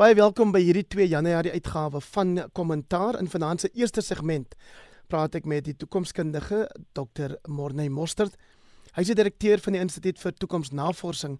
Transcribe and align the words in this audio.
Baie 0.00 0.14
welkom 0.16 0.48
by 0.48 0.62
hierdie 0.64 0.86
2 0.88 1.10
Januarie 1.12 1.50
uitgawe 1.52 2.00
van 2.00 2.38
Kommentaar 2.56 3.18
in 3.20 3.26
vanaand 3.28 3.60
se 3.60 3.68
eerste 3.76 4.00
segment. 4.00 4.54
Praat 5.12 5.34
ek 5.36 5.44
met 5.44 5.66
die 5.66 5.74
toekomskundige 5.76 6.62
Dr. 6.96 7.34
Morney 7.44 7.90
Mostert. 7.92 8.32
Hy 8.96 9.04
is 9.04 9.10
die 9.12 9.16
direkteur 9.18 9.60
van 9.60 9.76
die 9.76 9.82
Instituut 9.84 10.16
vir 10.22 10.32
Toekomsnavorsing 10.40 11.34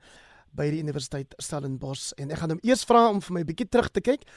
by 0.52 0.66
die 0.74 0.82
Universiteit 0.84 1.32
Stellenbosch 1.40 2.10
en 2.20 2.34
ek 2.36 2.42
gaan 2.42 2.52
hom 2.52 2.60
eers 2.68 2.84
vra 2.84 3.06
om 3.14 3.22
vir 3.24 3.38
my 3.38 3.40
'n 3.40 3.48
bietjie 3.48 3.68
terug 3.70 3.88
te 3.96 4.04
kyk 4.04 4.28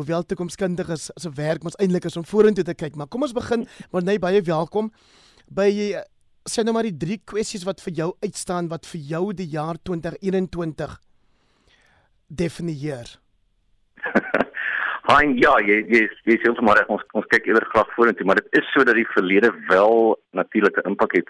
hoewel 0.00 0.24
toekomskundiges 0.24 1.10
se 1.12 1.30
werk 1.36 1.62
mos 1.62 1.76
eintlik 1.76 2.06
is 2.06 2.16
om 2.16 2.24
vorentoe 2.24 2.64
te 2.64 2.74
kyk, 2.74 2.96
maar 2.96 3.08
kom 3.08 3.22
ons 3.22 3.36
begin, 3.36 3.68
Morney, 3.92 4.18
baie 4.18 4.40
welkom 4.40 4.90
by 5.50 6.00
sê 6.48 6.64
nou 6.64 6.72
maar 6.72 6.88
die 6.88 6.96
drie 6.96 7.18
kwessies 7.18 7.66
wat 7.66 7.80
vir 7.82 7.92
jou 7.92 8.16
uitstaan 8.24 8.68
wat 8.68 8.86
vir 8.86 9.00
jou 9.00 9.32
die 9.34 9.48
jaar 9.48 9.76
2021 9.84 10.98
definieer. 12.28 13.20
Hein, 15.06 15.36
ja, 15.38 15.52
jy 15.62 15.84
jy 15.86 16.00
jy 16.26 16.36
sê 16.42 16.50
ons 16.50 16.62
maar 16.66 16.80
ons 16.90 17.02
ons 17.14 17.26
kyk 17.30 17.44
eerder 17.46 17.66
graag 17.70 17.90
vorentoe, 17.94 18.24
maar 18.26 18.40
dit 18.40 18.58
is 18.58 18.70
so 18.74 18.82
dat 18.82 18.98
die 18.98 19.06
verlede 19.12 19.52
wel 19.68 20.16
natuurlike 20.34 20.82
impak 20.90 21.14
het 21.14 21.28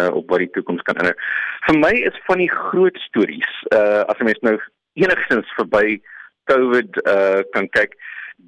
uh, 0.00 0.08
op 0.10 0.32
wat 0.32 0.42
die 0.42 0.50
toekoms 0.56 0.82
kan 0.88 0.98
inhou. 0.98 1.14
Vir 1.68 1.78
my 1.78 1.92
is 2.10 2.18
van 2.26 2.42
die 2.42 2.50
groot 2.50 2.98
stories, 3.06 3.52
uh 3.78 4.02
as 4.10 4.18
'n 4.18 4.26
mens 4.26 4.42
nou 4.42 4.56
enigstens 4.98 5.54
verby 5.58 6.00
COVID 6.50 6.98
uh 7.06 7.46
kan 7.54 7.70
kyk, 7.78 7.94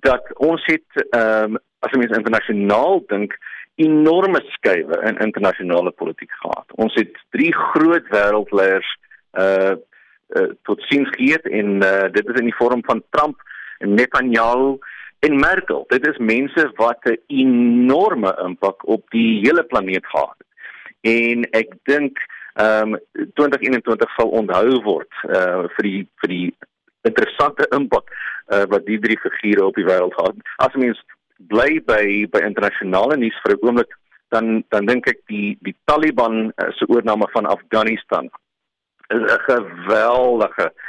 dat 0.03 0.27
ons 0.43 0.63
het 0.67 1.07
um, 1.15 1.55
as 1.87 1.93
'n 1.93 1.99
mens 1.99 2.17
internasionaal 2.19 3.05
dink 3.15 3.39
enorme 3.75 4.41
skuwe 4.57 4.99
in 5.07 5.19
internasionale 5.19 5.91
politiek 5.91 6.31
gehad. 6.43 6.67
Ons 6.75 6.95
het 6.95 7.15
drie 7.31 7.55
groot 7.55 8.07
wêreldleiers 8.11 8.91
uh, 9.39 9.75
uh 10.39 10.51
tot 10.63 10.81
sins 10.91 11.09
gegee 11.15 11.39
en 11.61 11.83
uh, 11.83 12.07
dit 12.11 12.29
is 12.29 12.41
in 12.41 12.51
die 12.51 12.59
vorm 12.59 12.83
van 12.87 13.03
Trump, 13.11 13.41
Netanyahu 13.87 14.79
en 15.25 15.39
Merkel. 15.41 15.85
Dit 15.89 16.07
is 16.07 16.19
mense 16.19 16.71
wat 16.77 16.99
'n 17.05 17.19
enorme 17.27 18.37
impak 18.45 18.87
op 18.87 19.11
die 19.11 19.41
hele 19.41 19.65
planeet 19.65 20.07
gehad 20.07 20.35
het. 20.39 20.49
En 21.01 21.51
ek 21.51 21.69
dink 21.83 22.19
ehm 22.55 22.95
um, 22.95 23.01
2021 23.35 24.15
sal 24.15 24.29
onthou 24.29 24.83
word 24.83 25.13
uh 25.29 25.67
vir 25.75 25.83
die 25.83 26.09
vir 26.21 26.29
die 26.29 26.55
interessante 27.03 27.67
impak 27.71 28.11
uh 28.53 28.65
wat 28.69 28.87
die 28.87 28.99
drie 28.99 29.19
figure 29.19 29.65
op 29.65 29.75
die 29.75 29.89
wêreld 29.89 30.15
gehad. 30.15 30.37
As 30.57 30.75
mens 30.75 31.01
bly 31.37 31.83
by 31.87 32.27
by 32.31 32.41
internasionale 32.47 33.17
nuus 33.17 33.41
vir 33.43 33.57
'n 33.57 33.67
oomblik 33.67 33.93
dan 34.29 34.65
dan 34.69 34.87
dink 34.87 35.07
ek 35.07 35.21
die 35.27 35.59
die 35.61 35.77
Taliban 35.85 36.53
uh, 36.57 36.71
se 36.71 36.87
oorname 36.89 37.29
van 37.33 37.47
Afghanistan 37.47 38.31
is 39.09 39.23
'n 39.23 39.41
geweldige 39.51 40.67
uh, 40.71 40.83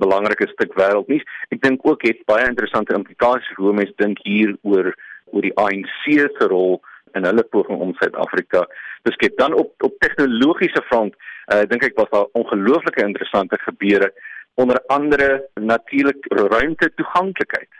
belangrike 0.00 0.48
stuk 0.48 0.72
wêreldnuus. 0.78 1.24
Ek 1.52 1.60
dink 1.62 1.84
ook 1.84 2.02
het 2.06 2.22
baie 2.30 2.46
interessante 2.48 2.94
implikasies 2.96 3.56
hoe 3.56 3.74
mense 3.76 3.92
dink 4.00 4.22
hier 4.24 4.56
oor 4.62 4.94
oor 5.32 5.44
die 5.44 5.52
ANC 5.60 6.04
se 6.08 6.46
rol 6.48 6.78
in 7.16 7.26
hulle 7.28 7.44
poging 7.52 7.80
om 7.84 7.92
Suid-Afrika 7.98 8.64
te 9.04 9.12
skep. 9.12 9.36
Dan 9.36 9.54
op 9.54 9.74
op 9.84 9.98
tegnologiese 10.04 10.82
front 10.88 11.14
uh, 11.52 11.64
dink 11.68 11.84
ek 11.84 11.98
was 12.00 12.10
daar 12.14 12.28
ongelooflike 12.32 13.04
interessante 13.04 13.58
gebeure 13.64 14.12
onder 14.54 14.80
andere 14.86 15.48
natuurlik 15.54 16.24
ruimte 16.28 16.90
toeganklikheid 16.94 17.70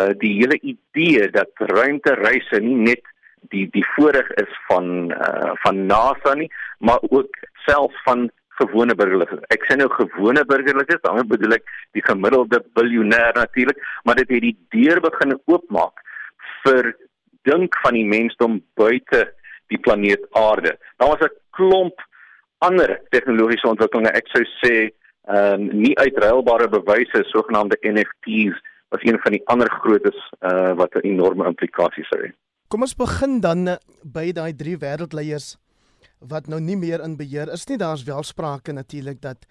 uh 0.00 0.12
die 0.16 0.32
hele 0.38 0.56
idee 0.60 1.26
dat 1.30 1.50
ruimtereise 1.54 2.60
nie 2.64 2.78
net 2.88 3.08
die 3.52 3.66
die 3.74 3.84
voorreg 3.94 4.30
is 4.40 4.52
van 4.68 5.10
uh 5.12 5.50
van 5.64 5.86
NASA 5.86 6.34
nie, 6.34 6.48
maar 6.78 7.02
ook 7.08 7.36
self 7.66 7.92
van 8.04 8.30
gewone 8.60 8.94
burgerlikes. 8.94 9.42
Ek 9.54 9.64
sê 9.68 9.76
nou 9.76 9.88
gewone 9.92 10.44
burgerlikes, 10.48 11.00
daarmee 11.02 11.28
bedoel 11.34 11.56
ek 11.58 11.68
die 11.96 12.04
gemiddelde 12.04 12.62
biljoenêr 12.78 13.36
natuurlik, 13.38 13.78
maar 14.04 14.18
dit 14.20 14.30
het 14.34 14.42
die 14.42 14.56
deur 14.76 15.00
begin 15.00 15.36
oopmaak 15.46 16.02
vir 16.64 16.92
dink 17.48 17.76
van 17.84 17.96
die 17.98 18.06
mensdom 18.06 18.60
buite 18.78 19.26
die 19.72 19.80
planeet 19.80 20.26
Aarde. 20.38 20.76
Daar 20.98 21.14
was 21.14 21.24
'n 21.26 21.36
klomp 21.56 21.96
ander 22.58 23.00
tegnologiese 23.10 23.68
ontwikkelinge. 23.68 24.12
Ek 24.12 24.28
sou 24.34 24.44
sê 24.60 24.74
ehm 25.22 25.54
um, 25.54 25.80
nie 25.82 25.94
uitruilbare 25.98 26.68
bewyse, 26.68 27.24
sogenaamde 27.30 27.78
NFTs 27.82 28.58
was 28.90 29.02
een 29.02 29.18
van 29.22 29.32
die 29.32 29.42
ander 29.46 29.70
grootes 29.70 30.18
uh 30.40 30.72
wat 30.74 30.94
'n 30.94 31.06
enorme 31.06 31.46
implikasie 31.46 32.04
sou 32.04 32.20
hê. 32.22 32.32
Kom 32.68 32.82
ons 32.82 32.96
begin 32.96 33.40
dan 33.40 33.68
uh, 33.68 33.76
by 34.04 34.32
daai 34.32 34.52
drie 34.56 34.76
wêreldleiers 34.76 35.56
wat 36.28 36.46
nou 36.46 36.60
nie 36.60 36.76
meer 36.76 37.02
in 37.02 37.16
beheer 37.16 37.50
is 37.52 37.66
nie. 37.66 37.78
Daar's 37.78 38.04
wel 38.06 38.22
sprake 38.22 38.72
natuurlik 38.72 39.20
dat 39.22 39.46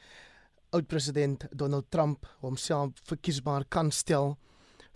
oud-president 0.72 1.48
Donald 1.52 1.92
Trump 1.92 2.26
homself 2.40 2.92
verkiesbaar 3.04 3.66
kan 3.70 3.92
stel 3.92 4.38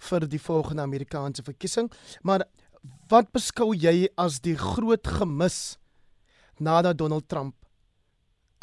vir 0.10 0.28
die 0.28 0.40
volgende 0.42 0.82
Amerikaanse 0.82 1.44
verkiesing. 1.44 1.92
Maar 2.22 2.46
wat 3.10 3.32
beskou 3.36 3.74
jy 3.76 4.08
as 4.18 4.40
die 4.44 4.58
groot 4.58 5.08
gemis 5.08 5.78
nadat 6.60 6.98
Donald 6.98 7.28
Trump 7.30 7.56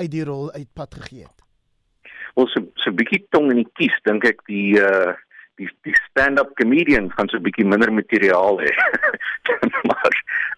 uit 0.00 0.10
die 0.10 0.24
rol 0.24 0.50
uitpad 0.52 0.94
gegee 1.02 1.26
het? 1.26 1.38
Ons 2.34 2.52
so 2.52 2.60
'n 2.60 2.70
so 2.76 2.90
bietjie 2.92 3.26
tong 3.30 3.50
in 3.50 3.60
die 3.60 3.72
kies 3.76 3.96
dink 4.04 4.24
ek 4.24 4.40
die 4.46 4.80
uh 4.80 5.12
die 5.60 5.68
die 5.84 5.94
stand-up 6.08 6.54
comedians 6.56 7.12
gaan 7.12 7.28
so 7.28 7.36
'n 7.36 7.44
bietjie 7.44 7.66
minder 7.68 7.92
materiaal 7.92 8.60
hê. 8.60 8.72
maar 9.90 10.14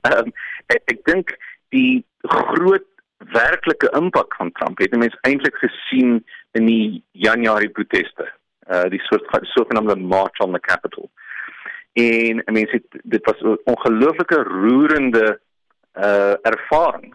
ehm 0.06 0.19
um, 0.26 0.32
ek, 0.66 0.82
ek 0.86 1.04
dink 1.04 1.34
die 1.75 2.05
groot 2.23 2.87
werklike 3.35 3.91
impak 3.99 4.35
van 4.39 4.53
Trump 4.59 4.81
het 4.83 4.97
mense 4.97 5.19
eintlik 5.29 5.57
gesien 5.62 6.19
in 6.59 6.69
die 6.71 7.03
Januarie 7.27 7.73
proteste. 7.77 8.29
Uh 8.71 8.87
die 8.93 9.03
soort 9.09 9.27
sogenaamde 9.53 9.97
March 9.97 10.41
on 10.45 10.53
the 10.53 10.61
Capitol. 10.61 11.11
En 11.93 12.43
mense 12.47 12.81
het 12.81 13.01
dit 13.03 13.25
was 13.25 13.41
'n 13.43 13.59
ongelooflike 13.65 14.43
roerende 14.43 15.41
uh 15.95 16.34
ervaring 16.43 17.15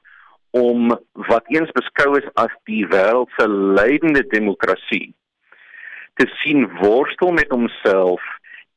om 0.51 0.99
wat 1.13 1.43
eens 1.47 1.71
beskou 1.71 2.17
is 2.17 2.29
as 2.33 2.53
die 2.63 2.85
wêreld 2.87 3.29
se 3.37 3.47
leidende 3.49 4.27
demokrasie 4.27 5.13
te 6.13 6.27
sien 6.41 6.65
worstel 6.81 7.31
met 7.31 7.49
homself 7.49 8.21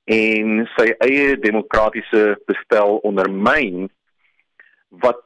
en 0.05 0.69
sy 0.77 0.93
eie 1.07 1.39
demokratiese 1.41 2.37
bestel 2.47 2.99
ondermyn 3.09 3.89
wat 4.89 5.23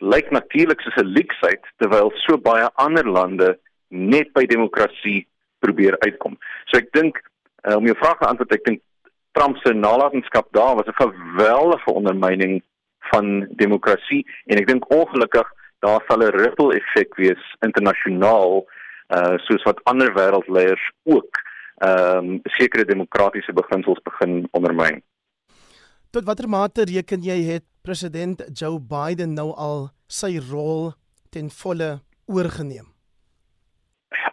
lyk 0.00 0.30
natuurlik 0.30 0.80
soos 0.80 0.96
'n 0.96 1.12
leksheid 1.16 1.62
terwyl 1.78 2.12
so 2.26 2.38
baie 2.38 2.68
ander 2.74 3.04
lande 3.04 3.58
net 3.88 4.32
by 4.32 4.46
demokrasie 4.46 5.26
probeer 5.58 5.96
uitkom. 6.00 6.38
So 6.70 6.78
ek 6.78 6.92
dink 6.92 7.20
uh, 7.68 7.76
om 7.76 7.86
jou 7.86 7.96
vraag 7.96 8.18
te 8.18 8.26
antwoord, 8.26 8.52
ek 8.52 8.64
dink 8.64 8.80
Trump 9.32 9.56
se 9.62 9.72
nalatenskap 9.74 10.48
daar 10.52 10.74
was 10.76 10.86
'n 10.86 11.02
geweldige 11.02 11.90
ondermyning 11.92 12.62
van 13.12 13.46
demokrasie 13.50 14.26
en 14.46 14.58
ek 14.58 14.66
dink 14.66 14.90
ongelukkig 14.90 15.46
daar 15.80 16.02
sal 16.08 16.22
'n 16.22 16.36
ripple 16.36 16.74
effek 16.74 17.14
wees 17.16 17.42
internasionaal 17.60 18.66
uh 19.10 19.36
soos 19.46 19.62
wat 19.62 19.80
ander 19.84 20.12
wêreldleiers 20.14 20.84
ook 21.04 21.32
ehm 21.80 22.16
um, 22.16 22.40
sekere 22.44 22.84
demokratiese 22.84 23.52
beginsels 23.52 24.02
begin 24.02 24.48
ondermyn. 24.50 25.02
Tot 26.10 26.24
watter 26.24 26.48
mate 26.48 26.84
reken 26.84 27.22
jy 27.22 27.38
het 27.52 27.69
president 27.82 28.42
Joe 28.52 28.78
Biden 28.78 29.34
nou 29.34 29.52
al 29.56 29.90
sy 30.08 30.38
rol 30.50 30.92
ten 31.30 31.50
volle 31.50 32.00
oorgeneem? 32.26 32.86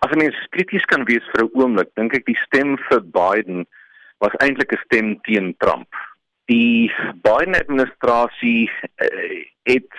As 0.05 0.13
mens 0.17 0.37
krities 0.55 0.85
kan 0.91 1.05
wees 1.09 1.25
vir 1.33 1.45
'n 1.45 1.51
oomblik, 1.53 1.89
dink 1.95 2.13
ek 2.13 2.25
die 2.25 2.39
stem 2.45 2.77
vir 2.89 3.01
Biden 3.01 3.65
was 4.19 4.33
eintlik 4.41 4.73
'n 4.73 4.83
stem 4.85 5.19
teen 5.27 5.55
Trump. 5.59 5.87
Die 6.47 6.91
Biden 7.23 7.55
administrasie 7.55 8.69
uh, 9.01 9.43
het 9.67 9.91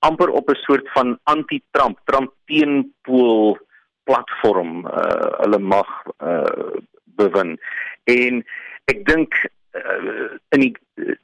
amper 0.00 0.30
op 0.30 0.50
'n 0.50 0.62
soort 0.66 0.88
van 0.92 1.18
anti-Trump, 1.24 1.98
Trump 2.04 2.32
teenpool 2.46 3.58
platform 4.04 4.86
uh, 4.86 5.30
hulle 5.42 5.58
mag 5.58 5.88
uh, 6.22 6.76
bewin. 7.04 7.58
En 8.04 8.44
ek 8.84 9.04
dink 9.04 9.34
uh, 9.76 10.36
in 10.56 10.60
die 10.60 10.74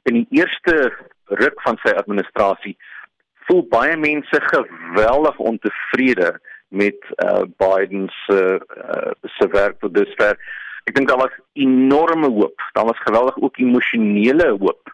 in 0.03 0.13
die 0.21 0.27
eerste 0.29 0.93
ruk 1.27 1.61
van 1.61 1.79
sy 1.83 1.93
administrasie 1.95 2.75
voel 3.45 3.65
baie 3.69 3.97
mense 3.97 4.41
geweldig 4.41 5.37
ontevrede 5.37 6.39
met 6.67 6.97
uh, 7.23 7.43
Biden 7.61 8.09
se 8.25 8.39
uh, 8.57 9.11
se 9.37 9.47
werk 9.47 9.79
tot 9.79 9.93
dusver. 9.93 10.37
Ek 10.89 10.95
dink 10.97 11.09
daar 11.09 11.21
was 11.21 11.37
enorme 11.53 12.29
hoop. 12.29 12.61
Daar 12.73 12.89
was 12.89 13.05
geweldig 13.05 13.37
ook 13.37 13.57
emosionele 13.57 14.49
hoop. 14.59 14.93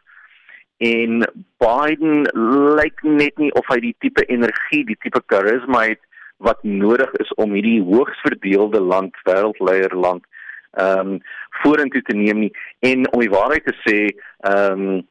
En 0.77 1.23
Biden 1.63 2.27
lyk 2.75 3.01
net 3.01 3.37
nie 3.37 3.51
of 3.53 3.67
hy 3.71 3.79
die 3.79 3.95
tipe 4.03 4.25
energie, 4.25 4.83
die 4.85 4.99
tipe 4.99 5.21
karisma 5.25 5.85
het 5.87 6.01
wat 6.41 6.63
nodig 6.63 7.11
is 7.21 7.29
om 7.37 7.53
hierdie 7.53 7.79
hoogs 7.85 8.19
verdeelde 8.25 8.81
land, 8.81 9.15
wêreldleier 9.29 9.95
land 9.95 10.25
ehm 10.71 10.99
um, 10.99 11.21
vorentoe 11.61 12.01
te 12.01 12.15
neem 12.15 12.39
nie 12.39 12.51
en 12.79 13.03
om 13.11 13.19
die 13.19 13.31
waarheid 13.31 13.65
te 13.67 13.75
sê 13.83 13.97
ehm 14.07 14.85
um, 14.87 15.01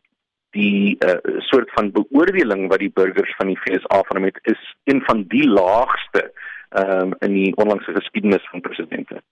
die 0.50 0.97
uh, 1.06 1.19
soort 1.38 1.70
van 1.75 1.93
beoordeling 1.93 2.69
wat 2.69 2.79
die 2.79 2.93
burgers 2.94 3.35
van 3.37 3.47
die 3.47 3.58
FSA 3.64 4.02
van 4.08 4.17
hom 4.17 4.25
het 4.25 4.41
is 4.43 4.62
een 4.85 5.02
van 5.08 5.25
die 5.29 5.49
laagste 5.49 6.32
ehm 6.70 7.00
um, 7.00 7.14
in 7.26 7.32
die 7.35 7.56
onlangse 7.56 7.93
geskiedenis 7.93 8.49
van 8.50 8.61
presidente. 8.61 9.23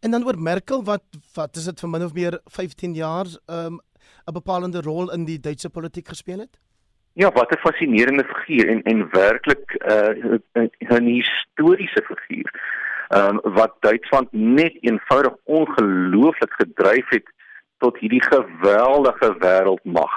En 0.00 0.10
dan 0.10 0.24
oor 0.24 0.38
Merkel 0.38 0.84
wat 0.84 1.02
wat 1.34 1.56
is 1.56 1.64
dit 1.64 1.80
vir 1.80 1.90
min 1.90 2.04
of 2.04 2.14
meer 2.14 2.38
15 2.44 2.94
jaar 2.94 3.26
um 3.46 3.80
'n 4.26 4.32
bepalende 4.32 4.80
rol 4.80 5.12
in 5.12 5.24
die 5.24 5.40
Duitse 5.40 5.70
politiek 5.70 6.08
gespeel 6.08 6.38
het? 6.38 6.58
Ja, 7.12 7.30
wat 7.32 7.50
'n 7.50 7.60
fascinerende 7.66 8.24
figuur 8.24 8.68
en 8.68 8.82
en 8.82 9.08
werklik 9.10 9.76
'n 9.78 10.42
uh, 10.54 10.98
'n 11.00 11.06
historiese 11.06 12.02
figuur. 12.10 12.50
Ehm 13.08 13.38
um, 13.44 13.52
wat 13.54 13.74
Duitsland 13.80 14.32
net 14.32 14.76
eenvoudig 14.80 15.34
ongelooflik 15.44 16.52
gedryf 16.52 17.08
het 17.08 17.32
tot 17.80 17.98
hierdie 17.98 18.22
geweldige 18.22 19.34
wêreldmag. 19.44 20.16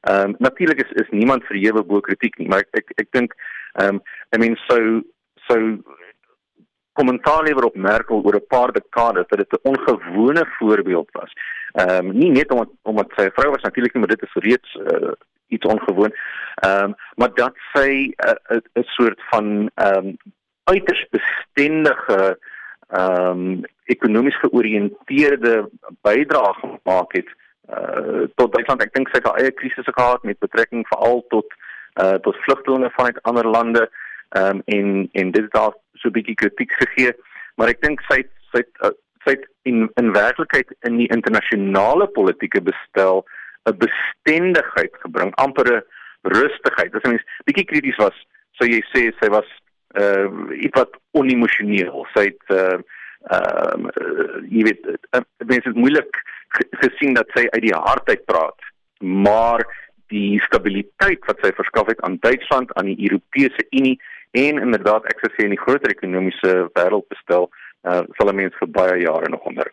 Ehm 0.00 0.30
um, 0.30 0.34
natuurlik 0.38 0.80
is 0.84 0.92
is 1.02 1.10
niemand 1.10 1.44
verhewe 1.44 1.82
bo 1.84 2.00
kritiek 2.00 2.38
nie, 2.38 2.48
maar 2.48 2.64
ek 2.64 2.82
ek, 2.82 2.92
ek 3.04 3.10
dink 3.16 3.34
ehm 3.74 4.00
um, 4.00 4.02
I 4.34 4.38
mean 4.38 4.56
so 4.66 5.02
so 5.48 5.56
kommentaar 7.00 7.42
lewer 7.44 7.64
op 7.68 7.76
Merkel 7.76 8.22
oor 8.24 8.36
'n 8.36 8.52
paar 8.54 8.72
dekades 8.72 9.28
dat 9.28 9.38
dit 9.38 9.52
'n 9.52 9.68
ongewone 9.70 10.44
voorbeeld 10.58 11.08
was. 11.12 11.32
Ehm 11.72 12.06
um, 12.06 12.18
nie 12.18 12.30
net 12.30 12.50
omdat 12.52 12.70
omdat 12.82 13.12
sy 13.16 13.28
vrou 13.34 13.50
was 13.50 13.62
natuurlik 13.62 13.94
maar 13.94 14.14
dit 14.14 14.22
is 14.22 14.42
reeds 14.48 14.74
uh, 14.74 15.12
iets 15.46 15.66
ongewoon. 15.66 16.12
Ehm 16.54 16.84
um, 16.84 16.94
maar 17.14 17.34
dat 17.34 17.54
sy 17.72 17.90
'n 18.16 18.38
uh, 18.54 18.60
'n 18.74 18.88
soort 18.96 19.20
van 19.30 19.70
ehm 19.74 20.06
um, 20.06 20.16
uiters 20.64 21.06
bestendige 21.10 22.38
ehm 22.88 23.26
um, 23.30 23.64
ekonomies 23.90 24.38
georiënteerde 24.42 25.54
bydrae 26.06 26.52
gemaak 26.60 27.12
het 27.18 27.30
uh 27.70 28.26
tot 28.34 28.52
Duitsland. 28.52 28.82
Ek 28.82 28.94
dink 28.94 29.10
sy 29.10 29.20
het 29.20 29.28
haar 29.28 29.40
eie 29.42 29.52
krisisse 29.54 29.92
gehad 29.94 30.24
met 30.26 30.38
betrekking 30.42 30.86
veral 30.90 31.22
tot 31.34 31.46
uh 32.02 32.16
tot 32.24 32.38
vlugtelinge 32.46 32.90
vanuit 32.96 33.22
ander 33.22 33.46
lande. 33.46 33.84
Ehm 34.30 34.56
um, 34.56 34.62
en 34.66 35.08
en 35.12 35.30
dit 35.30 35.42
het 35.42 35.52
daar 35.52 35.74
so 35.94 36.08
'n 36.08 36.16
bietjie 36.18 36.34
kritiek 36.34 36.72
gegee, 36.82 37.12
maar 37.56 37.68
ek 37.68 37.82
dink 37.82 38.02
sy 38.08 38.22
sy 38.52 38.62
uh, 38.86 38.94
sy 39.26 39.36
in 39.62 39.90
in 40.00 40.12
werklikheid 40.12 40.70
in 40.88 40.96
die 40.96 41.10
internasionale 41.16 42.06
politieke 42.06 42.62
bestel 42.62 43.24
'n 43.68 43.76
bestendigheid 43.78 44.94
gebring, 45.04 45.34
amper 45.34 45.66
'n 45.76 45.82
rustigheid. 46.22 46.94
As 46.94 47.02
mens 47.02 47.24
bietjie 47.44 47.64
krities 47.64 47.96
was, 47.96 48.16
sou 48.58 48.68
jy 48.68 48.82
sê 48.92 49.10
sy 49.20 49.28
was 49.28 49.48
uh 50.00 50.28
iets 50.54 50.78
wat 50.78 50.96
onemosioneel. 51.12 52.06
Sy 52.14 52.24
het 52.30 52.56
uh 52.56 52.78
ehm 53.28 53.86
uh, 53.86 54.40
jy 54.48 54.62
weet 54.64 54.86
uh, 54.88 55.20
mense 55.44 55.68
het 55.68 55.76
moeilik 55.76 56.22
gesien 56.80 57.14
dat 57.14 57.28
sy 57.36 57.44
uit 57.52 57.62
die 57.62 57.74
hart 57.76 58.08
uit 58.08 58.24
praat 58.24 58.70
maar 59.00 59.64
die 60.10 60.40
stabiliteit 60.46 61.24
wat 61.28 61.42
sy 61.44 61.52
verskaf 61.56 61.86
het 61.92 62.00
aan 62.00 62.18
Duitsland 62.20 62.72
aan 62.74 62.88
die 62.90 62.98
Europese 63.10 63.66
Unie 63.70 64.00
en 64.30 64.62
inderdaad 64.62 65.06
ek 65.12 65.20
sou 65.22 65.30
sê 65.34 65.44
in 65.46 65.54
die 65.54 65.60
groter 65.60 65.92
ekonomiese 65.92 66.70
wêreld 66.74 67.06
bestel 67.12 67.50
uh, 67.86 68.02
sal 68.16 68.32
'n 68.32 68.36
mens 68.36 68.56
vir 68.58 68.70
baie 68.70 68.96
jare 69.02 69.28
nog 69.28 69.44
onder. 69.46 69.70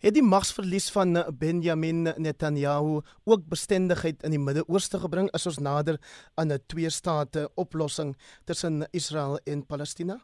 Het 0.00 0.14
die 0.14 0.24
magsverlies 0.24 0.88
van 0.90 1.12
Benjamin 1.38 2.08
Netanyahu 2.16 3.00
ook 3.24 3.42
bestendigheid 3.48 4.22
in 4.22 4.30
die 4.30 4.40
Midde-Ooste 4.40 4.98
gebring? 4.98 5.28
As 5.36 5.46
ons 5.46 5.58
nader 5.58 6.00
aan 6.34 6.52
'n 6.52 6.64
twee-state 6.66 7.50
oplossing 7.54 8.16
tussen 8.44 8.88
Israel 8.92 9.38
en 9.44 9.66
Palestina 9.66 10.20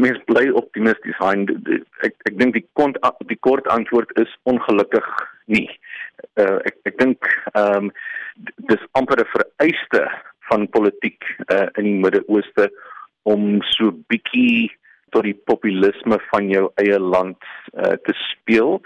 mens 0.00 0.18
bly 0.24 0.48
optimisties 0.58 1.18
hein. 1.20 1.46
Ek 2.06 2.14
ek 2.28 2.38
dink 2.38 2.54
die 2.54 2.66
kont 2.78 2.98
die 3.30 3.40
kort 3.40 3.66
antwoord 3.72 4.12
is 4.22 4.32
ongelukkig 4.44 5.06
nie. 5.46 5.68
Uh, 6.40 6.58
ek 6.68 6.76
ek 6.90 6.98
dink 7.02 7.28
ehm 7.54 7.88
um, 7.88 7.92
dis 8.70 8.82
amper 9.00 9.22
'n 9.22 9.32
vereiste 9.32 10.02
van 10.48 10.68
politiek 10.68 11.24
uh, 11.48 11.68
in 11.78 11.84
die 11.88 12.00
Midde-Ooste 12.02 12.68
om 13.24 13.62
so 13.74 13.92
bietjie 14.12 14.70
tot 15.14 15.24
die 15.24 15.38
populisme 15.50 16.18
van 16.30 16.50
jou 16.50 16.68
eie 16.82 16.98
land 17.00 17.40
uh, 17.74 17.96
te 18.06 18.14
speel. 18.30 18.80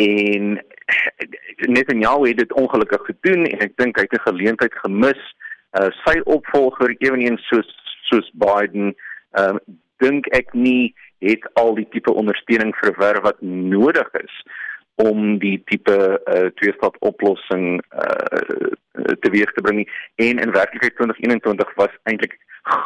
En 0.00 0.58
Netanyahu 1.68 2.26
het 2.28 2.40
dit 2.42 2.52
ongelukkig 2.52 3.04
gedoen 3.12 3.46
en 3.46 3.62
ek 3.66 3.76
dink 3.76 3.96
hy 3.96 4.08
het 4.08 4.16
'n 4.18 4.28
geleentheid 4.28 4.74
gemis. 4.82 5.22
Uh, 5.78 5.88
sy 6.04 6.18
opvolger 6.24 6.96
eweneens 6.98 7.46
soos 7.48 7.70
soos 8.10 8.30
Biden 8.34 8.94
ehm 9.38 9.56
um, 9.56 9.78
dink 10.00 10.28
ek 10.36 10.52
nie 10.54 10.94
het 11.20 11.44
al 11.60 11.74
die 11.76 11.88
tipe 11.92 12.12
ondersteuning 12.12 12.72
verwerf 12.80 13.24
wat 13.26 13.40
nodig 13.44 14.08
is 14.20 14.36
om 15.00 15.38
die 15.40 15.56
tipe 15.70 15.96
uh, 15.96 16.48
twee-stad 16.60 16.96
oplossing 17.00 17.80
uh, 17.80 18.72
teweeg 19.24 19.52
te 19.56 19.64
bring 19.64 19.82
nie. 19.82 19.88
en 20.16 20.40
in 20.44 20.52
werklikheid 20.52 20.96
2021 20.96 21.74
was 21.80 21.94
eintlik 22.10 22.36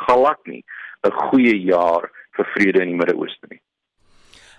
glad 0.07 0.39
nie 0.47 0.63
'n 1.05 1.13
goeie 1.31 1.57
jaar 1.61 2.11
vir 2.37 2.47
vrede 2.55 2.83
in 2.83 2.93
die 2.93 2.99
Midde-Ooste 2.99 3.47
nie. 3.51 3.61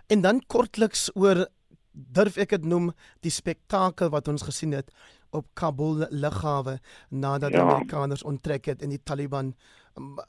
En 0.07 0.22
dan 0.22 0.42
kortliks 0.48 1.10
oor 1.16 1.48
durf 1.92 2.38
ek 2.38 2.50
dit 2.50 2.66
noem 2.66 2.92
die 3.25 3.31
spektakel 3.31 4.12
wat 4.13 4.28
ons 4.28 4.44
gesien 4.44 4.75
het 4.75 4.92
op 5.36 5.48
Kabul 5.54 6.06
lughawe 6.12 6.78
nadat 7.10 7.52
ja. 7.52 7.57
die 7.57 7.63
Amerikaners 7.63 8.24
onttrek 8.24 8.66
het 8.66 8.81
en 8.81 8.94
die 8.94 9.04
Taliban 9.04 9.56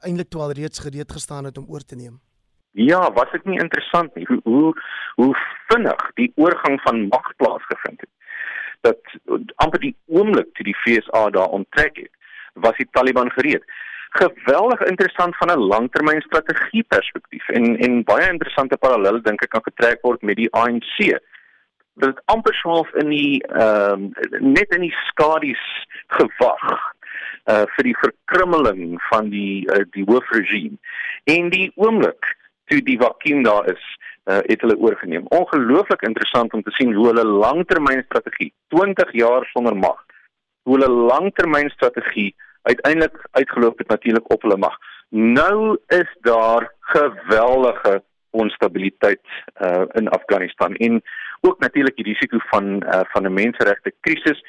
eintlik 0.00 0.28
toe 0.28 0.40
al 0.40 0.52
reeds 0.52 0.78
gereed 0.78 1.12
gestaan 1.12 1.44
het 1.44 1.58
om 1.58 1.66
oor 1.68 1.84
te 1.84 1.96
neem. 1.96 2.20
Ja, 2.70 3.12
was 3.12 3.30
dit 3.32 3.44
nie 3.44 3.58
interessant 3.58 4.14
nie 4.14 4.26
hoe 4.26 4.40
hoe 4.44 4.82
hoe 5.14 5.32
vinnig 5.68 6.10
die 6.14 6.32
oorgang 6.34 6.80
van 6.80 7.06
mag 7.08 7.36
plaasgevind 7.36 8.00
het. 8.00 8.10
Dat 8.80 9.00
amper 9.54 9.80
die 9.80 9.96
oomblik 10.06 10.52
toe 10.54 10.64
die 10.64 10.76
FSA 10.82 11.30
daar 11.30 11.48
onttrek 11.48 11.96
het, 11.96 12.12
was 12.52 12.76
die 12.76 12.88
Taliban 12.90 13.30
gereed. 13.30 13.64
Geweldig 14.10 14.80
interessant 14.80 15.36
van 15.36 15.50
'n 15.52 15.66
langtermynstrategie 15.72 16.82
perspektief 16.82 17.48
en 17.48 17.76
en 17.76 18.04
baie 18.04 18.28
interessante 18.28 18.76
parallelle 18.76 19.20
dink 19.20 19.42
ek 19.42 19.50
kan 19.50 19.64
getrek 19.70 19.98
word 20.02 20.22
met 20.22 20.36
die 20.36 20.52
ANC 20.52 21.18
dit 21.96 22.20
amper 22.24 22.54
swaalf 22.54 22.92
in 23.00 23.08
die 23.08 23.40
ehm 23.46 24.02
uh, 24.04 24.40
net 24.40 24.74
in 24.76 24.84
die 24.84 24.94
skadu's 25.08 25.64
gewag 26.18 26.64
uh 27.50 27.64
vir 27.76 27.84
die 27.90 27.96
verkrummeling 28.00 28.96
van 29.10 29.30
die 29.30 29.66
uh, 29.70 29.84
die 29.90 30.04
hoofregime. 30.04 30.76
En 31.24 31.50
die 31.50 31.72
oomblik 31.74 32.34
toe 32.66 32.80
die 32.82 32.98
vakuum 32.98 33.42
daar 33.42 33.70
is 33.70 33.84
uh, 34.26 34.40
het 34.50 34.60
hulle 34.60 34.78
oorgeneem. 34.78 35.26
Ongelooflik 35.28 36.02
interessant 36.02 36.52
om 36.52 36.62
te 36.62 36.74
sien 36.74 36.94
hoe 36.94 37.06
hulle 37.06 37.24
langtermynstrategie 37.24 38.52
20 38.74 39.12
jaar 39.12 39.46
sonder 39.52 39.76
mag 39.76 40.06
hoe 40.66 40.74
hulle 40.78 40.90
langtermynstrategie 40.90 42.34
uiteindelik 42.62 43.18
uitgeloop 43.30 43.78
het 43.78 43.88
natuurlik 43.88 44.32
op 44.32 44.42
hulle 44.42 44.56
mag. 44.56 44.74
Nou 45.08 45.78
is 45.86 46.10
daar 46.20 46.72
geweldige 46.80 48.02
onstabiliteit 48.30 49.22
uh 49.62 49.84
in 49.92 50.08
Afghanistan. 50.08 50.74
En 50.74 51.02
ook 51.40 51.58
natuurlik 51.58 51.96
die 51.96 52.04
risiko 52.04 52.38
van 52.50 52.64
uh, 52.82 53.00
van 53.12 53.26
'n 53.26 53.32
menseregte 53.32 53.92
krisis 54.00 54.42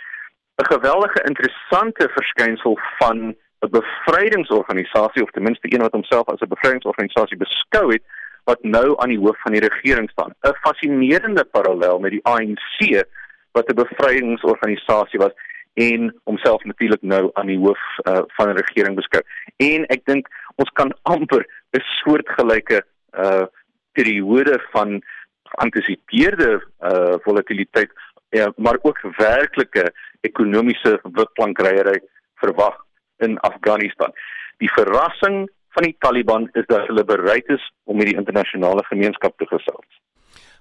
'n 0.57 0.73
geweldige 0.73 1.21
interessante 1.23 2.09
verskynsel 2.09 2.79
van 2.99 3.17
'n 3.59 3.69
bevrydingsorganisasie 3.69 5.23
of 5.23 5.31
ten 5.31 5.43
minste 5.43 5.73
een 5.73 5.81
wat 5.81 5.91
homself 5.91 6.27
as 6.27 6.39
'n 6.39 6.53
bevrydingsorganisasie 6.55 7.37
beskou 7.37 7.91
het 7.93 8.03
wat 8.43 8.63
nou 8.63 8.99
aan 9.01 9.09
die 9.09 9.19
hoof 9.19 9.41
van 9.41 9.51
die 9.51 9.67
regering 9.67 10.09
staan. 10.09 10.33
'n 10.41 10.57
fascinerende 10.61 11.43
parallel 11.43 11.99
met 11.99 12.11
die 12.11 12.25
ANC 12.25 13.05
wat 13.51 13.69
'n 13.69 13.81
bevrydingsorganisasie 13.83 15.19
was 15.19 15.33
en 15.73 16.19
homself 16.23 16.63
natuurlik 16.63 17.01
nou 17.01 17.29
aan 17.33 17.45
die 17.47 17.57
hoof 17.57 17.81
uh, 18.03 18.21
van 18.27 18.49
'n 18.49 18.61
regering 18.63 18.95
beskou. 18.95 19.23
En 19.55 19.85
ek 19.85 20.05
dink 20.05 20.27
ons 20.55 20.69
kan 20.69 20.93
amper 21.01 21.45
'n 21.71 21.83
soortgelyke 22.01 22.83
uh 23.13 23.45
periode 23.91 24.65
van 24.71 25.03
geantisipeerde 25.43 26.63
uh 26.79 27.15
volatiliteit 27.23 27.91
ja, 28.29 28.51
maar 28.55 28.77
ook 28.81 28.99
werklike 29.17 29.93
ekonomiese 30.21 30.99
witplankryery 31.03 31.99
verwag 32.41 32.75
in 33.17 33.37
Afghanistan. 33.39 34.13
Die 34.57 34.71
verrassing 34.73 35.47
van 35.75 35.83
die 35.83 35.95
Taliban 35.99 36.49
is 36.53 36.65
dat 36.67 36.87
hulle 36.87 37.03
bereid 37.05 37.47
is 37.53 37.63
om 37.83 37.97
met 37.97 38.09
die 38.09 38.17
internasionale 38.17 38.83
gemeenskap 38.89 39.37
te 39.37 39.45
gesels. 39.45 40.01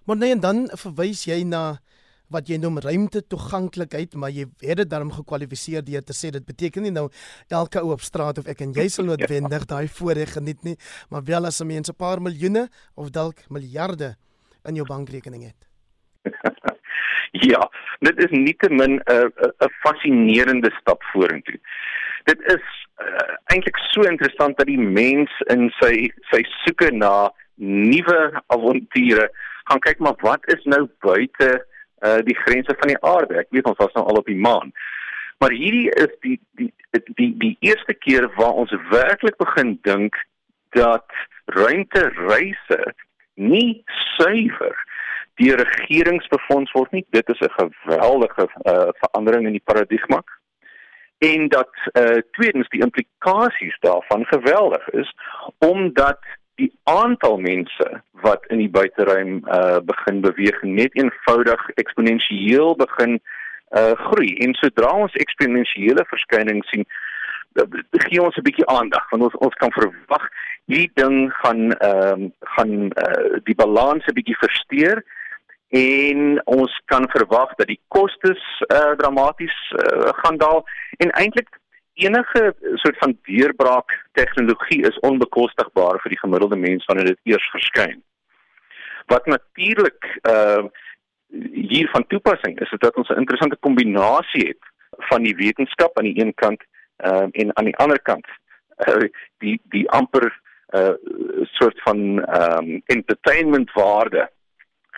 Maar 0.05 0.17
nee, 0.17 0.31
en 0.31 0.41
dan 0.41 0.67
verwys 0.79 1.25
jy 1.27 1.43
na 1.49 1.79
wat 2.33 2.49
jy 2.51 2.59
noem 2.59 2.81
ruimte 2.83 3.23
toeganklikheid, 3.31 4.17
maar 4.19 4.33
jy 4.35 4.49
het 4.65 4.81
dit 4.83 4.91
daarom 4.91 5.13
gekwalifiseer 5.15 5.85
deur 5.87 6.03
te 6.03 6.15
sê 6.17 6.33
dit 6.35 6.47
beteken 6.47 6.83
nie 6.83 6.93
nou 6.95 7.07
elke 7.55 7.83
ou 7.83 7.93
op 7.95 8.03
straat 8.03 8.41
of 8.43 8.51
ek 8.51 8.65
en 8.67 8.75
jy 8.75 8.89
sal 8.91 9.07
noodwendig 9.07 9.67
ja. 9.67 9.71
daai 9.77 9.87
voorreg 9.99 10.35
geniet 10.35 10.65
nie, 10.67 10.77
maar 11.11 11.23
wel 11.25 11.47
as 11.47 11.61
'n 11.63 11.67
mens 11.67 11.91
'n 11.91 11.95
paar 11.95 12.21
miljoene 12.21 12.69
of 12.95 13.11
dalk 13.11 13.47
miljarde 13.49 14.17
in 14.65 14.75
jou 14.75 14.87
bankrekening 14.87 15.45
het. 15.45 15.61
ja, 17.53 17.71
dit 18.01 18.19
is 18.25 18.31
nietemin 18.31 19.01
'n 19.01 19.31
'n 19.65 19.73
fascinerende 19.83 20.71
stap 20.81 21.03
vorentoe. 21.13 21.59
Dit 22.25 22.41
is 22.43 22.65
uh, 23.01 23.35
eintlik 23.45 23.77
so 23.77 24.03
interessant 24.03 24.57
dat 24.57 24.67
die 24.67 24.81
mens 24.81 25.31
in 25.47 25.71
sy 25.81 26.11
sy 26.31 26.43
soeke 26.65 26.91
na 26.91 27.31
nuwe 27.55 28.43
avonture 28.47 29.31
gaan 29.65 29.81
kyk 29.81 29.99
maar 29.99 30.19
wat 30.21 30.43
is 30.55 30.65
nou 30.65 30.89
buite 31.01 31.49
uh, 32.05 32.21
die 32.25 32.37
grense 32.45 32.75
van 32.79 32.89
die 32.89 33.03
aarde. 33.03 33.39
Ek 33.39 33.51
weet 33.51 33.67
ons 33.67 33.79
was 33.83 33.93
nou 33.93 34.05
al 34.07 34.21
op 34.21 34.27
die 34.27 34.39
maan. 34.39 34.73
Maar 35.39 35.51
hierdie 35.51 35.91
is 35.91 36.13
die 36.21 36.41
die 36.61 36.73
die 36.91 37.03
die, 37.15 37.33
die 37.39 37.57
eerste 37.61 37.95
keer 37.95 38.29
waar 38.37 38.57
ons 38.63 38.75
werklik 38.91 39.37
begin 39.37 39.79
dink 39.83 40.17
dat 40.77 41.07
ruimtereise 41.45 42.95
nie 43.35 43.83
suiwer 44.17 44.77
deur 45.37 45.61
regerings 45.61 46.27
befonds 46.29 46.73
word 46.73 46.93
nie. 46.93 47.05
Dit 47.11 47.29
is 47.29 47.41
'n 47.41 47.53
geweldige 47.59 48.49
uh, 48.63 48.89
verandering 49.03 49.47
in 49.47 49.57
die 49.59 49.67
paradigma. 49.71 50.23
En 51.19 51.49
dat 51.49 51.71
uh, 51.93 52.19
tweedens 52.31 52.69
die 52.69 52.83
implikasies 52.83 53.77
daarvan 53.81 54.25
geweldig 54.25 54.89
is 54.89 55.15
omdat 55.59 56.19
die 56.55 56.73
aantal 56.83 57.37
mense 57.37 58.03
wat 58.11 58.45
in 58.47 58.59
die 58.59 58.71
buiteruim 58.71 59.45
uh, 59.45 59.79
begin 59.85 60.21
beweeg 60.21 60.63
net 60.63 60.95
eenvoudig 60.97 61.69
eksponensieel 61.75 62.77
begin 62.77 63.21
uh, 63.71 63.93
groei. 63.93 64.37
En 64.37 64.55
sodra 64.55 64.93
ons 64.93 65.13
eksponensiële 65.13 66.05
verskynings 66.09 66.69
sien, 66.69 66.87
gee 67.91 68.23
ons 68.23 68.37
'n 68.37 68.45
bietjie 68.45 68.69
aandag 68.69 69.11
want 69.11 69.23
ons 69.23 69.37
ons 69.37 69.55
kan 69.55 69.73
verwag 69.73 70.29
die 70.67 70.91
ding 70.95 71.33
gaan 71.33 71.73
ehm 71.73 72.13
um, 72.13 72.33
gaan 72.57 72.73
uh, 73.05 73.39
die 73.45 73.55
balans 73.55 74.05
'n 74.07 74.17
bietjie 74.19 74.37
versteur 74.37 75.05
en 75.69 76.41
ons 76.45 76.81
kan 76.85 77.09
verwag 77.11 77.55
dat 77.59 77.67
die 77.67 77.81
kostes 77.89 78.43
uh, 78.67 78.95
dramaties 78.97 79.57
uh, 79.75 80.13
gaan 80.23 80.37
daal 80.39 80.65
en 81.03 81.11
eintlik 81.11 81.49
enige 81.97 82.55
soort 82.75 82.99
van 82.99 83.19
deurbraak 83.23 84.07
tegnologie 84.13 84.83
is 84.87 84.99
onbekostigbaar 84.99 86.01
vir 86.03 86.13
die 86.13 86.21
gemiddelde 86.21 86.57
mens 86.57 86.85
wanneer 86.85 87.15
dit 87.15 87.33
eers 87.33 87.49
verskyn. 87.51 88.03
Wat 89.07 89.27
natuurlik 89.27 90.19
uh 90.29 90.67
hier 91.53 91.89
van 91.91 92.07
toepassing 92.07 92.61
is, 92.61 92.71
dat 92.79 92.97
ons 92.97 93.09
'n 93.09 93.19
interessante 93.19 93.57
kombinasie 93.61 94.47
het 94.47 94.63
van 95.11 95.23
die 95.23 95.35
wetenskap 95.35 95.99
aan 95.99 96.05
die 96.05 96.21
een 96.21 96.35
kant 96.35 96.63
uh, 97.05 97.27
en 97.33 97.57
aan 97.57 97.65
die 97.65 97.77
ander 97.77 98.01
kant 98.03 98.27
uh, 98.89 99.09
die 99.39 99.61
die 99.65 99.91
amper 99.91 100.41
uh, 100.75 100.95
soort 101.43 101.83
van 101.83 101.99
um, 102.43 102.83
entertainment 102.87 103.73
waarde 103.73 104.31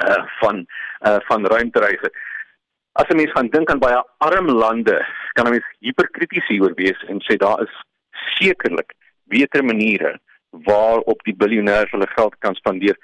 uh, 0.07 0.25
van 0.41 0.67
uh, 1.07 1.19
van 1.29 1.47
ruimtereise. 1.47 2.11
As 2.93 3.09
'n 3.09 3.17
mens 3.17 3.33
gaan 3.33 3.49
dink 3.49 3.71
aan 3.71 3.79
baie 3.79 4.03
arm 4.19 4.49
lande, 4.51 5.07
kan 5.33 5.47
'n 5.47 5.51
mens 5.51 5.69
hiperkrities 5.79 6.47
hieroor 6.47 6.75
wees 6.75 7.05
en 7.09 7.21
sê 7.23 7.37
daar 7.37 7.63
is 7.63 7.75
sekerlik 8.39 8.95
beter 9.23 9.65
maniere 9.65 10.19
waarop 10.51 11.23
die 11.23 11.37
biljoenêrs 11.37 11.91
hulle 11.91 12.09
geld 12.17 12.35
kan 12.39 12.55
spandeer. 12.55 12.97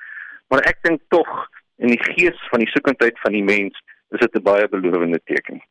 Maar 0.48 0.60
ek 0.70 0.82
dink 0.82 1.00
tog 1.08 1.28
in 1.76 1.88
die 1.88 2.02
gees 2.02 2.38
van 2.50 2.58
die 2.62 2.70
soekendheid 2.70 3.20
van 3.20 3.32
die 3.32 3.44
mens 3.44 3.78
is 4.10 4.20
dit 4.20 4.34
'n 4.34 4.42
baie 4.42 4.68
belovende 4.68 5.20
teken. 5.24 5.62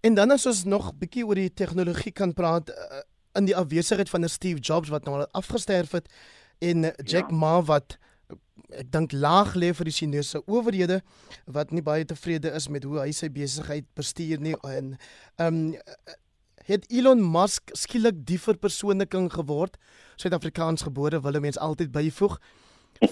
En 0.00 0.14
dan 0.14 0.30
as 0.30 0.46
ons 0.46 0.64
nog 0.64 0.92
bietjie 0.98 1.26
oor 1.26 1.38
die 1.38 1.54
tegnologie 1.54 2.12
kan 2.12 2.32
praat 2.34 2.70
uh, 2.70 3.02
in 3.38 3.44
die 3.44 3.56
afwesigheid 3.56 4.10
van 4.10 4.24
'n 4.24 4.28
Steve 4.28 4.60
Jobs 4.60 4.88
wat 4.88 5.04
nou 5.04 5.16
al 5.16 5.28
afgesterf 5.30 5.90
het 5.90 6.06
en 6.58 6.82
Jack 7.04 7.30
ja. 7.30 7.36
Ma 7.36 7.62
wat 7.62 7.98
ek 8.72 8.90
dink 8.92 9.12
laag 9.12 9.54
lê 9.58 9.72
vir 9.76 9.88
die 9.88 9.96
Chinese 9.98 10.42
owerhede 10.46 11.00
wat 11.46 11.72
nie 11.72 11.84
baie 11.84 12.04
tevrede 12.04 12.52
is 12.56 12.68
met 12.68 12.84
hoe 12.84 13.00
hy 13.00 13.12
sy 13.12 13.28
besigheid 13.32 13.86
bestuur 13.98 14.40
nie 14.40 14.56
en 14.62 14.96
ehm 15.38 15.46
um, 15.46 15.62
het 16.62 16.84
Elon 16.94 17.18
Musk 17.18 17.72
skielik 17.74 18.20
die 18.26 18.38
verpersoonliking 18.38 19.32
geword 19.32 19.78
Suid-Afrikaans 20.16 20.84
gebore 20.86 21.18
wil 21.24 21.40
mense 21.42 21.60
altyd 21.60 21.90
byvoeg 21.94 22.38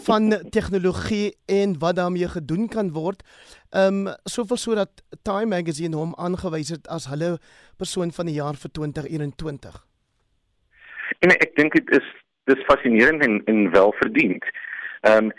van 0.07 0.50
tegnologie 0.50 1.37
en 1.47 1.79
wat 1.79 1.97
daarmee 1.97 2.29
gedoen 2.29 2.69
kan 2.69 2.93
word. 2.93 3.23
Ehm 3.71 4.07
um, 4.07 4.15
soveel 4.25 4.57
sodat 4.57 5.03
Time 5.23 5.47
Magazine 5.47 5.97
hom 5.97 6.15
aangewys 6.15 6.69
het 6.69 6.89
as 6.89 7.07
hulle 7.07 7.39
persoon 7.77 8.12
van 8.12 8.27
die 8.27 8.35
jaar 8.35 8.55
vir 8.55 8.71
2021. 8.71 9.87
En 11.19 11.31
ek 11.31 11.57
dink 11.57 11.73
dit 11.73 11.91
is 11.91 12.07
dis 12.45 12.65
fascinerend 12.65 13.23
en 13.23 13.43
en 13.45 13.71
welverdiend. 13.71 14.45
Ehm 15.00 15.30
um, 15.30 15.33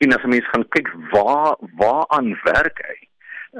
en 0.00 0.14
as 0.16 0.22
mens 0.24 0.46
gaan 0.48 0.68
kyk 0.68 0.88
waar 1.10 1.56
waar 1.76 2.04
aan 2.08 2.32
werk 2.44 2.78
hy, 2.88 2.98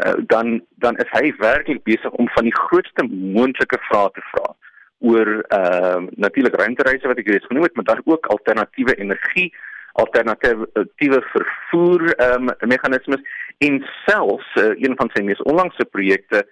uh, 0.05 0.15
dan 0.27 0.61
dan 0.85 0.97
is 0.97 1.11
hy 1.13 1.33
werklik 1.39 1.83
besig 1.85 2.11
om 2.11 2.29
van 2.37 2.47
die 2.49 2.57
grootste 2.57 3.05
moontlike 3.11 3.77
vrae 3.89 4.09
te 4.15 4.25
vra 4.33 4.55
oor 4.99 5.33
ehm 5.41 6.07
uh, 6.07 6.13
natuurlik 6.25 6.57
ruimtereise 6.61 7.11
wat 7.11 7.19
ek 7.19 7.29
reeds 7.29 7.47
genoem 7.51 7.67
het, 7.69 7.75
maar 7.75 7.89
dan 7.91 8.01
ook 8.05 8.27
alternatiewe 8.27 8.97
energie 8.97 9.51
alternatiewe 9.93 11.21
vervoer 11.33 12.15
ehm 12.15 12.49
um, 12.49 12.69
meganismes 12.69 13.21
en 13.59 13.83
selfs 14.07 14.55
uh, 14.57 14.71
een 14.77 14.97
van 14.97 15.11
sy 15.15 15.23
mees 15.27 15.43
onlangse 15.43 15.85
projekte 15.85 16.47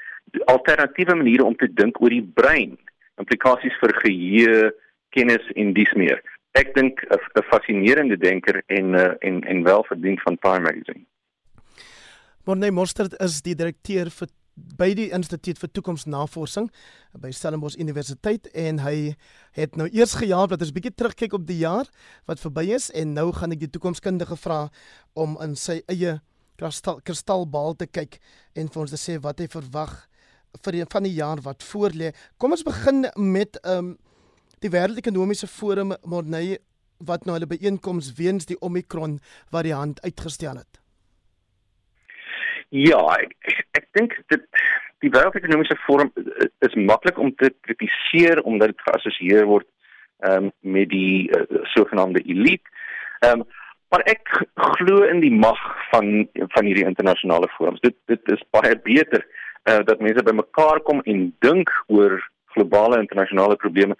alternatiewe 0.45 1.14
maniere 1.14 1.45
om 1.45 1.57
te 1.57 1.71
dink 1.73 2.02
oor 2.02 2.12
die 2.12 2.26
brein 2.35 2.76
implikasies 3.17 3.78
vir 3.81 3.95
geheue 4.02 4.73
kennis 5.17 5.47
en 5.55 5.73
dis 5.73 5.95
meer 5.95 6.21
ek 6.59 6.75
dink 6.75 7.05
'n 7.11 7.45
fascinerende 7.50 8.17
denker 8.19 8.62
en 8.67 8.95
uh, 8.95 9.15
en 9.21 9.45
en 9.45 9.62
welverdiend 9.62 10.21
van 10.23 10.38
Time 10.38 10.61
magazine 10.61 11.05
Morne 12.45 12.71
Mostert 12.71 13.15
is 13.23 13.43
die 13.43 13.55
direkteur 13.55 14.11
vir 14.11 14.29
by 14.79 14.88
die 14.99 15.11
Instituut 15.15 15.59
vir 15.61 15.71
Toekomsnavorsing 15.71 16.67
by 17.23 17.31
Stellenbosch 17.31 17.79
Universiteit 17.79 18.49
en 18.55 18.81
hy 18.83 19.15
het 19.59 19.77
nou 19.79 19.87
eers 19.93 20.17
gejaag 20.19 20.50
dat 20.50 20.65
ons 20.67 20.75
bietjie 20.75 20.95
terugkyk 20.95 21.37
op 21.38 21.47
die 21.47 21.61
jaar 21.62 21.87
wat 22.27 22.43
verby 22.43 22.67
is 22.75 22.91
en 22.91 23.15
nou 23.15 23.31
gaan 23.37 23.55
ek 23.55 23.62
die 23.67 23.73
toekomskundige 23.77 24.37
vra 24.37 24.65
om 25.15 25.38
in 25.45 25.55
sy 25.55 25.79
eie 25.87 26.19
kristal 26.59 26.99
kristalbal 27.07 27.79
te 27.79 27.87
kyk 27.87 28.19
en 28.59 28.67
vir 28.67 28.83
ons 28.83 28.97
te 28.97 28.99
sê 28.99 29.21
wat 29.23 29.38
hy 29.38 29.47
verwag 29.53 29.95
vir 30.65 30.79
die, 30.79 30.85
van 30.91 31.05
die 31.05 31.15
jaar 31.15 31.41
wat 31.45 31.62
voorlê. 31.62 32.12
Kom 32.38 32.57
ons 32.57 32.67
begin 32.67 33.07
met 33.17 33.61
ehm 33.62 33.95
um, 33.95 33.97
die 34.65 34.71
wêreldekonomiese 34.73 35.47
forum 35.50 35.95
Morney 36.05 36.59
wat 37.07 37.25
nou 37.25 37.37
hulle 37.37 37.50
byeenkoms 37.50 38.12
weens 38.19 38.49
die 38.49 38.59
Omicron 38.61 39.19
variant 39.55 40.03
uitgestel 40.03 40.59
het. 40.59 40.81
Ja, 42.75 43.00
ek 43.17 43.35
ek 43.79 43.87
dink 43.97 44.17
dit 44.33 44.45
die 45.05 45.11
wêreldekonomiese 45.15 45.79
forum 45.87 46.11
eh, 46.19 46.50
is 46.67 46.75
maklik 46.75 47.19
om 47.19 47.31
te 47.38 47.53
kritiseer 47.67 48.43
omdat 48.43 48.75
dit 48.75 48.87
geassosieer 48.88 49.47
word 49.47 49.69
um, 50.27 50.50
met 50.61 50.91
die 50.91 51.31
uh, 51.31 51.62
sogenaamde 51.75 52.25
elite. 52.27 52.77
Ehm 53.21 53.41
um, 53.41 53.49
maar 53.88 54.03
ek 54.05 54.29
glo 54.77 55.07
in 55.09 55.23
die 55.23 55.33
mag 55.33 55.61
van 55.88 56.29
van 56.53 56.67
hierdie 56.69 56.85
internasionale 56.85 57.49
forums. 57.55 57.81
Dit 57.81 57.97
dit 58.11 58.33
is 58.35 58.43
baie 58.53 58.75
beter 58.85 59.23
uh, 59.25 59.81
dat 59.88 60.03
mense 60.05 60.25
bymekaar 60.27 60.83
kom 60.85 61.00
en 61.09 61.31
dink 61.41 61.73
oor 61.87 62.19
globale 62.59 63.00
internasionale 63.00 63.57
probleme 63.65 63.97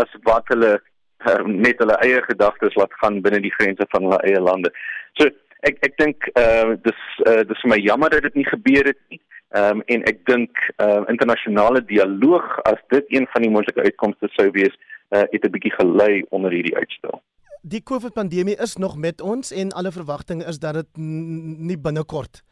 as 0.00 0.16
wat 0.28 0.52
hulle 0.54 0.76
uh, 0.76 1.42
net 1.46 1.80
hulle 1.82 1.98
eie 2.04 2.20
gedagtes 2.28 2.76
laat 2.80 2.94
gaan 3.02 3.20
binne 3.24 3.40
die 3.42 3.54
grense 3.58 3.88
van 3.94 4.08
hulle 4.08 4.20
eie 4.28 4.40
lande. 4.40 4.72
So 5.18 5.28
ek 5.68 5.78
ek 5.86 5.98
dink 6.00 6.30
uh 6.38 6.74
dis 6.86 7.02
uh 7.26 7.42
dis 7.48 7.66
my 7.70 7.78
jammer 7.80 8.10
dat 8.12 8.26
dit 8.28 8.40
nie 8.40 8.48
gebeur 8.48 8.92
het 8.92 9.00
nie. 9.10 9.20
Ehm 9.52 9.82
um, 9.82 9.84
en 9.94 10.06
ek 10.10 10.24
dink 10.30 10.64
uh 10.82 11.02
internasionale 11.12 11.84
dialoog 11.90 12.56
as 12.70 12.80
dit 12.94 13.12
een 13.18 13.28
van 13.34 13.46
die 13.46 13.52
moontlike 13.52 13.84
uitkomste 13.88 14.30
sou 14.36 14.48
wees, 14.56 14.74
uh 15.12 15.26
het 15.34 15.44
'n 15.44 15.54
bietjie 15.54 15.74
gelei 15.78 16.24
onder 16.30 16.50
hierdie 16.50 16.76
uitstel. 16.76 17.22
Die 17.62 17.82
COVID-pandemie 17.82 18.56
is 18.58 18.76
nog 18.76 18.96
met 18.96 19.20
ons 19.20 19.52
en 19.52 19.70
alle 19.70 19.92
verwagtinge 19.92 20.44
is 20.44 20.58
dat 20.58 20.74
dit 20.74 20.88
nie 20.96 21.78
binnekort 21.78 22.42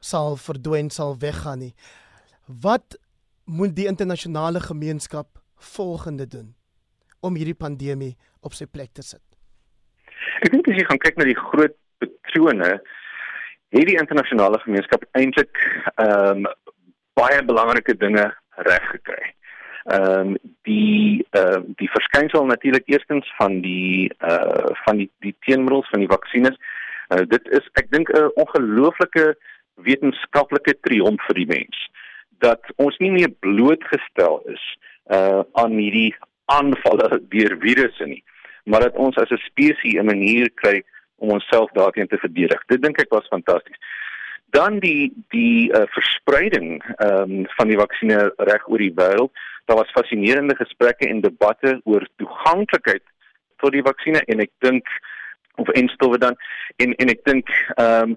sal 0.00 0.36
verdwyn 0.36 0.90
sal 0.90 1.18
weggaan 1.18 1.58
nie. 1.58 1.74
Wat 2.46 2.96
moet 3.52 3.76
die 3.76 3.86
internasionale 3.86 4.60
gemeenskap 4.60 5.26
volgende 5.56 6.26
doen 6.26 6.54
om 7.20 7.36
hierdie 7.36 7.58
pandemie 7.58 8.16
op 8.40 8.56
sy 8.56 8.66
plek 8.66 8.94
te 8.96 9.04
sit? 9.04 9.22
Ek 10.42 10.50
dink 10.54 10.68
as 10.70 10.78
jy 10.78 10.86
gaan 10.88 11.00
kyk 11.02 11.20
na 11.20 11.28
die 11.28 11.38
groot 11.38 11.76
patrone 12.02 12.72
het 13.72 13.88
die 13.88 13.98
internasionale 14.00 14.60
gemeenskap 14.64 15.04
eintlik 15.18 15.60
ehm 15.94 16.46
um, 16.46 16.50
baie 17.12 17.42
belangrike 17.44 17.92
dinge 18.00 18.24
reg 18.68 18.84
gekry. 18.94 19.22
Ehm 19.92 20.32
um, 20.32 20.34
die 20.68 21.20
ehm 21.36 21.60
uh, 21.60 21.76
die 21.80 21.90
verskynsel 21.92 22.48
natuurlik 22.48 22.88
eerstens 22.88 23.28
van 23.36 23.60
die 23.60 24.08
eh 24.18 24.32
uh, 24.32 24.72
van 24.84 25.04
die 25.04 25.10
die 25.20 25.36
teenmiddels 25.46 25.88
van 25.92 26.04
die 26.04 26.12
vaksines. 26.16 26.56
Uh, 27.12 27.24
dit 27.34 27.48
is 27.60 27.68
ek 27.80 27.92
dink 27.92 28.08
'n 28.08 28.32
ongelooflike 28.44 29.34
wetenskaplike 29.88 30.78
triomf 30.80 31.28
vir 31.28 31.40
die 31.42 31.50
mens 31.56 31.88
dat 32.42 32.72
ons 32.82 32.98
nie 32.98 33.10
meer 33.14 33.30
blootgestel 33.44 34.42
is 34.54 34.64
uh 35.14 35.42
aan 35.62 35.74
hierdie 35.78 36.12
aanvalle 36.52 37.20
deur 37.32 37.56
virusse 37.62 38.06
nie, 38.06 38.22
maar 38.64 38.86
dat 38.86 38.98
ons 39.06 39.16
as 39.16 39.30
'n 39.30 39.42
spesies 39.46 39.98
'n 39.98 40.06
manier 40.06 40.50
kry 40.62 40.82
om 41.22 41.30
onsself 41.30 41.70
daarteen 41.72 42.08
te 42.08 42.18
verdedig. 42.18 42.62
Dit 42.66 42.82
dink 42.82 43.00
ek 43.00 43.14
was 43.14 43.26
fantasties. 43.30 43.78
Dan 44.50 44.78
die 44.78 45.12
die 45.28 45.70
uh, 45.70 45.86
verspreiding 45.94 46.82
ehm 46.96 47.30
um, 47.30 47.46
van 47.56 47.68
die 47.68 47.78
vaksinne 47.78 48.32
reg 48.36 48.68
oor 48.68 48.78
die 48.78 48.94
wêreld. 48.94 49.32
Daar 49.64 49.76
was 49.76 49.94
fascinerende 49.94 50.56
gesprekke 50.56 51.08
en 51.08 51.20
debatte 51.20 51.80
oor 51.84 52.06
toeganklikheid 52.16 53.04
tot 53.56 53.72
die 53.72 53.86
vaksinne 53.86 54.22
en 54.26 54.40
ek 54.40 54.50
dink 54.58 54.88
of 55.54 55.68
enstowwe 55.68 56.18
dan 56.18 56.36
en 56.76 56.94
en 56.94 57.08
ek 57.08 57.24
dink 57.24 57.48
ehm 57.76 58.16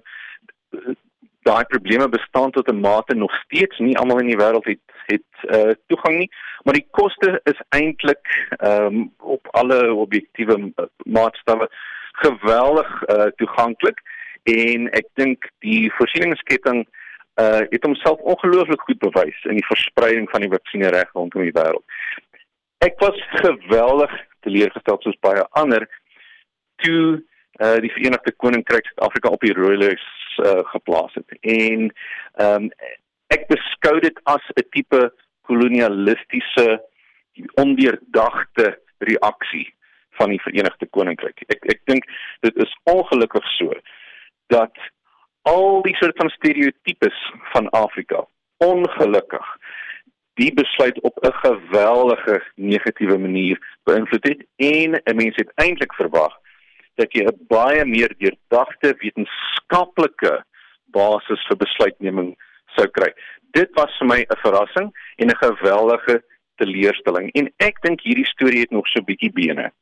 daai 1.48 1.64
probleme 1.64 2.08
bestaan 2.08 2.50
tot 2.50 2.68
'n 2.72 2.80
mate 2.80 3.14
nog 3.14 3.32
steeds 3.44 3.78
nie 3.78 3.96
almal 3.98 4.20
in 4.20 4.32
die 4.32 4.42
wêreld 4.42 4.66
het 4.72 4.84
het 5.06 5.32
uh, 5.56 5.72
toegang 5.86 6.18
nie 6.18 6.30
maar 6.64 6.74
die 6.74 6.88
koste 6.90 7.40
is 7.44 7.60
eintlik 7.68 8.26
um, 8.58 9.12
op 9.18 9.48
alle 9.50 9.94
objektiewe 9.94 10.72
maatstawwe 11.04 11.68
geweldig 12.24 12.90
uh, 13.02 13.28
toeganklik 13.36 14.00
en 14.46 14.90
ek 14.90 15.06
dink 15.14 15.50
die 15.58 15.92
voorsieningsketting 15.98 16.86
uh 17.36 17.62
het 17.68 17.84
homself 17.84 18.20
ongelooflik 18.32 18.80
goed 18.80 18.98
bewys 18.98 19.44
in 19.44 19.58
die 19.60 19.66
verspreiding 19.68 20.30
van 20.30 20.40
die 20.40 20.50
vaksinne 20.50 20.88
reg 20.88 21.10
rondom 21.12 21.42
die 21.44 21.52
wêreld. 21.52 21.84
Ek 22.86 22.96
was 23.02 23.18
geweldig 23.42 24.12
teleurgesteld 24.46 25.02
soos 25.02 25.18
baie 25.20 25.44
ander 25.60 25.84
toe 26.84 27.20
uh 27.60 27.76
die 27.84 27.92
Verenigde 27.92 28.32
Koninkryk 28.32 28.88
Suid-Afrika 28.88 29.34
op 29.36 29.44
die 29.44 29.52
rooi 29.58 29.76
lys 29.82 30.06
uh, 30.38 30.60
geplaas 30.72 31.14
het. 31.14 31.38
En 31.40 31.92
ehm 32.34 32.62
um, 32.62 32.70
ek 33.34 33.48
beskou 33.50 34.00
dit 34.00 34.20
as 34.24 34.44
'n 34.54 34.68
tipe 34.70 35.12
kolonialistiese 35.46 36.82
ondeurdagte 37.54 38.78
reaksie 38.98 39.74
van 40.10 40.30
die 40.30 40.40
Verenigde 40.40 40.86
Koninkryk. 40.86 41.42
Ek 41.48 41.64
ek 41.74 41.80
dink 41.84 42.04
dit 42.40 42.56
is 42.56 42.72
ongelukkig 42.84 43.46
so 43.56 43.74
dat 44.46 44.72
al 45.42 45.82
die 45.82 45.96
soort 45.96 46.16
van 46.16 46.30
stereotypes 46.30 47.18
van 47.52 47.68
Afrika 47.70 48.24
ongelukkig 48.64 49.46
die 50.40 50.52
besluit 50.54 51.00
op 51.00 51.18
'n 51.24 51.32
geweldige 51.32 52.42
negatiewe 52.54 53.18
manier 53.18 53.58
beïnvloed 53.84 54.28
het 54.28 54.40
en 54.56 55.00
'n 55.04 55.16
mens 55.16 55.36
het 55.36 55.52
eintlik 55.54 55.94
verwag 55.94 56.34
dat 56.96 57.12
jy 57.12 57.24
'n 57.26 57.46
baie 57.48 57.84
meer 57.84 58.12
deurdagte 58.18 58.94
wetenskaplike 59.02 60.44
basis 60.92 61.46
vir 61.48 61.56
besluitneming 61.56 62.36
sou 62.76 62.86
kry. 62.88 63.12
Dit 63.52 63.70
was 63.74 63.92
vir 63.98 64.08
my 64.08 64.20
'n 64.20 64.42
verrassing 64.44 64.92
en 65.18 65.28
'n 65.28 65.42
geweldige 65.42 66.22
teleurstelling 66.56 67.30
en 67.34 67.52
ek 67.58 67.82
dink 67.82 68.00
hierdie 68.00 68.26
storie 68.26 68.60
het 68.60 68.70
nog 68.70 68.86
so 68.88 69.00
bietjie 69.00 69.32
bene. 69.32 69.72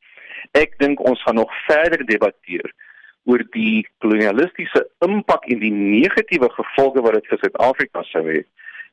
Ek 0.53 0.77
dink 0.79 0.99
ons 0.99 1.21
gaan 1.23 1.35
nog 1.35 1.51
verder 1.67 2.05
debatteer 2.05 2.71
oor 3.25 3.43
die 3.51 3.87
kolonialistiese 3.99 4.85
impak 5.05 5.45
en 5.45 5.59
die 5.59 5.73
negatiewe 5.73 6.49
gevolge 6.49 7.01
wat 7.01 7.13
dit 7.13 7.27
vir 7.27 7.41
Suid-Afrika 7.41 8.03
sou 8.03 8.23
hê 8.27 8.43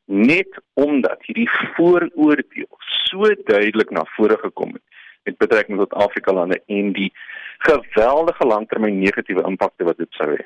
net 0.06 0.58
omdat 0.74 1.20
hierdie 1.26 1.48
vooroordeel 1.76 2.70
so 3.10 3.28
duidelik 3.46 3.90
na 3.90 4.04
vore 4.16 4.38
gekom 4.40 4.72
het 4.74 4.82
met 5.24 5.38
betrekking 5.38 5.78
tot 5.78 5.94
Afrika 5.94 6.32
lande 6.32 6.62
en 6.66 6.92
die 6.92 7.12
geweldige 7.58 8.46
langtermyn 8.46 8.98
negatiewe 8.98 9.44
impakte 9.46 9.84
wat 9.84 9.96
dit 9.96 10.18
sou 10.18 10.28
hê. 10.34 10.44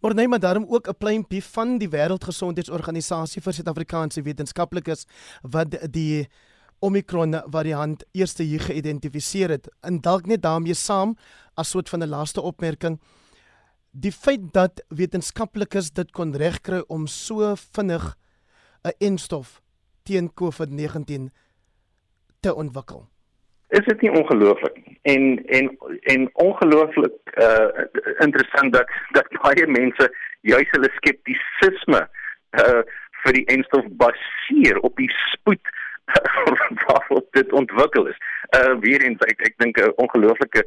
Maar 0.00 0.14
nee, 0.14 0.28
maar 0.28 0.40
daarom 0.40 0.66
ook 0.68 0.88
'n 0.88 0.98
pleintjie 0.98 1.42
van 1.44 1.78
die 1.78 1.88
Wêreldgesondheidsorganisasie 1.88 3.42
vir 3.42 3.52
Suid-Afrikaanse 3.52 4.22
wetenskaplikes 4.22 5.06
wat 5.42 5.92
die 5.92 6.28
Omicron 6.78 7.34
variant 7.50 8.04
eerste 8.12 8.42
hier 8.42 8.60
geïdentifiseer 8.60 9.48
het. 9.48 9.68
En 9.80 10.00
dalk 10.00 10.26
net 10.26 10.42
daarmee 10.42 10.74
saam 10.74 11.16
as 11.54 11.70
soort 11.70 11.88
van 11.88 12.02
'n 12.02 12.08
laaste 12.08 12.40
opmerking 12.40 13.00
die 13.96 14.12
feit 14.12 14.52
dat 14.52 14.82
wetenskaplikes 14.92 15.90
dit 15.96 16.10
kon 16.12 16.34
regkry 16.36 16.82
om 16.92 17.06
so 17.06 17.54
vinnig 17.56 18.16
'n 18.84 18.92
enstof 18.98 19.62
teen 20.02 20.30
COVID-19 20.34 21.30
te 22.40 22.54
ontwikkel. 22.54 23.08
Is 23.68 23.84
dit 23.84 24.00
nie 24.00 24.10
ongelooflik 24.10 24.76
en 25.02 25.46
en 25.46 25.78
en 26.12 26.28
ongelooflik 26.32 27.34
uh 27.34 27.86
interessant 28.18 28.72
dat 28.72 28.90
dat 29.10 29.28
baie 29.42 29.66
mense 29.66 30.10
juis 30.40 30.70
hulle 30.70 30.90
skeptisisme 30.94 32.02
uh 32.62 32.82
vir 33.24 33.38
die 33.38 33.46
enstof 33.56 33.88
baseer 34.02 34.78
op 34.86 34.94
die 34.96 35.10
spoed 35.32 35.72
waarop 36.86 37.26
dit 37.34 37.52
ontwikkel 37.52 38.06
is. 38.06 38.20
Uh 38.58 38.76
weer 38.84 39.02
eens 39.02 39.26
ek 39.26 39.42
ek 39.50 39.58
dink 39.58 39.82
'n 39.82 39.96
ongelooflike 39.96 40.62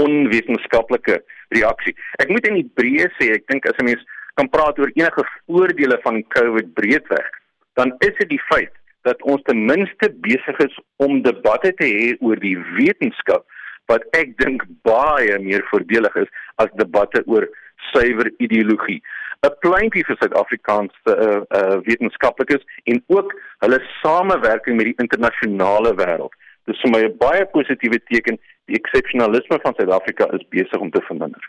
onwetenskaplike 0.00 1.20
reaksie. 1.48 1.96
Ek 2.22 2.32
moet 2.32 2.46
in 2.46 2.60
die 2.62 2.70
breë 2.80 3.10
sê, 3.18 3.32
ek 3.34 3.46
dink 3.52 3.66
as 3.66 3.76
'n 3.82 3.90
mens 3.90 4.04
kan 4.34 4.48
praat 4.48 4.78
oor 4.78 4.90
enige 4.94 5.24
voordele 5.44 5.98
van 6.02 6.22
COVID 6.28 6.74
breedweg, 6.74 7.30
dan 7.74 7.92
is 7.98 8.14
dit 8.18 8.28
die 8.28 8.44
feit 8.48 8.77
dat 9.06 9.22
ons 9.22 9.42
ten 9.46 9.64
minste 9.64 10.10
besig 10.24 10.58
is 10.64 10.74
om 10.96 11.22
debatte 11.22 11.72
te 11.78 11.86
hê 11.86 12.16
oor 12.20 12.40
die 12.42 12.56
wetenskap 12.78 13.46
wat 13.88 14.04
ek 14.16 14.34
dink 14.42 14.64
baie 14.86 15.38
meer 15.40 15.64
voordelig 15.70 16.16
is 16.24 16.30
as 16.62 16.72
debatte 16.80 17.22
oor 17.26 17.46
suiwer 17.92 18.30
ideologie. 18.38 19.00
'n 19.46 19.54
pleintjie 19.62 20.02
vir 20.06 20.16
Suid-Afrikaanse 20.18 21.14
uh, 21.14 21.40
uh, 21.58 21.76
wetenskaplikes 21.86 22.64
en 22.90 22.98
ook 23.06 23.34
hulle 23.64 23.78
samewerking 24.00 24.76
met 24.76 24.90
die 24.90 24.98
internasionale 25.04 25.94
wêreld. 26.00 26.34
Dis 26.66 26.80
vir 26.82 26.90
my 26.90 27.02
'n 27.06 27.16
baie 27.22 27.46
positiewe 27.54 28.00
teken. 28.10 28.38
Die 28.66 28.76
eksepsionalisme 28.76 29.58
van 29.62 29.74
Suid-Afrika 29.78 30.26
is 30.36 30.44
besig 30.50 30.80
om 30.80 30.90
te 30.90 31.00
verminder. 31.06 31.40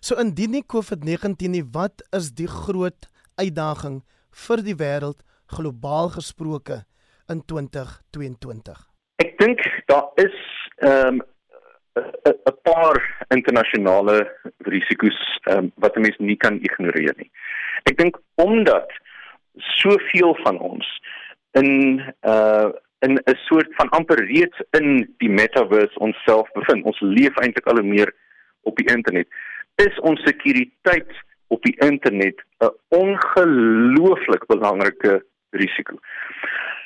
So 0.00 0.14
indien 0.14 0.50
nie 0.50 0.64
COVID-19 0.66 1.50
nie, 1.50 1.64
wat 1.72 2.06
is 2.10 2.32
die 2.32 2.48
groot 2.48 3.10
uitdaging 3.36 4.02
vir 4.46 4.62
die 4.62 4.78
wêreld 4.78 5.20
globaal 5.52 6.08
gesproke 6.08 6.84
in 7.28 7.44
2022? 7.44 8.78
Ek 9.22 9.38
dink 9.38 9.60
daar 9.86 10.08
is 10.14 10.36
ehm 10.80 11.20
um, 11.20 11.22
'n 11.92 12.56
paar 12.62 12.96
internasionale 13.28 14.16
risiko's 14.58 15.20
um, 15.50 15.72
wat 15.76 15.96
'n 15.96 16.00
mens 16.00 16.16
nie 16.18 16.36
kan 16.36 16.60
ignoreer 16.60 17.14
nie. 17.16 17.30
Ek 17.84 17.96
dink 17.96 18.16
omdat 18.34 18.88
soveel 19.56 20.34
van 20.44 20.58
ons 20.58 20.86
in 21.52 22.00
uh 22.22 22.70
in 23.02 23.18
'n 23.18 23.38
soort 23.44 23.74
van 23.74 23.88
amper 23.88 24.24
reeds 24.24 24.58
in 24.70 25.14
die 25.18 25.30
metaverse 25.30 25.98
onsself 25.98 26.52
bevind. 26.52 26.84
Ons 26.84 27.00
leef 27.00 27.36
eintlik 27.36 27.66
al 27.66 27.80
hoe 27.80 27.88
meer 27.88 28.14
op 28.62 28.76
die 28.76 28.94
internet. 28.94 29.28
Is 29.74 29.98
ons 30.00 30.22
sekuriteit 30.22 31.10
op 31.48 31.62
die 31.62 31.76
internet 31.78 32.42
'n 32.58 32.70
ongelooflik 32.88 34.46
belangrike 34.46 35.24
risiko. 35.52 35.98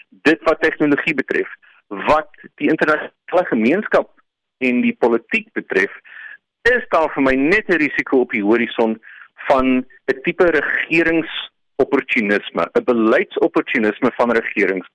Dit 0.09 0.43
wat 0.49 0.61
tegnologie 0.61 1.15
betref, 1.15 1.49
wat 1.89 2.31
die 2.61 2.69
internasionale 2.71 3.47
gemeenskap 3.51 4.11
en 4.59 4.81
die 4.83 4.97
politiek 4.99 5.53
betref, 5.53 5.91
is 6.67 6.83
daar 6.91 7.13
vir 7.15 7.23
my 7.23 7.35
net 7.35 7.69
'n 7.69 7.79
risiko 7.79 8.21
op 8.21 8.31
die 8.31 8.43
horison 8.43 9.01
van 9.49 9.87
'n 10.09 10.21
tipe 10.23 10.45
regeringsopportunisme, 10.45 12.71
'n 12.75 12.85
beleidsopportunisme 12.85 14.11
van 14.17 14.33
regerings 14.33 14.89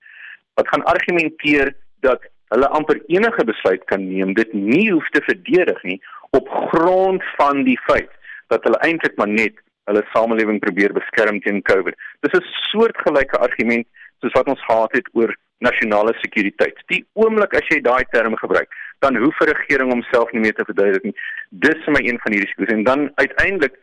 wat 0.54 0.68
gaan 0.68 0.84
argumenteer 0.84 1.76
dat 2.00 2.22
hulle 2.48 2.68
amper 2.68 3.02
enige 3.08 3.46
besluit 3.46 3.84
kan 3.84 4.08
neem, 4.08 4.34
dit 4.34 4.54
nie 4.54 4.92
hoef 4.92 5.10
te 5.10 5.22
verdedig 5.22 5.84
nie 5.84 6.02
op 6.30 6.50
grond 6.50 7.24
van 7.38 7.64
die 7.64 7.80
feit 7.88 8.10
dat 8.48 8.64
hulle 8.64 8.80
eintlik 8.88 9.16
maar 9.16 9.32
net 9.32 9.54
hulle 9.92 10.04
samelewing 10.16 10.60
probeer 10.64 10.94
beskerm 10.96 11.40
teen 11.44 11.62
COVID. 11.62 11.96
Dis 12.24 12.38
'n 12.40 12.46
soortgelyke 12.72 13.38
argument 13.38 13.88
soos 14.22 14.38
wat 14.38 14.48
ons 14.48 14.66
gehad 14.66 14.92
het 14.98 15.08
oor 15.14 15.36
nasionale 15.62 16.14
sekuriteit. 16.22 16.78
Die 16.90 17.04
oomblik 17.14 17.54
as 17.58 17.68
jy 17.70 17.82
daai 17.86 18.04
term 18.14 18.36
gebruik, 18.38 18.70
dan 19.00 19.18
hoef 19.18 19.40
'n 19.42 19.54
regering 19.54 19.92
homself 19.92 20.32
nie 20.32 20.42
meer 20.42 20.54
te 20.54 20.66
verduidelik 20.66 21.04
nie. 21.04 21.16
Dis 21.50 21.88
my 21.88 22.02
een 22.02 22.20
van 22.24 22.32
die 22.32 22.42
risiko's 22.42 22.74
en 22.74 22.84
dan 22.84 23.12
uiteindelik 23.16 23.76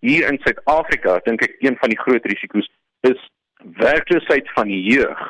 hier 0.00 0.28
in 0.28 0.38
Suid-Afrika 0.38 1.20
dink 1.24 1.42
ek 1.42 1.56
een 1.58 1.76
van 1.80 1.88
die 1.88 1.98
groot 1.98 2.24
risiko's 2.24 2.70
is 3.00 3.20
werkloosheid 3.58 4.50
van 4.54 4.68
die 4.68 4.82
jeug. 4.82 5.20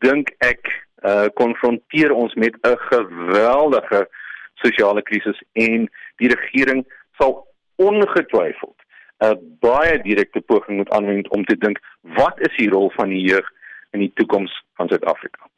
Dink 0.00 0.30
ek 0.38 0.62
uh 1.04 1.28
konfronteer 1.34 2.12
ons 2.12 2.34
met 2.34 2.54
'n 2.62 2.78
geweldige 2.90 4.08
sosiale 4.54 5.02
krisis 5.02 5.42
en 5.52 5.88
die 6.16 6.28
regering 6.28 6.86
sal 7.18 7.46
ongetwyfeld 7.76 8.83
'n 9.24 9.56
baie 9.60 9.98
direkte 10.02 10.40
poging 10.40 10.76
moet 10.76 10.90
aanwend 10.90 11.28
om 11.28 11.44
te 11.44 11.56
dink 11.56 11.80
wat 12.16 12.40
is 12.40 12.56
die 12.56 12.70
rol 12.70 12.90
van 12.96 13.08
die 13.08 13.24
jeug 13.24 13.46
in 13.92 14.00
die 14.00 14.12
toekoms 14.14 14.52
van 14.76 14.88
Suid-Afrika. 14.88 15.48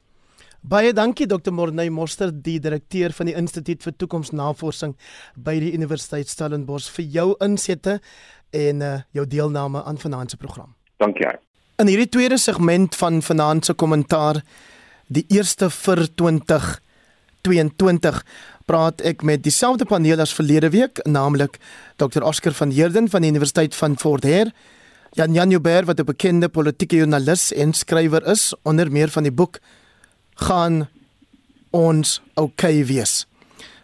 Baie 0.61 0.93
dankie 0.93 1.27
Dr. 1.27 1.53
Morney 1.53 1.89
Moster, 1.89 2.31
die 2.31 2.59
direkteur 2.59 3.13
van 3.15 3.29
die 3.29 3.35
Instituut 3.35 3.83
vir 3.83 3.93
Toekomsnavorsing 3.97 4.95
by 5.35 5.59
die 5.61 5.73
Universiteit 5.77 6.27
Stellenbosch 6.27 6.89
vir 6.91 7.05
jou 7.05 7.27
insette 7.45 7.99
en 8.51 8.81
uh, 8.81 8.97
jou 9.15 9.25
deelname 9.27 9.83
aan 9.83 9.97
vanaand 10.01 10.33
se 10.33 10.37
program. 10.37 10.73
Dankie. 10.97 11.29
In 11.77 11.87
hierdie 11.87 12.09
tweede 12.09 12.37
segment 12.41 12.95
van 12.95 13.21
vanaand 13.21 13.65
se 13.65 13.73
kommentaar, 13.73 14.41
die 15.07 15.25
eerste 15.29 15.69
vir 15.69 16.07
2022, 17.47 18.23
praat 18.67 19.01
ek 19.07 19.23
met 19.23 19.43
dieselfde 19.43 19.87
paneel 19.87 20.19
as 20.19 20.35
verlede 20.35 20.69
week, 20.75 20.99
naamlik 21.07 21.57
Dr. 21.95 22.21
Oscar 22.27 22.53
van 22.53 22.75
Heerden 22.75 23.07
van 23.09 23.23
die 23.23 23.31
Universiteit 23.31 23.75
van 23.75 23.95
Fort 23.97 24.27
Hare 24.27 24.51
Jan 25.17 25.33
Jan 25.33 25.49
Joubert 25.49 25.87
wat 25.87 25.99
'n 25.99 26.05
bekende 26.05 26.49
politieke 26.49 26.95
joernalis 26.95 27.53
en 27.53 27.73
skrywer 27.73 28.25
is 28.27 28.53
onder 28.63 28.91
meer 28.91 29.09
van 29.09 29.23
die 29.23 29.31
boek 29.31 29.59
gaan 30.35 30.89
ons 31.69 32.21
okay 32.33 32.85
wees. 32.85 33.25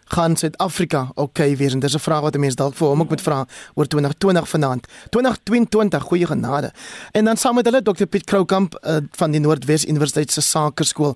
Gaan 0.06 0.36
Suid-Afrika. 0.36 1.12
Okay 1.16 1.58
wees 1.58 1.74
en 1.74 1.80
dis 1.80 1.94
'n 1.94 2.00
vraag 2.00 2.22
wat 2.22 2.36
'n 2.36 2.40
mens 2.40 2.56
dalk 2.56 2.76
vir 2.76 2.88
hom 2.88 3.02
ook 3.02 3.10
moet 3.10 3.22
vra 3.22 3.46
oor 3.74 3.88
2020 3.88 4.50
vanaand. 4.50 4.88
2022 5.10 6.04
goeie 6.04 6.26
genade. 6.26 6.72
En 7.12 7.26
dan 7.26 7.38
saam 7.38 7.56
met 7.56 7.66
hulle 7.66 7.82
Dr 7.82 8.06
Piet 8.06 8.24
Kroukamp 8.24 8.80
uh, 8.82 8.98
van 9.12 9.32
die 9.32 9.40
Noordwes 9.40 9.86
Universiteit 9.86 10.32
se 10.32 10.42
Sakeskool 10.42 11.16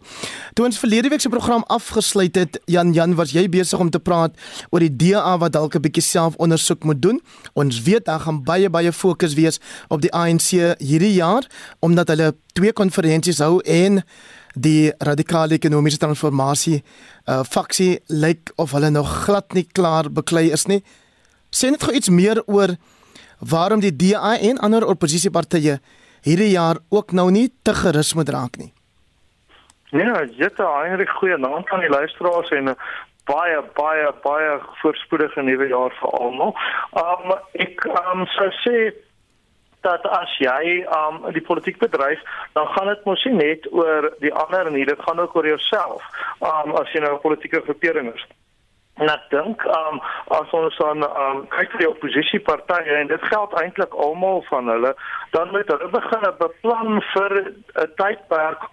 toe 0.54 0.65
ons 0.65 0.80
verlede 0.80 1.10
week 1.10 1.21
se 1.21 1.30
program 1.30 1.63
afgesluit 1.67 2.36
het 2.36 2.60
Jan 2.65 2.93
Jan 2.93 3.15
was 3.15 3.32
jy 3.32 3.50
besig 3.50 3.80
om 3.80 3.89
te 3.89 4.00
praat 4.00 4.36
oor 4.69 4.84
die 4.84 4.95
DA 4.95 5.38
wat 5.38 5.54
dalk 5.54 5.76
'n 5.76 5.82
bietjie 5.82 6.04
selfondersoek 6.04 6.84
moet 6.84 7.02
doen? 7.02 7.21
Ons 7.54 7.82
weet 7.82 8.06
daar 8.06 8.19
gaan 8.19 8.43
baie 8.43 8.69
baie 8.69 8.93
fokus 8.93 9.34
wees 9.34 9.60
op 9.88 10.02
die 10.02 10.12
ANC 10.13 10.78
hierdie 10.78 11.13
jaar 11.13 11.47
omdat 11.80 12.08
hulle 12.08 12.36
twee 12.54 12.73
konferensies 12.73 13.39
hou 13.39 13.62
en 13.62 14.04
die 14.58 14.91
radikale 15.00 15.58
ekonomiese 15.58 16.00
transformasie 16.02 16.82
uh 17.28 17.43
faksie 17.43 18.00
lyk 18.10 18.52
of 18.58 18.72
hulle 18.76 18.89
nog 18.89 19.10
glad 19.26 19.54
nie 19.54 19.67
klaar 19.80 20.10
beklei 20.12 20.52
is 20.52 20.67
nie. 20.67 20.82
Sê 21.52 21.72
net 21.72 21.84
gou 21.84 21.93
iets 21.96 22.10
meer 22.10 22.41
oor 22.48 22.76
waarom 23.39 23.80
die 23.80 23.96
DA 23.96 24.38
en 24.50 24.60
ander 24.60 24.86
oppositiepartye 24.86 25.80
hierdie 26.26 26.52
jaar 26.52 26.82
ook 26.89 27.12
nou 27.12 27.30
nie 27.32 27.50
te 27.63 27.74
gerus 27.74 28.13
moet 28.13 28.30
raak 28.30 28.58
nie. 28.58 28.74
Ja, 29.96 30.24
jette 30.36 30.63
eintlik 30.63 31.10
goeie 31.20 31.38
naam 31.38 31.63
van 31.70 31.80
die 31.80 31.89
luisteraars 31.89 32.50
en 32.52 32.74
baie 33.28 33.60
baie 33.76 34.12
baie 34.24 34.58
voorspoedige 34.82 35.43
nuwe 35.43 35.67
jaar 35.67 35.93
vir 36.00 36.17
almal. 36.20 36.56
Um 36.91 37.36
ek 37.54 37.86
um 37.91 38.26
sou 38.36 38.50
sê 38.63 38.91
dat 39.88 40.08
as 40.19 40.34
jy 40.43 40.82
um 41.00 41.21
die 41.36 41.43
politiek 41.50 41.80
bedryf, 41.82 42.23
dan 42.58 42.67
gaan 42.76 42.91
dit 42.91 43.06
mos 43.08 43.23
nie 43.28 43.38
net 43.39 43.69
oor 43.71 44.12
die 44.23 44.34
ander 44.43 44.71
nie, 44.71 44.86
dit 44.86 45.06
gaan 45.08 45.21
ook 45.23 45.36
oor 45.36 45.47
jouself. 45.47 46.04
Um 46.52 46.76
as 46.82 46.91
jy 46.93 47.04
nou 47.04 47.13
'n 47.15 47.26
politieke 47.26 47.63
groepering 47.67 48.13
is. 48.13 48.28
En 48.97 49.10
ek 49.13 49.28
dink 49.30 49.65
um 49.80 50.02
as 50.39 50.56
ons 50.60 50.78
dan 50.78 51.04
um 51.26 51.43
kyk 51.58 51.71
vir 51.76 51.86
die 51.86 51.91
oppositiepartye 51.95 52.95
en 53.02 53.13
dit 53.13 53.28
geld 53.34 53.54
eintlik 53.62 53.93
almal 54.08 54.41
van 54.50 54.73
hulle, 54.73 54.95
dan 55.32 55.54
moet 55.54 55.69
hulle 55.73 55.91
begin 56.00 56.32
beplan 56.39 57.02
vir 57.13 57.32
'n 57.43 57.93
tydperk 58.02 58.71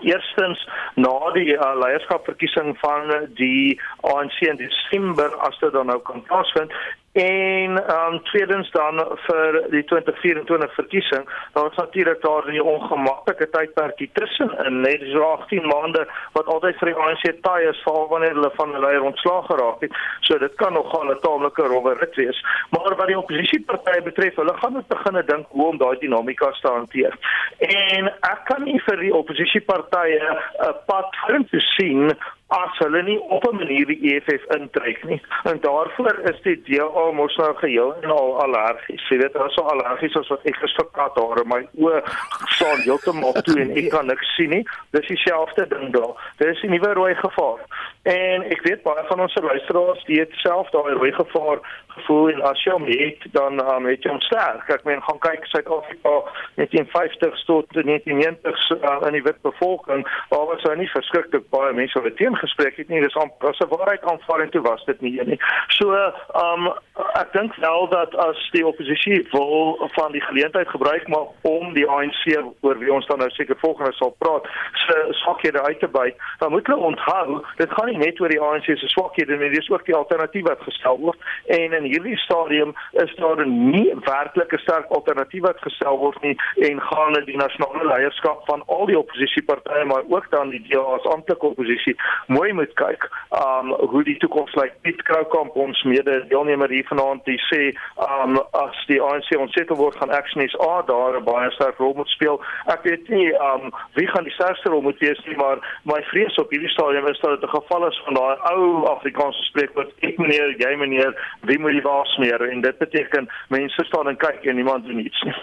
Eerstens 0.00 0.60
na 0.94 1.30
die 1.34 1.54
uh, 1.56 1.72
leierskapverkiesing 1.80 2.76
van 2.78 3.08
die 3.38 3.80
ANC 4.06 4.40
in 4.46 4.60
Desember 4.60 5.32
as 5.48 5.58
dit 5.58 5.72
dan 5.72 5.88
nou 5.90 5.98
kan 6.06 6.22
plaasvind 6.28 6.74
En 7.12 7.70
um, 7.96 8.22
tweedens 8.22 8.70
dan 8.70 9.00
vir 9.26 9.56
die 9.70 9.84
2024 9.84 10.74
verkiesing, 10.74 11.24
daar 11.52 11.70
is 11.70 11.76
natuurlik 11.76 12.20
daar 12.22 12.44
'n 12.52 12.60
ongemaklike 12.60 13.48
tydperkie 13.50 14.10
tussen 14.12 14.58
in 14.64 14.80
net 14.80 15.00
so 15.12 15.22
18 15.22 15.66
maande 15.66 16.08
wat 16.32 16.46
altyd 16.46 16.76
vir 16.78 16.88
die 16.88 17.00
ANC 17.00 17.42
taai 17.42 17.68
is 17.68 17.82
val 17.82 18.08
wanneer 18.08 18.34
hulle 18.34 18.50
van 18.54 18.72
hulle 18.72 18.86
leier 18.86 19.02
ontslaag 19.02 19.46
geraak 19.46 19.80
het. 19.80 19.92
So 20.20 20.38
dit 20.38 20.54
kan 20.54 20.72
nogal 20.72 21.10
'n 21.10 21.20
taamlike 21.20 21.62
rowwe 21.62 21.94
rit 21.94 22.14
wees. 22.14 22.44
Maar 22.70 22.96
wat 22.96 23.06
die 23.06 23.18
oppositiepartye 23.18 24.02
betref, 24.02 24.36
hulle 24.36 24.54
gaan 24.54 24.72
moet 24.72 24.88
begin 24.88 25.22
dink 25.26 25.46
hoe 25.48 25.66
om 25.66 25.78
daai 25.78 25.98
dinamika 25.98 26.50
te 26.50 26.68
hanteer. 26.68 27.14
En 27.58 28.06
ek 28.06 28.40
kan 28.44 28.62
nie 28.62 28.80
vir 28.80 28.96
die 28.96 29.14
oppositiepartye 29.14 30.20
'n 30.60 30.74
pad 30.86 31.16
vorentoe 31.16 31.60
sien 31.60 32.16
as 32.48 32.78
hulle 32.80 33.02
nie 33.02 33.18
op 33.20 33.44
'n 33.44 33.56
manier 33.56 33.86
die 33.86 34.14
EFF 34.14 34.44
intrek 34.56 35.04
nie. 35.04 35.22
En 35.44 35.60
daarvoor 35.60 36.18
is 36.24 36.40
die 36.42 36.62
DA 36.62 37.10
mos 37.12 37.36
nou 37.36 37.54
geheel 37.56 37.94
en 38.02 38.10
al 38.10 38.42
allergies. 38.42 39.08
Jy 39.08 39.18
weet, 39.18 39.32
hulle 39.32 39.48
is 39.48 39.54
so 39.54 39.62
allergies 39.62 40.16
as 40.16 40.28
wat 40.28 40.40
ek 40.44 40.56
gesprekat 40.56 41.14
daar 41.14 41.46
my 41.46 41.68
oë 41.76 42.02
staan 42.46 42.80
heeltemal 42.80 43.32
toe 43.32 43.60
en 43.60 43.76
ek 43.76 43.90
kan 43.90 44.06
niks 44.06 44.34
sien 44.34 44.50
nie. 44.50 44.64
Dis 44.90 45.06
dieselfde 45.06 45.66
ding 45.68 45.92
daar. 45.92 46.32
Dis 46.36 46.62
'n 46.62 46.70
nuwe 46.70 46.92
rooi 46.92 47.14
gevaar. 47.14 47.60
En 48.02 48.42
ek 48.42 48.62
weet 48.62 48.82
baie 48.82 49.04
van 49.06 49.20
ons 49.20 49.34
luisteraars 49.34 50.04
die 50.04 50.20
het 50.20 50.32
self 50.32 50.70
daai 50.70 50.94
rooi 50.94 51.12
gevaar 51.12 51.58
gevoel 51.88 52.30
en 52.30 52.42
as 52.42 52.62
jy 52.64 52.72
hom 52.72 52.86
het 52.86 53.20
dan 53.32 53.60
um, 53.60 53.86
het 53.86 54.02
jy 54.02 54.10
hom 54.10 54.20
sterk. 54.20 54.68
Ek 54.72 54.84
meen 54.88 55.02
gaan 55.02 55.18
kyk 55.18 55.44
Suid-Afrika 55.50 56.14
met 56.54 56.70
1950 56.70 57.44
tot 57.44 57.66
1990 57.72 58.70
uh, 58.70 59.06
in 59.06 59.18
die 59.18 59.22
wit 59.22 59.40
bevolking, 59.42 60.06
waar 60.28 60.46
was 60.46 60.62
daar 60.62 60.78
nie 60.80 60.88
verskriklik 60.94 61.48
baie 61.50 61.72
mense 61.76 62.00
wat 62.00 62.16
teen 62.16 62.37
gespreek 62.38 62.76
het 62.76 62.88
nie. 62.88 63.00
Dis 63.00 63.16
om 63.16 63.32
as 63.38 63.58
'n 63.58 63.68
waarheid 63.68 64.04
aanvaar 64.04 64.40
en 64.40 64.50
toe 64.50 64.62
was 64.62 64.84
dit 64.84 65.00
nie 65.00 65.20
nie. 65.24 65.40
So, 65.68 65.92
um, 66.34 66.72
ek 67.14 67.32
dink 67.32 67.54
wel 67.54 67.88
dat 67.88 68.14
as 68.14 68.48
die 68.52 68.66
oppositie 68.66 69.26
wil 69.30 69.88
van 69.92 70.12
die 70.12 70.20
geleentheid 70.20 70.68
gebruik 70.68 71.08
maak 71.08 71.28
om 71.42 71.72
die 71.74 71.88
ANC 71.88 72.22
oor 72.60 72.78
wie 72.78 72.92
ons 72.92 73.06
dan 73.06 73.18
nou 73.18 73.30
seker 73.30 73.56
volgende 73.58 73.92
sal 73.92 74.14
praat, 74.18 74.46
se 74.72 75.06
swakhede 75.10 75.62
uit 75.62 75.80
te 75.80 75.88
byt, 75.88 76.16
dan 76.38 76.50
moet 76.50 76.66
hulle 76.66 76.80
onthou, 76.80 77.44
dit 77.56 77.72
gaan 77.72 77.86
nie 77.86 77.98
net 77.98 78.20
oor 78.20 78.28
die 78.28 78.40
ANC 78.40 78.64
se 78.64 78.88
swakhede 78.88 79.36
nie, 79.36 79.50
dis 79.50 79.70
ook 79.70 79.84
die 79.84 79.96
alternatief 79.96 80.46
wat 80.48 80.62
gestel 80.62 80.98
word 80.98 81.18
en 81.46 81.72
in 81.72 81.86
hierdie 81.90 82.16
stadium 82.16 82.74
is 83.02 83.14
daar 83.16 83.46
nie 83.46 83.94
werklik 84.04 84.52
'n 84.52 84.64
sterk 84.64 84.88
alternatief 84.98 85.42
wat 85.42 85.60
gestel 85.66 85.98
word 85.98 86.22
nie 86.22 86.36
en 86.68 86.80
gaan 86.80 87.12
dit 87.12 87.26
die 87.26 87.36
nasionale 87.36 87.84
leierskap 87.92 88.40
van 88.50 88.62
al 88.66 88.86
die 88.86 88.98
oppositiepartye 88.98 89.84
maar 89.84 90.04
ook 90.08 90.30
dan 90.30 90.50
die 90.50 90.64
DA 90.68 90.80
as 90.80 91.10
amptelike 91.14 91.46
oppositie 91.46 91.96
mooi 92.28 92.52
moet 92.52 92.72
kyk 92.80 93.08
um 93.36 93.72
hoe 93.92 94.02
die 94.04 94.16
toekoms 94.22 94.54
lyk. 94.60 94.74
Piet 94.84 95.02
Kroukamp 95.08 95.56
ons 95.56 95.82
mede 95.88 96.18
deelnemer 96.30 96.70
hier 96.72 96.86
vanaand 96.88 97.24
die 97.28 97.38
sê 97.48 97.60
um 98.04 98.38
as 98.60 98.80
die 98.90 99.00
ANC 99.02 99.32
ontsetel 99.36 99.78
word 99.80 99.96
gaan 100.00 100.12
Action 100.18 100.44
SA 100.48 100.82
daar 100.90 101.18
'n 101.20 101.24
baie 101.24 101.50
sterk 101.56 101.78
rol 101.78 101.94
moet 101.94 102.12
speel. 102.16 102.40
Ek 102.66 102.82
weet 102.82 103.08
nie 103.08 103.32
um 103.50 103.72
wie 103.96 104.06
gaan 104.12 104.24
die 104.28 104.36
sterkste 104.36 104.70
rol 104.70 104.82
moet 104.82 105.00
wees 105.00 105.20
nie 105.26 105.36
maar 105.36 105.58
my 105.84 106.00
vrees 106.10 106.38
op 106.38 106.50
hierdie 106.50 106.74
stadium 106.76 107.06
is 107.08 107.20
dat 107.20 107.40
dit 107.40 107.48
'n 107.48 107.56
geval 107.56 107.88
is 107.88 108.02
van 108.04 108.14
daai 108.14 108.36
ou 108.52 108.86
Afrikaanse 108.86 109.42
spreekwoord 109.50 109.92
ek 110.00 110.18
meneer 110.18 110.56
jy 110.58 110.76
meneer 110.76 111.12
wie 111.42 111.58
moet 111.58 111.72
die 111.72 111.82
was 111.82 112.16
meer 112.16 112.40
en 112.50 112.60
dit 112.60 112.78
beteken 112.78 113.28
mense 113.48 113.84
staan 113.84 114.08
en 114.08 114.16
kyk 114.16 114.44
en 114.44 114.54
niemand 114.54 114.84
doen 114.84 114.98
iets 114.98 115.22
nie. 115.22 115.34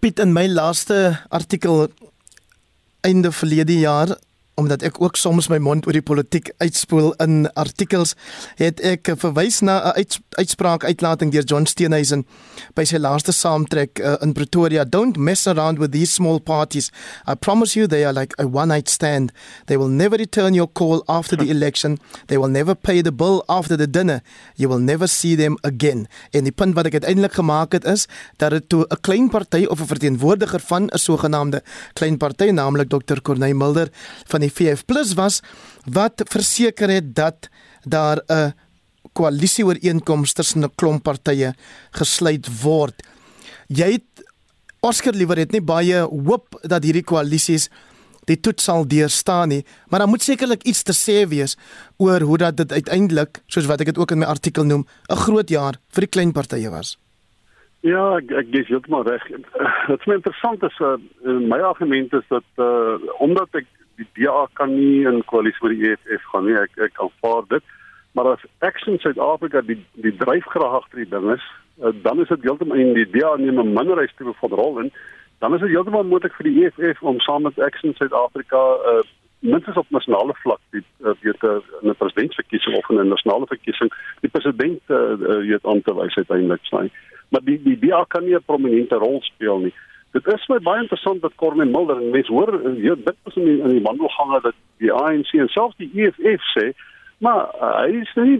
Piet 0.00 0.18
in 0.18 0.32
my 0.32 0.46
laaste 0.46 1.18
artikel 1.28 1.88
einde 3.00 3.32
verlede 3.32 3.78
jaar 3.78 4.08
omdat 4.58 4.82
ek 4.82 4.98
ook 5.02 5.16
soms 5.16 5.46
my 5.48 5.60
mond 5.62 5.86
oor 5.86 5.94
die 5.94 6.02
politiek 6.04 6.50
uitspoel 6.58 7.12
in 7.22 7.46
artikels, 7.54 8.14
het 8.58 8.82
ek 8.82 9.12
verwys 9.22 9.60
na 9.62 9.78
'n 9.78 10.02
uits, 10.02 10.18
uitspraak 10.38 10.84
uitlating 10.84 11.30
deur 11.32 11.46
John 11.46 11.66
Steenhuisen 11.66 12.26
by 12.74 12.84
sy 12.84 12.98
laaste 12.98 13.32
saamtrek 13.32 14.00
uh, 14.00 14.16
in 14.20 14.32
Pretoria. 14.32 14.84
Don't 14.84 15.16
mess 15.16 15.46
around 15.46 15.78
with 15.78 15.92
these 15.92 16.12
small 16.12 16.40
parties. 16.40 16.90
I 17.26 17.34
promise 17.34 17.78
you 17.78 17.86
they 17.86 18.04
are 18.04 18.12
like 18.12 18.34
a 18.38 18.46
one 18.46 18.68
night 18.68 18.88
stand. 18.88 19.32
They 19.66 19.76
will 19.76 19.88
never 19.90 20.16
return 20.16 20.54
your 20.54 20.68
call 20.68 21.02
after 21.06 21.36
the 21.36 21.50
election. 21.56 21.98
They 22.26 22.38
will 22.38 22.50
never 22.50 22.74
pay 22.74 23.02
the 23.02 23.12
bill 23.12 23.44
after 23.48 23.76
the 23.76 23.86
dinner. 23.86 24.22
You 24.56 24.68
will 24.68 24.82
never 24.82 25.06
see 25.06 25.36
them 25.36 25.56
again. 25.62 26.08
En 26.30 26.44
die 26.44 26.52
punt 26.52 26.74
wat 26.74 26.86
ek 26.86 26.98
uiteindelik 26.98 27.38
gemaak 27.38 27.72
het 27.72 27.84
is 27.84 28.08
dat 28.36 28.50
dit 28.50 28.68
toe 28.68 28.86
'n 28.88 29.00
klein 29.00 29.28
party 29.28 29.64
of 29.64 29.80
'n 29.80 29.86
verteenwoordiger 29.86 30.60
van 30.60 30.90
'n 30.90 30.98
sogenaamde 30.98 31.62
klein 31.92 32.16
party, 32.16 32.50
naamlik 32.50 32.88
Dr. 32.88 33.20
Corneil 33.22 33.54
Mulder 33.54 33.88
van 34.26 34.40
die 34.40 34.47
die 34.48 34.54
VF+ 34.54 35.14
was 35.16 35.42
wat 35.86 36.24
verseker 36.32 36.90
het 36.98 37.14
dat 37.14 37.48
daar 37.84 38.18
'n 38.28 38.54
koalisie 39.12 39.64
ooreenkoms 39.64 40.32
tussen 40.32 40.64
'n 40.64 40.74
klomp 40.74 41.02
partye 41.02 41.54
gesluit 41.90 42.46
word. 42.62 42.94
Jy 43.68 43.92
het 43.92 44.26
Oscar 44.80 45.12
liewer 45.12 45.38
het 45.38 45.52
nie 45.52 45.62
baie 45.62 46.06
hoop 46.06 46.58
dat 46.62 46.84
hierdie 46.84 47.04
koalisies 47.04 47.68
die 48.28 48.40
toets 48.40 48.64
sal 48.64 48.86
deurstaan 48.86 49.48
nie, 49.48 49.64
maar 49.88 50.00
dan 50.00 50.08
moet 50.08 50.22
sekerlik 50.22 50.62
iets 50.62 50.82
te 50.82 50.92
sê 50.92 51.26
wees 51.28 51.56
oor 51.96 52.20
hoe 52.20 52.38
dat 52.38 52.56
dit 52.56 52.72
uiteindelik, 52.72 53.40
soos 53.46 53.66
wat 53.66 53.80
ek 53.80 53.86
dit 53.86 53.98
ook 53.98 54.10
in 54.10 54.18
my 54.18 54.26
artikel 54.26 54.64
noem, 54.64 54.84
'n 55.10 55.16
groot 55.16 55.48
jaar 55.48 55.74
vir 55.92 56.00
die 56.00 56.14
klein 56.16 56.32
partye 56.32 56.70
was. 56.70 56.98
Ja, 57.86 58.18
ek 58.18 58.30
ek 58.30 58.52
dis 58.52 58.68
heeltemal 58.68 59.04
reg. 59.06 59.22
Wat 59.90 60.06
my 60.06 60.14
interessant 60.18 60.62
is, 60.62 60.78
uh, 60.80 60.96
my 61.24 61.60
argument 61.62 62.12
is 62.12 62.26
dat 62.28 62.44
uh, 62.56 62.98
omdat 63.18 63.48
ek 63.52 63.66
die 63.98 64.06
DA 64.18 64.46
kan 64.58 64.72
nie 64.74 65.04
in 65.06 65.24
koalisie 65.26 65.66
met 65.66 65.76
die 65.76 65.90
EFF 65.90 66.30
gaan 66.32 66.46
nie. 66.46 66.56
Ek 66.56 66.78
ek 66.88 67.02
aanvaar 67.02 67.44
dit. 67.52 67.76
Maar 68.16 68.32
as 68.34 68.46
Action 68.64 68.98
Suid-Afrika 69.02 69.62
die 69.66 69.78
die 70.02 70.14
dryfkrag 70.16 70.80
agter 70.80 71.02
die 71.02 71.10
ding 71.10 71.30
is, 71.34 71.44
uh, 71.82 71.92
dan 72.02 72.22
is 72.22 72.30
dit 72.32 72.46
heeltemal 72.46 72.80
in 72.80 72.94
die 72.94 73.06
DA 73.10 73.36
neem 73.36 73.60
'n 73.60 73.74
minderheidstipe 73.74 74.34
van 74.40 74.58
rol 74.62 74.78
in. 74.84 74.92
Dan 75.38 75.54
is 75.54 75.60
dit 75.60 75.74
heeltemal 75.74 76.04
moontlik 76.04 76.34
vir 76.34 76.50
die 76.50 76.64
EFF 76.64 77.02
om 77.02 77.20
saam 77.20 77.42
met 77.42 77.60
Action 77.60 77.94
Suid-Afrika 77.94 78.64
uh 78.92 79.06
minstens 79.40 79.76
op 79.76 79.90
nasionale 79.94 80.34
vlak 80.34 80.60
die 80.74 80.82
weet 80.98 81.42
uh, 81.46 81.62
'n 81.82 81.94
presidentsverkiesing 81.98 82.76
of 82.76 82.88
'n 82.88 83.08
nasionale 83.08 83.46
verkiesing 83.46 83.92
die 84.20 84.30
president 84.30 84.80
uh, 84.88 84.96
uh, 84.96 85.38
weet 85.46 85.66
aan 85.66 85.82
te 85.82 85.94
wys 85.94 86.16
uiteindelik 86.16 86.64
sny. 86.64 86.90
Maar 87.28 87.44
die 87.44 87.62
die 87.62 87.78
DA 87.78 88.04
kan 88.08 88.24
nie 88.24 88.34
'n 88.34 88.42
prominente 88.46 88.94
rol 88.94 89.22
speel 89.22 89.58
nie. 89.58 89.74
Dit 90.16 90.26
is 90.26 90.46
my 90.48 90.58
baie 90.64 90.80
interessant 90.80 91.20
dat 91.20 91.34
Corne 91.36 91.64
Mulder 91.68 91.98
en 92.00 92.10
mense 92.10 92.32
hoor 92.32 92.54
hier 92.76 92.96
dit 92.96 93.16
is 93.24 93.34
in 93.36 93.44
die, 93.44 93.58
in 93.60 93.74
die 93.76 93.82
wandelgange 93.84 94.40
dat 94.40 94.54
die 94.80 94.92
ANC 94.92 95.34
en 95.36 95.50
selfs 95.52 95.76
die 95.76 95.90
EFF 95.94 96.46
sê, 96.54 96.70
maar 97.24 97.50
uh, 97.58 97.74
hy 97.82 98.00
is 98.00 98.14
nie 98.16 98.38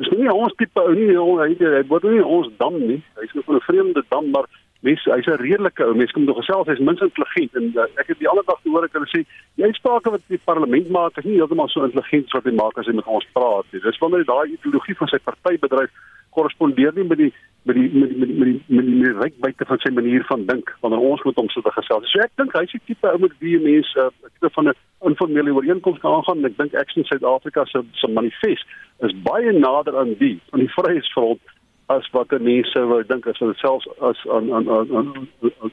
is 0.00 0.08
nie 0.16 0.30
ons 0.32 0.54
tipe 0.56 0.80
ou 0.80 0.94
nie 0.96 1.10
hy 1.12 1.50
hy 1.58 1.82
word 1.90 2.06
nie 2.08 2.24
ons 2.24 2.48
dam 2.62 2.78
nie. 2.78 3.00
Hy 3.18 3.26
is 3.26 3.36
'n 3.36 3.60
vreemde 3.66 4.02
dam 4.08 4.30
maar 4.30 4.48
mense 4.80 5.12
hy's 5.12 5.28
'n 5.28 5.42
redelike 5.42 5.84
ou. 5.84 5.94
Mens 5.94 6.12
kom 6.12 6.24
nog 6.24 6.40
gesels 6.40 6.70
hy's 6.72 6.80
mens 6.80 7.00
intelligent. 7.00 7.54
En 7.54 7.68
uh, 7.74 7.84
ek 8.00 8.14
het 8.14 8.18
die 8.18 8.28
ander 8.28 8.46
dag 8.46 8.60
gehoor 8.62 8.84
ek 8.84 8.96
hulle 8.96 9.10
sê 9.12 9.24
die 9.56 9.64
uitsprake 9.64 10.10
wat 10.10 10.24
die 10.28 10.40
parlement 10.44 10.88
maak 10.88 11.18
is 11.18 11.24
nie 11.24 11.36
heeltemal 11.36 11.68
so 11.68 11.84
intelligent 11.84 12.26
as 12.26 12.38
wat 12.38 12.48
hy 12.48 12.54
maak 12.56 12.78
as 12.78 12.86
hy 12.86 12.94
met 12.96 13.12
ons 13.18 13.26
praat 13.32 13.66
nie. 13.72 13.82
Dis 13.84 14.00
wanneer 14.00 14.24
hy 14.24 14.30
daai 14.32 14.56
ideologie 14.56 14.96
van 14.96 15.08
sy 15.08 15.18
party 15.18 15.58
bedryf 15.58 15.92
korrespondeer 16.36 16.92
nie 16.94 17.04
met 17.04 17.18
die 17.18 17.32
met 17.62 17.76
die 17.76 17.90
met 17.92 18.08
die 18.08 18.18
met 18.18 18.28
die 18.28 18.36
met 18.38 18.48
die, 18.48 18.62
met 18.76 18.86
die, 18.86 18.98
die 19.02 19.12
rykbuite 19.18 19.66
van 19.68 19.78
sy 19.78 19.92
manier 19.92 20.24
van 20.28 20.46
dink 20.46 20.72
wanneer 20.80 21.04
ons 21.10 21.22
met 21.28 21.36
hom 21.36 21.48
sit 21.52 21.64
te 21.64 21.72
gesels. 21.76 22.08
So 22.10 22.24
ek 22.24 22.32
dink 22.40 22.54
hy's 22.56 22.72
die 22.72 22.82
tipe 22.88 23.10
ou 23.10 23.20
met 23.20 23.34
wie 23.44 23.58
mense 23.60 23.92
'n 24.00 24.08
uh, 24.08 24.30
tipe 24.34 24.50
van 24.56 24.68
'n 24.68 24.78
informele 25.10 25.54
ooreenkoms 25.54 26.00
kan 26.00 26.14
aangaan 26.14 26.38
en 26.38 26.50
ek 26.50 26.56
dink 26.56 26.74
Action 26.74 27.04
Suid-Afrika 27.04 27.64
se 27.64 27.84
se 27.92 28.08
manifest 28.08 28.66
is 29.06 29.16
baie 29.22 29.52
nader 29.52 29.98
aan 29.98 30.14
die 30.18 30.40
van 30.50 30.60
die 30.60 30.72
Vryheidsfront 30.76 31.40
as 31.86 32.08
wat 32.14 32.30
mense 32.30 32.80
wou 32.92 33.02
dink 33.06 33.26
as 33.26 33.38
hulle 33.38 33.54
selfs 33.54 33.88
as 34.00 34.18
aan 34.36 34.52
aan 34.54 34.70
aan 34.70 34.96
aan 34.96 35.08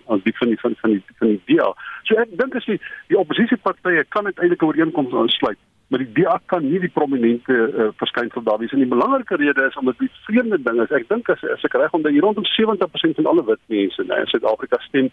aan 0.08 0.22
die 0.24 0.36
van 0.38 0.48
die 0.48 0.60
van 0.60 0.76
die 0.84 1.04
van 1.20 1.28
die 1.28 1.42
DA. 1.46 1.72
So 2.04 2.16
ek 2.16 2.38
dink 2.38 2.56
as 2.56 2.66
die 2.66 2.80
die 3.08 3.20
oppositiepartye 3.24 4.04
kan 4.10 4.26
uiteindelik 4.26 4.62
'n 4.62 4.66
ooreenkoms 4.66 5.14
aansluit 5.14 5.60
maar 5.88 6.00
die 6.04 6.12
DA 6.12 6.40
kan 6.46 6.66
nie 6.68 6.80
die 6.84 6.92
prominente 6.92 7.54
uh, 7.54 7.88
verskynsel 7.96 8.44
daar 8.44 8.60
wees. 8.60 8.72
En 8.76 8.84
die 8.84 8.92
belangrike 8.92 9.36
rede 9.36 9.68
is 9.68 9.78
omdat 9.80 10.00
die 10.00 10.12
vreemde 10.26 10.60
ding 10.64 10.82
is 10.84 10.92
ek 10.92 11.08
dink 11.08 11.30
as, 11.30 11.44
as 11.44 11.64
ek 11.64 11.78
reg 11.80 11.94
onder 11.96 12.12
hier 12.12 12.26
rondom 12.28 12.46
70% 12.46 13.22
van 13.22 13.30
alle 13.32 13.46
wit 13.48 13.62
mense 13.72 14.04
nee, 14.04 14.20
in 14.20 14.32
Suid-Afrika 14.34 14.82
stem 14.88 15.12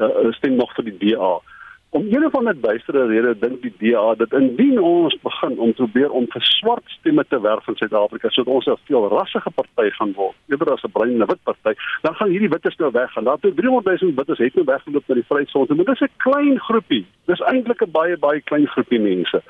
uh, 0.00 0.32
stem 0.38 0.56
nog 0.56 0.72
vir 0.78 0.88
die 0.88 0.96
DA 1.02 1.34
om 1.94 2.06
een 2.10 2.24
of 2.26 2.34
ander 2.34 2.60
duistere 2.60 3.06
rede 3.06 3.36
dink 3.38 3.60
die 3.62 3.74
DA 3.78 4.14
dat 4.18 4.32
indien 4.32 4.80
ons 4.82 5.14
begin 5.22 5.58
om 5.58 5.74
probeer 5.78 6.10
om 6.10 6.24
vir 6.32 6.42
swart 6.48 6.88
stemme 6.96 7.24
te 7.28 7.38
werf 7.40 7.68
in 7.70 7.76
Suid-Afrika 7.78 8.30
sodat 8.34 8.54
ons 8.54 8.66
'n 8.66 8.80
veel 8.88 9.06
rassige 9.12 9.50
party 9.58 9.90
gaan 9.98 10.12
word 10.16 10.34
eerder 10.48 10.72
as 10.72 10.82
'n 10.84 10.90
bruin 10.96 11.20
en 11.20 11.28
wit 11.32 11.42
party 11.44 11.74
dan 12.02 12.14
gaan 12.14 12.30
hierdie 12.30 12.48
wittes 12.54 12.76
nou 12.76 12.90
weggaan. 12.90 13.24
Daar 13.24 13.38
toe 13.38 13.54
300 13.54 14.00
000 14.00 14.14
wittes 14.16 14.38
het 14.38 14.54
nou 14.54 14.64
weggeloop 14.64 15.04
na 15.06 15.14
die 15.14 15.28
Vryheidsfront 15.28 15.76
maar 15.76 15.84
dis 15.92 16.00
'n 16.00 16.16
klein 16.16 16.58
groepie. 16.58 17.06
Dis 17.26 17.40
eintlik 17.40 17.82
'n 17.82 17.90
baie 17.90 18.16
baie 18.16 18.40
klein 18.40 18.66
groepie 18.66 19.00
mense 19.00 19.42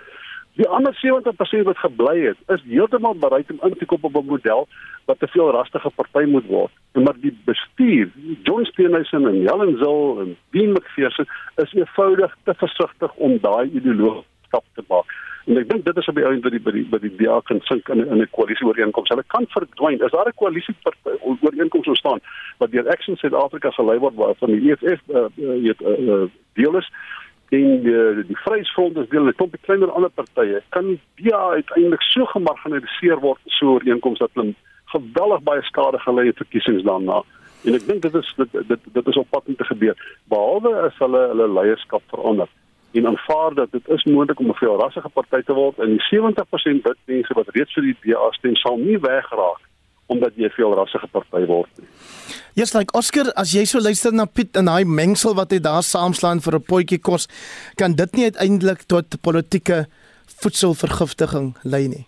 Die 0.55 0.69
ander 0.69 0.95
70% 0.95 1.67
wat 1.67 1.79
gebly 1.79 2.21
het, 2.21 2.38
is 2.47 2.62
heeltemal 2.62 3.17
bereid 3.19 3.51
om 3.51 3.59
in 3.67 3.75
te 3.79 3.87
koop 3.90 4.05
op 4.05 4.17
'n 4.17 4.27
model 4.27 4.69
wat 5.05 5.19
te 5.19 5.27
veel 5.27 5.51
rastige 5.51 5.90
party 5.90 6.25
moet 6.31 6.47
word. 6.47 6.73
En 6.93 7.03
maar 7.03 7.19
die 7.21 7.38
bestuur, 7.45 8.09
John 8.43 8.64
Steenhuisen 8.64 9.27
en 9.27 9.40
Helen 9.49 9.79
Zil 9.79 10.21
en 10.21 10.37
Dean 10.51 10.73
McPherson 10.73 11.27
is 11.57 11.73
eenvoudig 11.73 12.37
te 12.45 12.55
versigtig 12.55 13.14
om 13.14 13.38
daai 13.40 13.71
ideologie 13.71 14.25
stap 14.47 14.64
te 14.75 14.85
maak. 14.88 15.11
En 15.45 15.59
ek 15.61 15.69
dink 15.69 15.85
dit 15.85 15.97
is 16.01 16.07
op 16.09 16.17
die 16.17 16.25
einde 16.25 16.61
by 16.64 16.73
die 16.73 16.85
by 16.88 16.99
die 17.03 17.12
DA 17.19 17.40
kan 17.45 17.61
sink 17.69 17.88
in 17.93 18.01
in 18.07 18.23
'n 18.23 18.31
koalisie 18.31 18.67
ooreenkoms. 18.67 19.09
Hulle 19.09 19.25
kan 19.27 19.47
verdwyn. 19.49 20.03
As 20.03 20.11
daar 20.11 20.29
'n 20.29 20.38
koalisie 20.40 20.75
ooreenkoms 21.21 21.87
ontstaan 21.87 22.21
wat 22.59 22.71
deur 22.71 22.88
Action 22.88 23.17
South 23.17 23.35
Africa 23.35 23.71
gelei 23.71 23.99
word 23.99 24.14
waarvan 24.14 24.51
die 24.51 24.71
EFF 24.71 25.01
uh, 25.09 25.27
uh, 25.37 25.75
uh, 25.81 26.25
deel 26.55 26.77
is, 26.77 26.88
en 27.55 27.83
die 27.83 28.25
die 28.29 28.37
Vryheidsfront 28.37 28.97
is 28.97 29.09
deel 29.09 29.27
'n 29.29 29.35
klompie 29.35 29.61
kleiner 29.67 29.90
ander 29.90 30.11
partye. 30.11 30.62
Kan 30.69 30.87
die 30.87 31.01
DA 31.14 31.51
uiteindelik 31.51 32.03
so 32.03 32.25
gemarginaliseer 32.25 33.21
word 33.21 33.40
so 33.45 33.67
ooreenkoms 33.67 34.19
dat 34.19 34.31
hulle 34.35 34.55
geweldig 34.85 35.43
baie 35.43 35.62
skade 35.62 35.99
gelei 35.99 36.27
het 36.27 36.37
verkiesings 36.37 36.83
daarna? 36.83 37.23
En 37.64 37.75
ek 37.75 37.87
dink 37.87 38.03
dit 38.03 38.14
is 38.14 38.35
dit 38.37 38.69
dit, 38.69 38.81
dit 38.93 39.07
is 39.07 39.17
op 39.17 39.31
pad 39.31 39.43
om 39.47 39.57
te 39.57 39.64
gebeur. 39.64 39.97
Behalwe 40.29 40.75
as 40.88 40.99
hulle 40.99 41.23
hulle 41.29 41.49
leierskap 41.49 42.03
verander. 42.07 42.49
En 42.93 43.07
aanvaar 43.07 43.55
dat 43.55 43.71
dit 43.71 43.88
is 43.88 44.05
moontlik 44.05 44.38
om 44.38 44.49
'n 44.49 44.62
veel 44.62 44.77
rassige 44.81 45.09
party 45.09 45.43
te 45.43 45.53
word 45.53 45.79
en 45.79 45.90
die 45.97 46.07
70% 46.11 46.83
wit 46.83 47.01
mense 47.05 47.35
wat 47.35 47.49
reeds 47.49 47.73
vir 47.73 47.83
die 47.83 47.97
DA 48.01 48.31
stem 48.31 48.57
sal 48.57 48.77
nie 48.77 48.99
wegraak 48.99 49.62
omdat 50.07 50.37
jy 50.37 50.47
'n 50.47 50.57
veel 50.57 50.75
rassige 50.75 51.09
party 51.12 51.47
word 51.47 51.71
Yes, 52.55 52.73
like 52.73 52.95
Oscar, 52.95 53.33
as 53.35 53.53
jy 53.53 53.64
so 53.67 53.81
luister 53.83 54.12
na 54.12 54.27
Piet 54.27 54.57
en 54.57 54.67
daai 54.71 54.85
mengsel 54.85 55.35
wat 55.35 55.51
hy 55.51 55.59
daar 55.59 55.83
saamslaan 55.83 56.40
vir 56.40 56.55
'n 56.55 56.62
potjie 56.62 56.99
kos, 57.03 57.27
kan 57.77 57.95
dit 57.95 58.12
nie 58.14 58.25
uiteindelik 58.31 58.87
tot 58.87 59.21
politieke 59.23 59.87
voedselvergiftiging 60.40 61.57
lei 61.64 61.88
nie. 61.88 62.07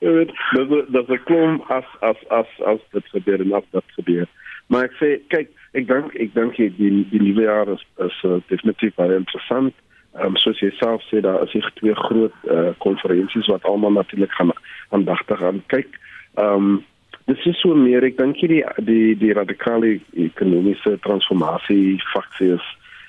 dit 0.00 0.30
dit 0.56 0.92
dit 0.92 1.06
se 1.06 1.18
kom 1.28 1.62
as 1.68 1.84
as 2.00 2.16
as 2.30 2.48
as 2.66 2.80
dit 2.92 3.06
gebeur 3.12 3.40
en 3.40 3.52
as 3.60 3.68
dit 3.72 3.84
gebeur. 3.98 4.26
Maar 4.66 4.84
ek 4.88 4.94
sê 5.00 5.08
kyk, 5.28 5.48
ek 5.74 5.86
dink 5.88 6.14
ek 6.16 6.34
dink 6.34 6.56
die 6.56 7.06
die 7.10 7.22
nuwe 7.22 7.44
jaar 7.44 7.68
is 7.68 7.84
is 8.04 8.16
uh, 8.24 8.40
definitief 8.48 8.94
baie 8.96 9.16
interessant. 9.16 9.74
Ehm 10.14 10.26
um, 10.26 10.36
soos 10.38 10.60
jy 10.62 10.70
self 10.78 11.02
sê 11.10 11.20
daar 11.20 11.42
is 11.42 11.52
hier 11.52 11.66
twee 11.74 11.94
groot 11.98 12.34
uh, 12.46 12.70
konferensies 12.78 13.48
wat 13.50 13.64
almal 13.66 13.96
natuurlik 13.96 14.32
gaan 14.38 14.52
aandagtig 14.94 15.42
aan 15.42 15.62
kyk. 15.72 15.96
Ehm 16.38 16.68
um, 16.68 16.84
dis 17.26 17.46
is 17.50 17.58
so 17.60 17.74
meer 17.74 18.04
ek 18.06 18.18
dink 18.20 18.38
die 18.38 18.62
die 18.86 19.16
die 19.18 19.32
radikale 19.34 19.96
ekonomiese 20.26 20.98
transformasie 21.06 21.98
faksie 22.12 22.52
is 22.54 22.68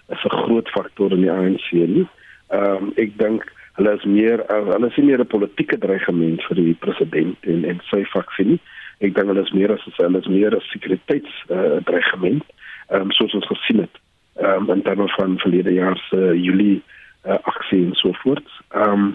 is 0.09 0.23
'n 0.25 0.37
groot 0.45 0.69
faktor 0.69 1.11
in 1.11 1.21
die 1.21 1.31
ANC 1.31 1.67
nie. 1.71 2.07
Ehm 2.49 2.89
um, 2.89 2.93
ek 2.97 3.13
dink 3.21 3.45
hulle 3.77 3.93
is 3.93 4.05
meer 4.05 4.41
uh, 4.49 4.65
hulle 4.73 4.89
is 4.89 4.97
meer 4.97 5.21
'n 5.21 5.33
politieke 5.35 5.77
dreigement 5.77 6.41
vir 6.49 6.55
die 6.55 6.73
president 6.73 7.37
en 7.53 7.65
en 7.65 7.81
sy 7.91 8.01
faksie 8.15 8.45
nie. 8.45 8.59
Ek 8.99 9.13
dink 9.13 9.27
hulle 9.27 9.45
is 9.45 9.53
meer 9.53 9.71
as 9.77 9.85
hulle 9.97 10.17
is 10.17 10.27
meer 10.27 10.57
'n 10.57 10.67
sekuriteits 10.73 11.33
uh, 11.53 11.77
dreigement 11.85 12.43
ehm 12.89 13.01
um, 13.01 13.11
soos 13.11 13.33
ons 13.33 13.47
gesien 13.53 13.85
het 13.85 13.95
ehm 14.41 14.65
um, 14.65 14.75
in 14.75 14.81
terme 14.81 15.07
van 15.07 15.37
verlede 15.37 15.73
jaar 15.73 15.97
se 16.09 16.17
uh, 16.17 16.33
Julie 16.33 16.81
uh, 17.25 17.37
aksie 17.43 17.85
en 17.85 17.93
so 17.93 18.13
voort. 18.23 18.49
Ehm 18.69 18.91
um, 18.91 19.13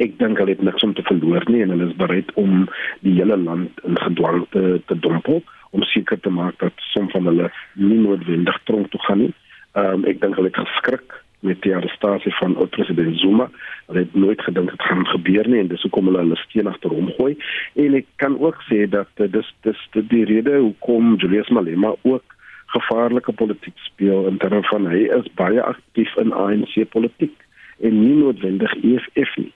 ek 0.00 0.14
dink 0.16 0.38
hulle 0.40 0.54
het 0.54 0.62
niks 0.64 0.84
om 0.86 0.94
te 0.96 1.02
verloor 1.04 1.44
nie 1.52 1.60
en 1.60 1.74
hulle 1.74 1.90
is 1.90 1.96
bereid 2.00 2.30
om 2.40 2.62
die 3.04 3.18
hele 3.18 3.36
land 3.36 3.82
in 3.84 3.98
gedwang 4.00 4.46
te 4.54 4.80
te 4.88 4.96
dompel 5.06 5.42
om 5.76 5.84
seker 5.92 6.20
te 6.20 6.32
maak 6.32 6.56
dat 6.62 6.86
som 6.92 7.10
van 7.12 7.28
hulle 7.28 7.50
nie 7.74 7.98
noodwendig 8.00 8.56
tronk 8.64 8.88
toe 8.90 9.02
gaan 9.08 9.26
nie. 9.26 9.34
Ehm 9.72 10.00
um, 10.00 10.06
ek 10.08 10.22
dink 10.24 10.38
hulle 10.40 10.52
het 10.52 10.62
geskrik 10.62 11.20
met 11.40 11.60
die 11.64 11.74
arrestasie 11.76 12.32
van 12.36 12.56
oud 12.56 12.70
president 12.70 13.18
Zuma. 13.20 13.46
Hulle 13.86 14.04
het 14.04 14.14
nooit 14.14 14.40
gedink 14.44 14.70
dit 14.70 14.82
gaan 14.88 15.06
gebeur 15.06 15.48
nie 15.48 15.60
en 15.60 15.70
dis 15.72 15.84
hoekom 15.86 16.10
hulle 16.10 16.24
hulle 16.24 16.40
steen 16.42 16.68
agter 16.68 16.92
hom 16.92 17.08
gooi. 17.16 17.36
En 17.80 17.96
ek 17.96 18.08
kan 18.20 18.36
ook 18.40 18.60
sê 18.68 18.84
dat 18.88 19.24
uh, 19.24 19.28
dis 19.32 19.54
dis 19.64 19.86
die 19.92 20.24
rede 20.28 20.58
hoekom 20.58 21.16
Julius 21.16 21.48
Malema 21.48 21.94
ook 22.02 22.36
gevaarlike 22.74 23.32
politiek 23.32 23.78
speel 23.86 24.26
in 24.30 24.38
terme 24.38 24.62
van 24.70 24.86
hy 24.90 25.06
is 25.18 25.30
baie 25.38 25.62
aktief 25.62 26.12
in 26.22 26.32
ANC 26.32 26.76
politiek 26.94 27.34
en 27.80 27.96
nie 28.00 28.14
noodwendig 28.14 28.74
EFF 28.82 29.36
nie. 29.36 29.52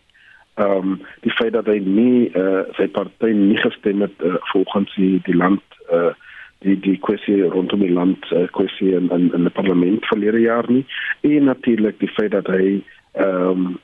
Ehm 0.55 0.95
um, 0.95 1.01
die 1.27 1.33
feit 1.35 1.53
dat 1.53 1.67
hy 1.67 1.81
nie 1.83 2.31
uh, 2.39 2.63
sy 2.79 2.87
party 2.95 3.33
nie 3.35 3.59
gestem 3.59 4.05
het 4.07 4.23
uh, 4.23 4.37
volgens 4.53 4.93
die, 4.95 5.19
die 5.27 5.37
land 5.37 5.81
uh, 5.93 6.13
die 6.65 6.77
die 6.81 6.97
kwessie 7.03 7.41
rondom 7.43 7.83
die 7.83 7.93
land 7.93 8.29
uh, 8.33 8.47
kwessie 8.57 8.93
in 8.95 9.11
in, 9.15 9.33
in 9.35 9.49
die 9.49 9.55
parlement 9.55 10.07
verlede 10.07 10.45
jaar 10.45 10.71
nie. 10.71 10.85
En 11.27 11.51
natuurlik 11.51 11.99
die 11.99 12.13
feit 12.19 12.33
dat 12.37 12.51
hy 12.51 12.79
ehm 13.13 13.67
um, 13.67 13.75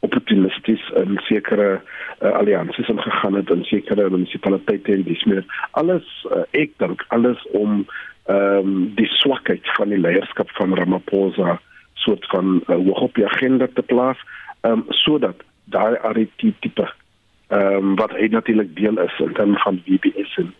opportunisties 0.00 0.80
en 0.96 1.18
sekere 1.28 1.80
uh, 1.80 2.30
alliansies 2.32 2.88
ingegaan 2.88 3.34
het 3.34 3.50
in 3.50 3.64
sekere 3.68 4.10
munisipaliteite 4.10 4.94
en 4.94 5.02
dis 5.04 5.24
meer. 5.28 5.44
Alles 5.76 6.06
uh, 6.30 6.46
ek 6.56 6.72
dink 6.80 7.04
alles 7.08 7.42
om 7.52 7.82
ehm 8.24 8.58
um, 8.58 8.94
die 8.94 9.08
swakheid 9.08 9.66
van 9.76 9.88
die 9.88 9.98
leierskap 9.98 10.50
van 10.50 10.74
Ramaphosa 10.74 11.60
soort 11.94 12.26
van 12.26 12.62
uh, 12.66 12.76
hoog 12.76 13.00
op 13.00 13.14
die 13.14 13.26
agenda 13.26 13.68
te 13.74 13.82
plaas 13.82 14.18
ehm 14.60 14.72
um, 14.72 14.84
sodat 14.88 15.36
daai 15.64 15.94
RT 16.02 16.52
tipe 16.60 16.88
ehm 17.48 17.76
um, 17.76 17.94
wat 17.96 18.10
hy 18.10 18.28
natuurlik 18.30 18.76
deel 18.76 18.98
is 18.98 19.18
in 19.18 19.32
terme 19.32 19.58
van 19.58 19.82
WBS 19.86 20.36
en 20.36 20.52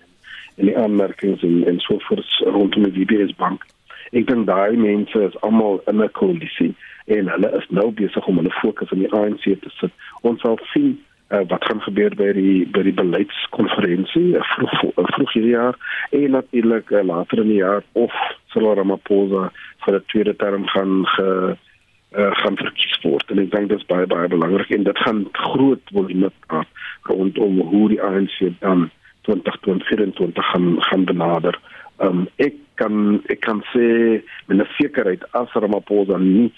en 0.61 0.67
die 0.67 0.79
aanmerkings 0.79 1.43
en 1.43 1.67
en 1.67 1.79
so 1.81 1.99
voort 1.99 2.43
rondom 2.45 2.83
die 2.83 3.05
WBS 3.05 3.35
bank. 3.37 3.65
Ek 4.11 4.27
dink 4.27 4.47
daai 4.47 4.77
mense 4.77 5.23
is 5.23 5.37
almal 5.47 5.81
in 5.87 6.03
'n 6.03 6.11
koalisie 6.19 6.75
en 7.07 7.29
hulle 7.29 7.51
is 7.59 7.69
nou 7.69 7.91
besig 7.91 8.27
om 8.27 8.37
hulle 8.37 8.53
fokus 8.63 8.91
op 8.91 8.99
die 8.99 9.13
ANC 9.13 9.43
te 9.43 9.71
sit. 9.81 9.93
Ons 10.21 10.41
sal 10.41 10.59
sien 10.73 10.99
uh, 11.31 11.41
wat 11.49 11.65
gaan 11.65 11.81
gebeur 11.81 12.15
by 12.19 12.33
die 12.37 12.67
by 12.75 12.83
die 12.87 12.97
beleidskonferensie 12.97 14.37
uh, 14.37 14.45
vroeg 14.55 14.77
uh, 14.91 15.07
vroeg 15.15 15.33
hierdie 15.33 15.57
jaar 15.57 15.79
en 16.11 16.37
natuurlik 16.37 16.91
uh, 16.91 17.05
later 17.07 17.43
in 17.43 17.53
die 17.53 17.63
jaar 17.63 17.83
of 17.93 18.15
Cyril 18.53 18.75
Ramaphosa 18.75 19.51
vir 19.85 19.99
'n 19.99 20.07
tweede 20.13 20.37
term 20.37 20.67
gaan 20.67 21.07
ge 21.17 21.29
uh, 22.19 22.31
gaan 22.43 22.57
verkies 22.57 22.99
word 23.03 23.31
en 23.31 23.39
ek 23.39 23.51
dink 23.51 23.69
dit 23.69 23.79
is 23.79 23.91
baie 23.91 24.07
baie 24.07 24.29
belangrik 24.29 24.71
en 24.71 24.85
dit 24.85 24.99
gaan 24.99 25.27
groot 25.33 25.83
volume 25.93 26.33
af 26.47 26.67
rondom 27.03 27.61
hoe 27.61 27.89
die 27.89 28.03
ANC 28.03 28.51
dan 28.61 28.91
2024 29.29 30.51
gaan 30.51 30.83
gaan 30.83 31.05
benader. 31.05 31.55
Um, 32.01 32.27
ek 32.37 32.55
kan 32.81 33.21
ek 33.29 33.41
kan 33.45 33.63
sê 33.73 34.21
met 34.47 34.59
'n 34.59 34.69
sekerheid 34.79 35.23
as 35.33 35.53
Ramaphosa 35.53 36.19
nie 36.19 36.53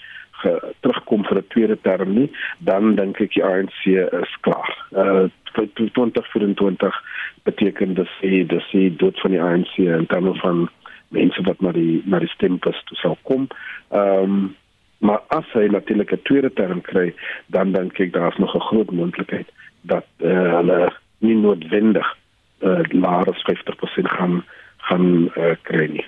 terugkom 0.79 1.25
vir 1.25 1.37
'n 1.37 1.47
tweede 1.47 1.77
term 1.81 2.13
nie, 2.13 2.31
dan 2.59 2.95
dink 2.95 3.19
ek 3.21 3.33
die 3.33 3.43
ANC 3.43 3.85
is 4.21 4.37
klaar. 4.41 4.73
Uh 4.91 5.29
2024 5.53 6.95
beteken 7.43 7.93
dit 7.93 8.09
sê 8.19 8.45
dit 8.47 8.63
sê 8.71 8.89
dood 8.97 9.19
van 9.19 9.31
die 9.31 9.41
ANC 9.41 9.77
en 9.77 10.05
dan 10.07 10.35
van 10.35 10.69
mense 11.09 11.41
wat 11.41 11.61
na 11.61 11.71
die 11.71 12.01
na 12.05 12.19
die 12.19 12.33
stembus 12.33 12.83
toe 12.85 12.97
sal 12.97 13.17
kom. 13.21 13.47
Ehm 13.91 14.23
um, 14.23 14.55
Maar 15.03 15.21
as 15.27 15.45
hy 15.51 15.67
natuurlik 15.67 16.11
'n 16.11 16.21
tweede 16.23 16.53
term 16.53 16.81
kry, 16.81 17.13
dan 17.45 17.71
dink 17.71 17.99
ek 17.99 18.13
daar's 18.13 18.37
nog 18.37 18.55
'n 18.55 18.67
groot 18.69 18.91
moontlikheid 18.91 19.49
dat 19.81 20.05
uh, 20.17 20.55
hulle 20.55 20.93
nie 21.17 21.35
noodwendig 21.35 22.07
uh, 22.59 22.79
laer 22.89 23.27
as 23.27 23.43
50% 23.43 24.07
gaan 24.07 24.45
gaan 24.77 25.31
uh, 25.35 25.55
kry 25.61 25.85
nie. 25.91 26.05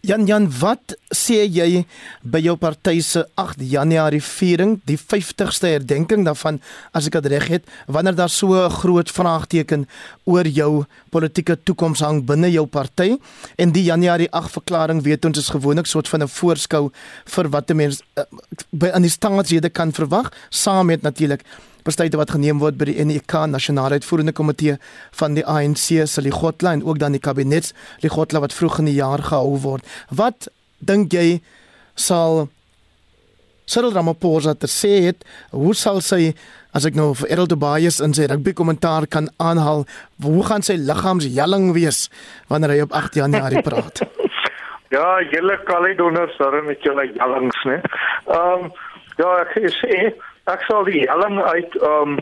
Jan 0.00 0.24
Jan, 0.24 0.46
wat 0.62 0.94
sê 1.12 1.42
jy 1.44 1.82
by 2.24 2.40
jou 2.40 2.54
party 2.56 3.02
se 3.04 3.20
8 3.36 3.60
Januarie 3.68 4.22
viering, 4.24 4.78
die 4.88 4.96
50ste 4.96 5.74
herdenking 5.74 6.24
daarvan, 6.24 6.56
as 6.96 7.10
ek 7.10 7.18
dit 7.18 7.28
reg 7.34 7.48
het, 7.52 7.68
wanneer 7.84 8.16
daar 8.16 8.32
so 8.32 8.56
'n 8.56 8.70
groot 8.80 9.10
vraagteken 9.10 9.86
oor 10.24 10.46
jou 10.48 10.86
politieke 11.10 11.56
toekoms 11.56 12.00
hang 12.00 12.24
binne 12.24 12.48
jou 12.50 12.66
party 12.66 13.18
en 13.58 13.72
die 13.72 13.84
Januarie 13.84 14.30
8 14.32 14.52
verklaring 14.52 15.02
weet 15.02 15.24
ons 15.24 15.38
is 15.38 15.52
gewoonlik 15.52 15.86
soort 15.86 16.08
van 16.08 16.22
'n 16.22 16.28
voorskou 16.28 16.90
vir 17.26 17.50
wat 17.50 17.70
'n 17.70 17.76
mens 17.76 18.02
uh, 18.16 18.24
by 18.72 18.88
aan 18.94 19.02
die 19.02 19.10
staatsrede 19.10 19.68
kan 19.68 19.92
verwag, 19.92 20.32
saam 20.48 20.86
met 20.86 21.02
natuurlik 21.02 21.44
besluite 21.86 22.18
wat 22.20 22.32
geneem 22.34 22.60
word 22.62 22.78
by 22.80 22.90
die 22.90 23.04
NEK 23.04 23.34
Nasionale 23.50 23.98
Uitvoerende 24.00 24.34
Komitee 24.36 24.76
van 25.20 25.34
die 25.38 25.44
ANC 25.46 26.06
se 26.06 26.22
Ligotla 26.22 26.72
en 26.76 26.84
ook 26.84 26.98
dan 26.98 27.16
die 27.16 27.22
kabinets 27.22 27.74
Ligotla 28.04 28.40
wat 28.40 28.54
vroeg 28.56 28.80
in 28.82 28.90
die 28.90 28.98
jaar 28.98 29.22
gehou 29.22 29.58
word. 29.62 29.86
Wat 30.10 30.48
dink 30.78 31.12
jy 31.12 31.40
sal 31.94 32.48
Cyril 33.70 33.92
Ramaphosa 33.94 34.56
te 34.58 34.66
sê 34.66 34.96
het? 35.06 35.24
Hoe 35.54 35.74
sal 35.78 36.00
sy 36.02 36.32
as 36.74 36.86
ek 36.86 36.96
nou 36.98 37.12
vir 37.18 37.30
Errol 37.34 37.50
Tobias 37.50 38.00
in 38.02 38.14
sy 38.14 38.26
rugby 38.30 38.54
kommentaar 38.54 39.06
kan 39.10 39.28
aanhaal, 39.42 39.86
hoe 40.22 40.42
gaan 40.46 40.62
sy 40.66 40.78
liggaamsjelling 40.78 41.72
wees 41.74 42.08
wanneer 42.50 42.76
hy 42.76 42.80
op 42.86 42.96
8 42.98 43.22
Januarie 43.22 43.62
praat? 43.68 44.02
ja, 44.90 45.20
julle 45.30 45.58
Caledoners, 45.64 46.36
daar 46.38 46.62
met 46.66 46.82
julle 46.82 47.06
jellings, 47.14 47.62
né? 47.64 47.80
Ehm 48.26 48.66
um, 48.66 48.72
ja, 49.20 49.30
ek 49.44 49.72
sê 49.76 49.96
ek 50.52 50.64
sal 50.68 50.84
die 50.84 51.04
helling 51.08 51.42
uit 51.42 51.82
um 51.82 52.18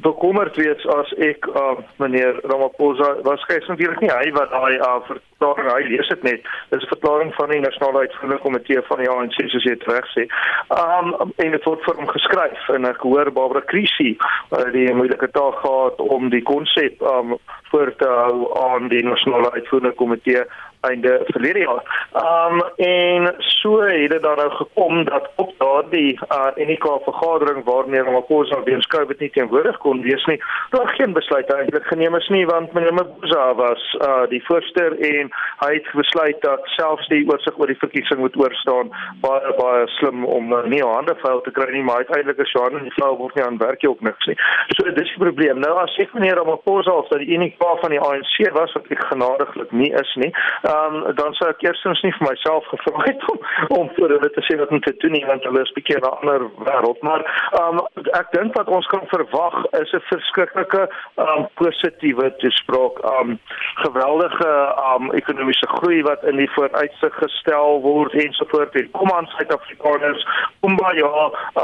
bekommerd 0.00 0.56
wees 0.56 0.84
as 0.88 1.10
ek 1.20 1.46
uh, 1.52 1.76
meneer 2.00 2.38
Ramaphosa 2.48 3.10
waarskynlik 3.26 3.68
natuurlik 3.68 4.00
nie 4.00 4.12
hy 4.12 4.30
wat 4.36 4.52
daai 4.54 4.78
uh, 4.78 5.00
verklaring 5.08 5.68
hy 5.68 5.82
lees 5.90 6.08
dit 6.08 6.22
net. 6.24 6.48
Dis 6.70 6.84
'n 6.86 6.92
verklaring 6.94 7.34
van 7.36 7.52
die 7.52 7.60
nasionale 7.60 8.06
uitvoerende 8.06 8.40
komitee 8.42 8.82
van 8.88 9.02
die 9.02 9.10
ANC 9.10 9.36
soos 9.52 9.68
jy 9.68 9.76
reg 9.84 10.08
sê. 10.14 10.24
Um 10.72 11.12
en 11.36 11.50
dit 11.56 11.64
word 11.68 11.84
vir 11.84 12.00
hom 12.00 12.08
geskryf 12.08 12.68
en 12.76 12.88
ek 12.88 13.04
hoor 13.04 13.30
Barbara 13.30 13.60
Krisi 13.60 14.16
uh, 14.16 14.64
die 14.72 14.88
moeilike 14.94 15.28
taak 15.36 15.60
gehad 15.60 16.00
om 16.00 16.30
die 16.30 16.42
konsep 16.42 17.02
um 17.02 17.36
voor 17.70 17.92
te 17.96 18.08
hou 18.08 18.48
aan 18.72 18.88
die 18.88 19.04
nasionale 19.04 19.52
uitvoerende 19.52 19.96
komitee 19.96 20.44
einde 20.90 21.20
verlede 21.24 21.58
jaar. 21.58 21.82
Um 22.12 22.62
en 22.76 23.34
so 23.38 23.80
het 23.80 24.10
dit 24.10 24.22
dan 24.22 24.36
nou 24.36 24.50
gekom 24.50 25.04
dat 25.04 25.30
op 25.36 25.52
daardie 25.58 26.18
uh 26.28 26.50
NK 26.56 26.86
vergadering 27.04 27.64
waarmee 27.64 28.02
Ramaphosa 28.02 28.62
weens 28.62 28.86
COVID 28.86 29.18
nie 29.18 29.30
teenwoordig 29.30 29.78
kon 29.78 30.02
wees 30.02 30.24
nie, 30.24 30.40
daar 30.70 30.88
geen 30.88 31.12
besluit 31.12 31.52
eintlik 31.52 31.84
geneem 31.84 32.14
is 32.14 32.28
nie 32.28 32.46
want 32.46 32.72
meneer 32.72 32.94
Mabuza 32.94 33.54
was 33.54 33.96
uh 34.00 34.22
die 34.28 34.44
voorsteur 34.44 34.98
en 34.98 35.30
hy 35.64 35.72
het 35.74 35.92
besluit 35.92 36.40
dat 36.40 36.60
selfs 36.64 37.08
die 37.08 37.24
oorsig 37.30 37.58
oor 37.58 37.66
die 37.66 37.78
verkiesing 37.84 38.20
moet 38.20 38.36
oorstaan 38.36 38.92
baie 39.20 39.54
baie 39.58 39.86
slim 39.96 40.24
om 40.24 40.52
uh, 40.52 40.64
nie 40.72 40.82
hande 40.82 41.14
vuil 41.22 41.40
te 41.46 41.52
kry 41.54 41.68
nie, 41.72 41.82
maar 41.86 42.02
uiteindelik 42.04 42.38
is 42.44 42.52
Johan 42.52 42.78
en 42.78 42.88
die 42.88 42.94
vrou 42.96 43.12
word 43.20 43.38
nie 43.38 43.44
aan 43.44 43.60
werk 43.62 43.84
ook 43.88 44.00
niks 44.00 44.28
nie. 44.30 44.36
So 44.76 44.94
dis 44.98 45.10
die 45.14 45.22
probleem. 45.22 45.60
Nou 45.62 45.74
as 45.82 45.96
ek 46.02 46.14
meneer 46.16 46.38
Ramaphosa 46.40 46.94
of 47.02 47.10
dat 47.12 47.22
die 47.24 47.38
NK 47.38 47.68
van 47.82 47.94
die 47.94 48.00
ANC 48.02 48.36
was 48.56 48.74
wat 48.78 48.90
ek 48.94 49.04
genadiglik 49.10 49.72
nie 49.82 49.90
is 50.02 50.14
nie. 50.22 50.30
Uh, 50.64 50.71
um, 50.74 51.14
dan 51.20 51.34
sou 51.38 51.48
ek 51.50 51.62
eerstens 51.66 52.02
nie 52.02 52.14
vir 52.18 52.28
myself 52.30 52.68
gevra 52.72 53.06
het 53.08 53.26
om 53.32 53.38
om 53.78 53.90
vir 53.96 54.16
hulle 54.16 54.30
te 54.36 54.44
sê 54.48 54.58
wat 54.60 54.70
om 54.74 54.80
te 54.80 54.94
doen 55.04 55.16
nie 55.16 55.24
want 55.26 55.44
hulle 55.48 55.62
is 55.66 55.74
bietjie 55.76 55.98
'n 55.98 56.10
ander 56.10 56.48
wêreld 56.68 57.02
maar 57.08 57.22
um, 57.62 57.80
ek 58.20 58.32
dink 58.36 58.56
wat 58.58 58.68
ons 58.68 58.86
kan 58.94 59.06
verwag 59.14 59.56
is 59.80 59.92
'n 59.92 60.04
verskriklike 60.10 60.88
um, 61.16 61.46
positiewe 61.60 62.36
toespraak. 62.42 62.96
Um, 63.12 63.38
geweldige 63.74 64.50
um, 64.94 65.12
ekonomiese 65.12 65.68
groei 65.68 66.02
wat 66.02 66.22
in 66.24 66.36
die 66.36 66.50
vooruitsig 66.54 67.14
gestel 67.14 67.80
word 67.80 68.14
ensovoorts 68.24 68.76
en 68.80 68.90
kom 68.90 69.12
aan 69.12 69.28
Suid-Afrikaners 69.34 70.26
kom 70.60 70.76
by 70.76 70.92
ja 70.96 71.12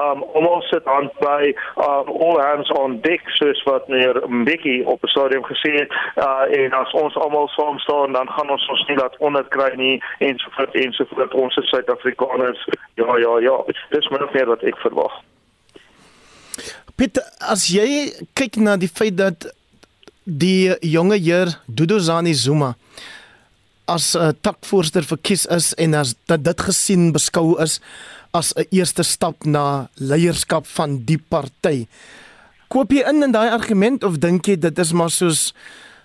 um, 0.00 0.22
almal 0.34 0.62
sit 0.70 0.86
aan 0.86 1.10
by 1.20 1.54
um, 1.86 2.08
all 2.24 2.40
hands 2.42 2.70
on 2.82 3.00
deck 3.06 3.22
soos 3.38 3.62
wat 3.68 3.88
meneer 3.88 4.20
Mbeki 4.28 4.82
op 4.84 5.00
die 5.00 5.10
stadium 5.10 5.44
gesê 5.44 5.72
het. 5.78 5.94
Uh, 6.16 6.44
en 6.60 6.72
as 6.72 6.92
ons 6.92 7.16
almal 7.16 7.48
saam 7.56 7.78
staan 7.78 8.12
dan 8.12 8.30
gaan 8.30 8.50
ons 8.50 8.68
ons 8.68 8.86
nie 8.88 8.97
laat 9.00 9.16
onderkry 9.24 9.70
nie 9.80 9.96
ensovoorts 10.18 10.74
ensovoorts. 10.74 11.34
Ons 11.34 11.56
is 11.62 11.70
Suid-Afrikaners. 11.72 12.66
Ja 13.00 13.16
ja 13.24 13.38
ja. 13.44 13.56
Dis 13.94 14.10
min 14.12 14.24
of 14.26 14.34
meer 14.36 14.50
wat 14.50 14.64
ek 14.66 14.78
verwag. 14.84 15.14
Piet 16.98 17.20
as 17.46 17.68
jy 17.70 18.10
kyk 18.38 18.58
na 18.58 18.76
die 18.76 18.90
feit 18.90 19.16
dat 19.18 19.46
die 20.28 20.74
jonge 20.84 21.16
heer 21.16 21.54
Duduzani 21.66 22.34
Zuma 22.34 22.74
as 23.88 24.12
'n 24.14 24.20
uh, 24.20 24.32
takvoorsitter 24.40 25.04
verkies 25.04 25.46
is 25.46 25.72
en 25.74 25.94
as 25.94 26.14
dat 26.26 26.44
dit 26.44 26.60
gesien 26.60 27.12
beskou 27.12 27.56
is 27.62 27.80
as 28.32 28.52
'n 28.54 28.66
eerste 28.70 29.02
stap 29.02 29.44
na 29.44 29.88
leierskap 29.94 30.66
van 30.66 31.04
die 31.04 31.18
party. 31.18 31.86
Koop 32.68 32.92
jy 32.92 33.02
in 33.08 33.22
in 33.22 33.32
daai 33.32 33.50
argument 33.50 34.04
of 34.04 34.18
dink 34.18 34.46
jy 34.46 34.56
dit 34.56 34.78
is 34.78 34.92
maar 34.92 35.10
soos 35.10 35.54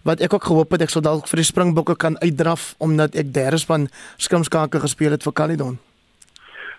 wat 0.04 0.22
ek 0.22 0.34
ook 0.34 0.44
gehoop 0.52 0.76
het 0.76 0.86
ek 0.86 0.94
sou 0.94 1.02
dalk 1.04 1.28
vir 1.32 1.42
die 1.42 1.48
Springbokke 1.48 1.96
kan 1.96 2.20
uitdraf 2.20 2.74
omdat 2.84 3.16
ek 3.16 3.34
derde 3.34 3.60
span 3.62 3.90
skrimskakel 4.18 4.84
gespeel 4.84 5.16
het 5.16 5.24
vir 5.24 5.34
Caledon. 5.34 5.80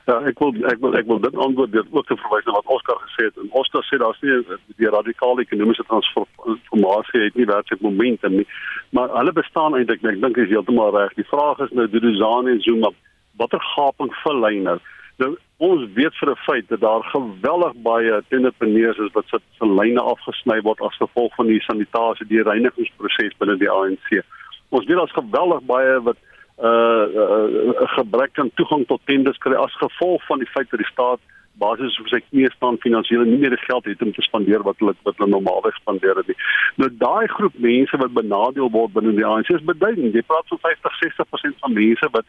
Ja, 0.05 0.19
ek 0.29 0.37
wil 0.37 0.53
ek 0.69 0.81
wil 0.85 0.97
ek 0.99 1.07
wil 1.09 1.21
dit 1.25 1.37
antwoord 1.41 1.73
deur 1.73 1.87
ook 1.97 2.07
te 2.07 2.17
verwys 2.21 2.45
na 2.45 2.53
wat 2.59 2.73
Oscar 2.77 2.99
gesê 3.07 3.31
het. 3.31 3.39
En 3.41 3.49
Oscar 3.57 3.85
sê 3.89 3.97
daar's 4.01 4.21
nie 4.21 4.37
die 4.77 4.91
radikale 4.93 5.47
ekonomiese 5.47 5.87
transformasie 5.89 7.23
het 7.23 7.39
nie 7.41 7.49
werklik 7.49 7.81
momentum 7.81 8.37
nie. 8.37 8.45
Maar 8.93 9.15
hulle 9.17 9.33
bestaan 9.33 9.77
eintlik, 9.79 10.05
ek 10.05 10.21
dink 10.21 10.37
is 10.43 10.53
heeltemal 10.53 10.93
reg. 10.93 11.17
Die 11.17 11.29
vraag 11.31 11.63
is 11.65 11.73
nou 11.73 11.89
Duduzane 11.89 12.53
en 12.53 12.61
Zuma, 12.67 12.93
watter 13.41 13.65
gaping 13.73 14.13
vul 14.21 14.45
hy 14.45 14.59
nou? 14.67 14.77
Nou 15.23 15.31
ons 15.63 15.85
weet 15.95 16.15
vir 16.21 16.31
'n 16.31 16.45
feit 16.47 16.69
dat 16.69 16.81
daar 16.81 17.03
geweldig 17.03 17.75
baie 17.83 18.23
tenderpreneurs 18.29 18.99
is 18.99 19.13
wat 19.13 19.25
se 19.29 19.67
lyne 19.67 20.01
afgesny 20.01 20.61
word 20.61 20.81
as 20.81 20.97
gevolg 20.97 21.35
van 21.35 21.47
die 21.47 21.61
sanitasie 21.61 22.27
die 22.27 22.43
reinigingsproses 22.43 23.37
binne 23.39 23.57
die 23.57 23.71
ANC. 23.71 24.25
Ons 24.69 24.87
weet 24.87 24.97
daar's 24.97 25.21
geweldig 25.21 25.63
baie 25.63 26.01
wat 26.03 26.17
uh, 26.59 27.07
uh, 27.23 27.47
uh 27.71 27.89
gebrek 27.99 28.39
aan 28.39 28.51
toegang 28.55 28.87
tot 28.87 29.01
tenders 29.05 29.39
kry 29.39 29.55
as 29.55 29.83
gevolg 29.85 30.27
van 30.27 30.39
die 30.39 30.51
feit 30.55 30.71
dat 30.71 30.81
die 30.81 30.93
staat 30.93 31.21
basies 31.63 31.95
soos 31.95 32.15
ek 32.17 32.25
nie 32.35 32.49
staan 32.55 32.79
finansiëel 32.83 33.25
nie 33.29 33.39
meer 33.39 33.55
die 33.55 33.67
geld 33.67 33.85
het 33.85 34.03
om 34.03 34.13
te 34.13 34.23
spandeer 34.27 34.65
wat 34.67 34.81
hulle 34.83 34.95
wat 35.07 35.19
hulle 35.19 35.31
normaalweg 35.31 35.77
spandeer 35.79 36.19
het 36.19 36.27
nie. 36.31 36.37
Nou 36.83 36.91
daai 36.99 37.27
groep 37.37 37.55
mense 37.67 38.01
wat 38.03 38.17
benadeel 38.17 38.71
word 38.75 38.95
binne 38.97 39.15
die 39.15 39.27
ANC 39.27 39.53
is 39.55 39.69
beduidend. 39.71 40.15
Jy 40.15 40.25
praat 40.27 40.51
van 40.51 40.63
50-60% 40.67 41.63
van 41.63 41.79
mense 41.79 42.11
wat 42.17 42.27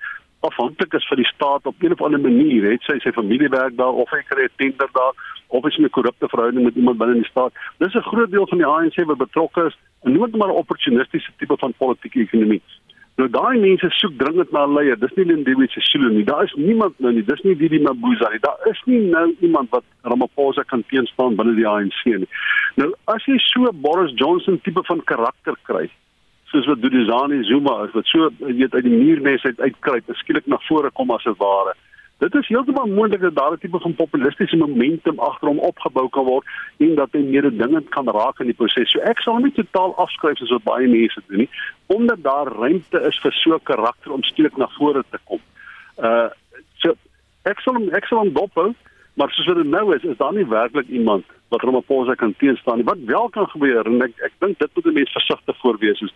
afhanklik 0.49 0.93
is 0.93 1.07
van 1.07 1.17
die 1.17 1.31
staat 1.33 1.65
op 1.65 1.75
'n 1.79 1.91
of 1.91 2.01
ander 2.01 2.19
manier, 2.19 2.71
het 2.71 2.81
sy 2.81 2.99
sy 2.99 3.11
familie 3.11 3.49
werk 3.49 3.77
daar 3.77 3.95
of 4.03 4.09
hy 4.09 4.21
kry 4.29 4.43
'n 4.43 4.55
tender 4.55 4.89
daar 4.93 5.13
of 5.47 5.65
is 5.65 5.77
'n 5.77 5.89
korrupte 5.89 6.27
verhouding 6.29 6.63
met 6.63 6.75
iemand 6.75 6.97
binne 6.97 7.13
die 7.13 7.31
staat. 7.31 7.53
Dis 7.77 7.95
'n 7.95 8.09
groot 8.11 8.31
deel 8.31 8.47
van 8.47 8.57
die 8.57 8.67
ANC 8.67 8.95
wat 9.05 9.17
betrokke 9.17 9.65
is 9.65 9.77
in 10.03 10.11
nooit 10.13 10.35
maar 10.35 10.49
'n 10.49 10.61
opportunistiese 10.63 11.31
tipe 11.37 11.57
van 11.57 11.73
politieke 11.77 12.19
ekonomie. 12.19 12.61
Nou 13.15 13.29
daai 13.31 13.59
mense 13.59 13.87
soek 13.95 14.17
dringend 14.19 14.51
na 14.51 14.65
'n 14.65 14.73
leier. 14.73 14.99
Dis 14.99 15.13
nie 15.15 15.25
Lindiwe 15.25 15.67
Sisulu 15.67 16.09
nie. 16.13 16.23
Daar 16.23 16.43
is 16.43 16.53
niemand 16.53 16.99
nou 16.99 17.13
nie. 17.13 17.23
Dis 17.23 17.41
nie 17.43 17.55
Didi 17.55 17.79
Mabuza 17.79 18.29
nie. 18.29 18.39
Daar 18.39 18.59
is 18.71 18.81
nie 18.85 18.99
nou 18.99 19.35
iemand 19.39 19.69
wat 19.69 19.83
Ramaphosa 20.01 20.63
kan 20.63 20.83
teenstaan 20.87 21.35
binne 21.35 21.55
die 21.55 21.67
ANC 21.67 22.03
nie. 22.05 22.27
Nou 22.75 22.93
as 23.05 23.25
jy 23.25 23.37
so 23.37 23.71
Boris 23.71 24.11
Johnson 24.15 24.59
tipe 24.61 24.83
van 24.83 25.03
karakter 25.03 25.55
kry, 25.63 25.89
soos 26.51 26.65
wat 26.65 26.81
Dudizani 26.81 27.43
Zuma 27.43 27.83
is, 27.83 27.93
wat 27.93 28.05
so 28.05 28.29
weet 28.39 28.73
uit 28.73 28.83
die 28.83 28.97
muurnes 28.97 29.43
uit 29.43 29.59
uitkruip, 29.59 30.13
skielik 30.21 30.45
na 30.45 30.59
vore 30.67 30.91
kom 30.91 31.11
as 31.11 31.25
'n 31.25 31.35
ware. 31.37 31.73
Dit 32.17 32.35
is 32.35 32.47
heeltemal 32.47 32.87
moontlik 32.87 33.21
dat 33.21 33.35
daar 33.35 33.51
'n 33.51 33.57
tipe 33.59 33.79
van 33.79 33.95
populistiese 33.95 34.57
momentum 34.57 35.19
agter 35.19 35.47
hom 35.47 35.59
opgebou 35.59 36.09
kan 36.09 36.23
word 36.23 36.45
en 36.77 36.95
dat 36.95 37.09
hy 37.11 37.19
meer 37.19 37.57
dingend 37.57 37.89
kan 37.89 38.09
raak 38.09 38.39
in 38.39 38.45
die 38.45 38.55
proses. 38.55 38.91
So 38.91 38.99
ek 38.99 39.19
sal 39.19 39.37
nie 39.37 39.51
totaal 39.51 39.95
afskryf 39.95 40.37
soos 40.37 40.49
wat 40.49 40.63
baie 40.63 40.87
mense 40.87 41.21
doen 41.27 41.37
nie, 41.37 41.49
omdat 41.85 42.23
daar 42.23 42.47
ruimte 42.47 43.01
is 43.01 43.19
vir 43.19 43.31
so 43.31 43.53
'n 43.55 43.63
karakter 43.63 44.11
om 44.11 44.23
skielik 44.23 44.57
na 44.57 44.67
vore 44.77 45.03
te 45.09 45.19
kom. 45.23 45.39
Uh 45.97 46.29
so 46.77 46.93
ek 47.43 47.59
sal 47.59 47.75
ek 47.91 48.05
sal 48.05 48.17
hom 48.17 48.33
dophou, 48.33 48.73
maar 49.13 49.31
soos 49.31 49.55
dit 49.55 49.67
nou 49.67 49.95
is, 49.95 50.03
is 50.03 50.17
daar 50.17 50.33
nie 50.33 50.47
werklik 50.47 50.87
iemand 50.87 51.25
wat 51.49 51.61
Ramaphosa 51.61 52.15
kan 52.15 52.35
teenstaan 52.37 52.77
nie. 52.77 52.87
Wat 52.87 53.03
wel 53.05 53.29
kan 53.29 53.47
gebeur 53.49 53.85
en 53.85 54.01
ek 54.01 54.15
ek 54.27 54.33
dink 54.39 54.59
dit 54.59 54.71
moet 54.75 54.85
'n 54.85 54.93
mens 54.93 55.11
versigtig 55.11 55.57
voorwees 55.57 56.01
is 56.01 56.13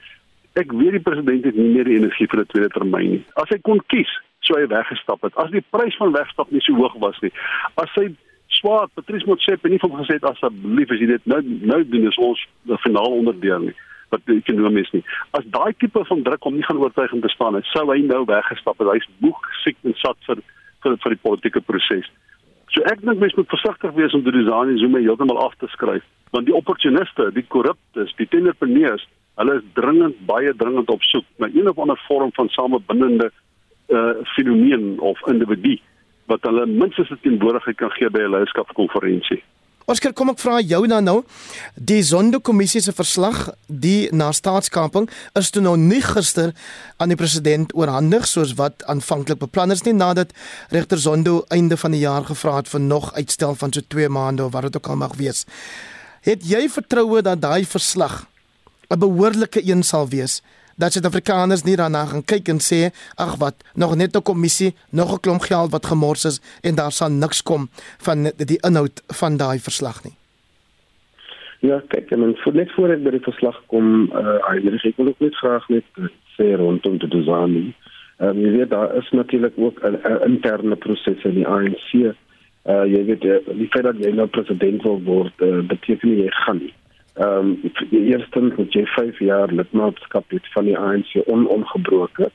ek 0.54 0.72
weet 0.72 0.92
die 0.92 1.06
president 1.08 1.46
het 1.46 1.56
nie 1.56 1.74
meer 1.74 1.84
die 1.84 2.00
energie 2.00 2.28
vir 2.28 2.40
'n 2.40 2.46
tweede 2.46 2.70
termyn 2.70 3.10
nie. 3.10 3.24
As 3.36 3.50
hy 3.50 3.60
kon 3.62 3.82
kies, 3.88 4.12
sou 4.40 4.60
hy 4.60 4.68
weggestap 4.68 5.22
het. 5.22 5.36
As 5.36 5.52
die 5.52 5.64
prys 5.70 5.96
van 5.98 6.12
wegstap 6.12 6.52
nie 6.52 6.62
so 6.62 6.74
hoog 6.74 6.96
was 7.00 7.20
nie. 7.22 7.32
As 7.76 7.90
hy 7.96 8.16
swaar 8.48 8.88
Patrice 8.94 9.26
Motsepe 9.26 9.70
nie 9.70 9.80
van 9.80 9.92
gesê 9.92 10.18
het 10.18 10.24
asseblief 10.24 10.92
as 10.92 11.00
jy 11.00 11.06
dit 11.06 11.26
nou 11.26 11.42
nou 11.44 11.84
doen 11.84 12.08
is 12.08 12.18
ons 12.18 12.48
finaal 12.86 13.20
onderdeel 13.22 13.60
nie 13.70 13.76
wat 14.10 14.22
ekonomies 14.26 14.90
nie. 14.92 15.04
As 15.38 15.46
daai 15.54 15.74
tipe 15.78 16.02
van 16.06 16.24
druk 16.24 16.46
om 16.46 16.56
nie 16.58 16.66
gaan 16.66 16.82
oortuig 16.82 17.12
om 17.14 17.22
te 17.22 17.30
staan 17.30 17.54
het, 17.60 17.68
sou 17.70 17.86
hy 17.92 18.00
nou 18.02 18.24
weggestap 18.26 18.80
het. 18.82 18.90
Hy's 18.96 19.10
moeg, 19.20 19.38
siek 19.64 19.78
en 19.86 19.94
sat 20.02 20.18
vir 20.26 20.42
vir 20.84 20.96
vir 21.04 21.16
die 21.16 21.22
politieke 21.22 21.62
proses. 21.62 22.08
So 22.70 22.82
ek 22.82 23.02
dink 23.02 23.20
mens 23.20 23.34
moet 23.34 23.50
versigtig 23.50 23.92
wees 23.94 24.14
om 24.14 24.24
Dudizani 24.24 24.78
Zuma 24.78 25.00
heeltemal 25.00 25.42
af 25.42 25.56
te 25.58 25.68
skryf, 25.68 26.04
want 26.32 26.46
die 26.46 26.56
opportuniste, 26.56 27.32
die 27.34 27.46
korruptes, 27.48 28.14
die 28.16 28.28
tenderpreneurs 28.28 29.08
Hulle 29.40 29.56
is 29.56 29.68
dringend 29.74 30.18
baie 30.28 30.52
dringend 30.60 30.90
op 30.92 31.04
soek 31.08 31.28
na 31.40 31.48
een 31.54 31.70
of 31.70 31.78
ander 31.80 32.00
vorm 32.08 32.32
van 32.36 32.50
samebindende 32.52 33.32
uh 33.88 34.12
fenomeen 34.36 35.00
of 35.00 35.22
individu 35.32 35.78
wat 36.28 36.44
hulle 36.44 36.66
minstens 36.66 37.10
'n 37.10 37.22
teenwoordigheid 37.22 37.78
kan 37.78 37.92
gee 37.92 38.10
by 38.10 38.20
'n 38.20 38.34
leierskapskonferensie. 38.36 39.44
Oskar, 39.90 40.12
kom 40.14 40.30
ek 40.30 40.38
vra 40.38 40.60
jou 40.62 40.84
dan 40.86 41.08
nou. 41.08 41.16
Die 41.74 42.04
Zondo-kommissie 42.06 42.82
se 42.86 42.92
verslag, 42.94 43.48
die 43.66 44.06
na 44.14 44.28
staatskaping, 44.38 45.08
is 45.40 45.50
toe 45.50 45.64
nou 45.66 45.74
nie 45.82 46.02
gister 46.06 46.52
aan 47.02 47.10
die 47.10 47.18
president 47.18 47.74
oorhandig 47.74 48.28
soos 48.30 48.54
wat 48.60 48.86
aanvanklik 48.86 49.42
beplan 49.42 49.74
is 49.74 49.82
nie 49.88 49.96
nadat 49.98 50.36
regter 50.70 51.02
Zondo 51.02 51.40
einde 51.50 51.78
van 51.82 51.98
die 51.98 52.04
jaar 52.04 52.28
gevra 52.28 52.60
het 52.60 52.70
vir 52.70 52.86
nog 52.86 53.10
uitstel 53.18 53.58
van 53.58 53.74
so 53.74 53.82
2 53.82 54.14
maande 54.14 54.46
of 54.46 54.54
wat 54.54 54.70
dit 54.70 54.78
ook 54.78 54.92
al 54.94 55.02
mag 55.08 55.18
wees. 55.18 55.48
Het 56.22 56.46
jy 56.46 56.68
vertroue 56.70 57.26
dat 57.26 57.42
daai 57.42 57.66
verslag 57.66 58.28
'n 58.94 59.00
behoorlike 59.00 59.66
een 59.66 59.82
sal 59.84 60.06
wees? 60.14 60.44
Dat 60.80 60.96
Suid-Afrikaners 60.96 61.66
nie 61.68 61.76
daarna 61.76 62.06
gaan 62.10 62.24
kyk 62.24 62.48
en 62.54 62.62
sê 62.64 62.80
ag 63.20 63.36
wat 63.44 63.56
nog 63.76 63.96
net 63.96 64.16
'n 64.16 64.22
kommissie, 64.22 64.76
nog 64.92 65.14
'n 65.14 65.20
klomp 65.20 65.42
geld 65.42 65.72
wat 65.72 65.86
gemors 65.86 66.26
is 66.26 66.42
en 66.62 66.76
daar 66.76 66.92
sal 66.92 67.10
niks 67.10 67.44
kom 67.44 67.70
van 68.06 68.32
die 68.38 68.62
inhoud 68.68 69.04
van 69.08 69.38
daai 69.38 69.60
verslag 69.60 70.04
nie. 70.04 70.16
Ja, 71.60 71.82
kyk, 71.88 72.12
en 72.12 72.36
voor 72.38 72.54
net 72.56 72.72
voor 72.72 72.90
ek 72.90 73.04
by 73.04 73.12
die 73.12 73.28
verslag 73.28 73.58
kom, 73.68 74.12
uh 74.16 74.38
Heinrich, 74.48 74.86
ek 74.86 74.98
wil 74.98 75.08
ook 75.08 75.20
net 75.20 75.36
graag 75.36 75.68
net 75.70 75.84
sê 76.38 76.56
rondom 76.56 76.98
die 76.98 77.10
design. 77.10 77.76
Ehm 78.20 78.38
um, 78.38 78.52
weet 78.58 78.70
daar 78.70 78.96
is 78.96 79.10
natuurlik 79.12 79.54
ook 79.58 79.80
'n 79.84 80.00
interne 80.26 80.76
proses 80.76 81.24
in 81.24 81.34
die 81.34 81.48
ANC. 81.48 82.16
Uh 82.64 82.86
jy 82.86 83.06
weet 83.06 83.22
die 83.58 83.70
feit 83.70 83.84
dat 83.84 84.00
jy 84.00 84.12
nou 84.12 84.28
president 84.28 84.84
wil 84.84 85.02
word, 85.04 85.34
uh, 85.42 85.60
beteken 85.68 86.18
jy 86.18 86.30
gaan 86.30 86.58
nie. 86.58 86.74
Ehm 87.20 87.48
um, 87.62 87.72
eerstens 87.92 88.56
moet 88.56 88.74
jy 88.74 88.86
5 88.86 89.18
jaar 89.20 89.52
lidmaatskap 89.52 90.32
hê 90.32 90.38
van 90.54 90.68
die 90.70 90.78
ANC 90.78 91.18
on 91.26 91.48
ongebroke. 91.52 92.30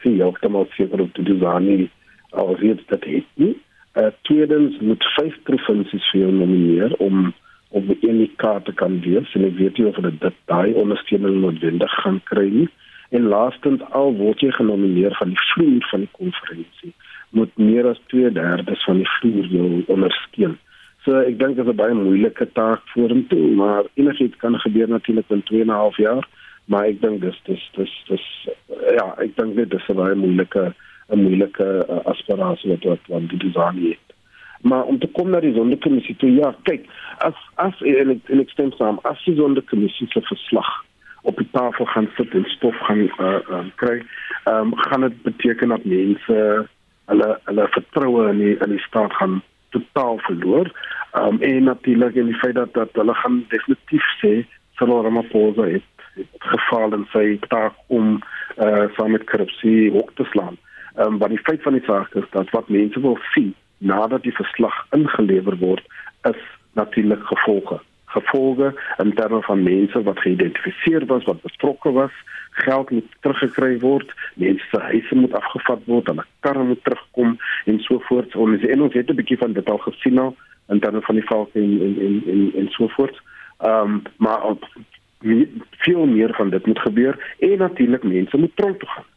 Sien 0.00 0.14
jy 0.16 0.22
heeltemal 0.22 0.64
seker 0.76 1.02
op 1.04 1.12
te 1.12 1.22
doen 1.22 1.44
aan 1.46 1.66
nie 1.68 1.90
al 2.30 2.56
weet 2.56 2.80
dat 2.88 3.04
het 3.04 3.26
nie. 3.34 3.52
Uh, 4.00 4.06
tweedens 4.22 4.78
moet 4.80 5.04
5 5.16 5.36
provinsies 5.42 6.08
vir 6.12 6.20
jou 6.20 6.32
nomineer 6.32 6.96
om 7.06 7.34
om 7.70 7.86
die 7.86 7.98
enige 8.08 8.34
kaart 8.42 8.64
te 8.64 8.72
kan 8.72 8.96
wees 9.04 9.34
en 9.38 9.44
ek 9.46 9.58
weet 9.58 9.76
nie 9.78 9.86
of 9.90 10.00
dit 10.06 10.16
dit 10.24 10.38
daai 10.50 10.72
ondersteuning 10.84 11.36
noodwendig 11.42 11.92
gaan 12.02 12.22
kry 12.32 12.48
nie. 12.54 12.68
En 13.10 13.28
laastens 13.34 13.84
al 14.00 14.16
word 14.22 14.40
jy 14.40 14.50
genomineer 14.56 15.14
van 15.20 15.36
die 15.36 15.44
vloer 15.52 15.84
van 15.92 16.06
die 16.06 16.12
konferensie 16.16 16.94
moet 17.36 17.52
meer 17.58 17.92
as 17.92 18.00
2/3 18.14 18.82
van 18.86 19.04
die 19.04 19.12
vloer 19.18 19.52
jou 19.58 19.84
ondersteun. 19.86 20.58
So 21.04 21.16
ek 21.24 21.38
dink 21.40 21.56
dit 21.56 21.64
is 21.64 21.72
'n 21.72 21.76
baie 21.76 21.94
moeilike 21.94 22.46
taak 22.52 22.82
voor 22.92 23.08
hom 23.08 23.26
toe, 23.28 23.46
maar 23.56 23.84
enigiets 23.94 24.36
kan 24.36 24.60
gebeur 24.60 24.88
natuurlik 24.88 25.30
in 25.30 25.42
2 25.42 25.60
en 25.60 25.66
'n 25.66 25.80
half 25.82 25.96
jaar, 25.96 26.28
maar 26.64 26.84
ek 26.84 27.00
dink 27.00 27.20
dis 27.20 27.40
dis 27.44 27.70
dis 27.76 27.92
dis 28.08 28.26
ja, 28.98 29.14
ek 29.18 29.36
dink 29.36 29.56
dit 29.56 29.72
is 29.74 29.88
'n 29.88 29.96
baie 29.96 30.14
moeilike 30.14 30.74
'n 31.08 31.22
moeilike 31.22 31.86
uh, 31.88 32.04
aspirasie 32.04 32.70
wat 32.70 32.84
wat 32.84 33.04
wat 33.08 33.28
die 33.28 33.38
design 33.38 33.80
het. 33.88 34.06
Maar 34.62 34.84
om 34.84 34.98
te 34.98 35.06
kom 35.06 35.30
na 35.30 35.40
die 35.40 35.54
sondekommissie 35.54 36.16
toe, 36.16 36.30
ja, 36.34 36.54
kyk, 36.62 36.84
as 37.18 37.34
as 37.54 37.80
en 37.80 38.10
ek, 38.10 38.28
en 38.28 38.40
ek 38.40 38.50
stem 38.50 38.72
saam, 38.72 38.98
as 39.02 39.24
die 39.24 39.36
sondekommissie 39.36 40.06
se 40.12 40.20
verslag 40.20 40.84
op 41.22 41.36
die 41.36 41.48
tafel 41.52 41.84
gaan 41.84 42.08
sit 42.16 42.34
en 42.34 42.44
stof 42.44 42.76
gaan 42.76 43.08
uh, 43.08 43.40
uh, 43.50 43.64
kry, 43.76 44.02
um, 44.44 44.76
gaan 44.76 45.00
dit 45.00 45.22
beteken 45.22 45.68
dat 45.68 45.84
mense 45.84 46.66
hulle 47.10 47.38
hulle 47.44 47.68
vertroue 47.68 48.28
in 48.30 48.38
die 48.38 48.56
in 48.60 48.76
die 48.76 48.84
staat 48.84 49.12
gaan 49.12 49.40
totaal 49.70 50.18
verloor. 50.18 50.70
Um 51.12 51.42
en 51.42 51.62
natuurlik 51.62 52.14
in 52.14 52.30
die 52.30 52.40
feit 52.42 52.54
dat 52.54 52.74
dat 52.74 52.92
hulle 52.92 53.14
gaan 53.14 53.44
definitief 53.48 54.06
sê 54.22 54.46
Cyril 54.78 55.02
Ramaphosa 55.02 55.66
het, 55.68 55.88
het 56.14 56.48
gefaal 56.52 56.94
in 56.94 57.06
sy 57.12 57.38
taak 57.48 57.74
om 57.86 58.18
uh 58.58 58.86
saam 58.96 59.16
met 59.16 59.26
korrupsie 59.30 59.92
op 59.92 60.10
te 60.14 60.24
slaan. 60.32 60.56
Um 60.96 61.18
wat 61.18 61.34
die 61.34 61.44
feit 61.48 61.62
van 61.62 61.78
die 61.78 61.84
saak 61.86 62.14
is 62.14 62.28
dat 62.30 62.50
wat 62.50 62.68
mense 62.68 63.00
wil 63.00 63.18
sien 63.34 63.54
nadat 63.78 64.22
die 64.22 64.36
verslag 64.36 64.86
ingelewer 64.96 65.56
word 65.58 65.86
is 66.28 66.42
natuurlik 66.72 67.22
gevolge 67.24 67.80
gevolge 68.14 68.74
in 68.98 69.14
terme 69.14 69.42
van 69.42 69.62
mense 69.62 70.02
wat 70.02 70.20
geïdentifiseer 70.20 71.06
was 71.06 71.24
wat 71.24 71.42
betrokke 71.42 71.92
was 71.92 72.14
geld 72.50 72.90
moet 72.90 73.06
teruggekry 73.20 73.78
word, 73.78 74.12
mense 74.34 74.64
se 74.70 74.80
huise 74.80 75.14
moet 75.14 75.34
afgevat 75.38 75.84
word, 75.86 76.06
hulle 76.10 76.24
karre 76.44 76.64
moet 76.64 76.84
terugkom 76.84 77.36
en 77.70 77.80
so 77.86 77.98
voort. 78.08 78.36
Ons 78.36 78.64
en 78.66 78.82
ons 78.86 78.94
het 78.94 79.10
'n 79.10 79.20
bietjie 79.20 79.38
van 79.38 79.52
dit 79.52 79.70
al 79.70 79.78
gesien 79.78 80.14
nou 80.14 80.34
in 80.68 80.80
terme 80.80 81.00
van 81.00 81.14
die 81.14 81.26
valke 81.26 81.58
en 81.58 81.72
en 81.86 81.94
en 82.06 82.22
en 82.32 82.50
en 82.54 82.68
so 82.70 82.88
voort. 82.88 83.20
Ehm 83.58 83.94
um, 83.94 84.02
maar 84.16 84.42
op, 84.42 84.68
veel 85.70 86.06
meer 86.06 86.34
van 86.34 86.50
dit 86.50 86.66
moet 86.66 86.78
gebeur 86.78 87.34
en 87.38 87.58
natuurlik 87.58 88.02
mense 88.02 88.36
moet 88.36 88.56
tronk 88.56 88.78
toe 88.78 88.88
gaan. 88.88 89.08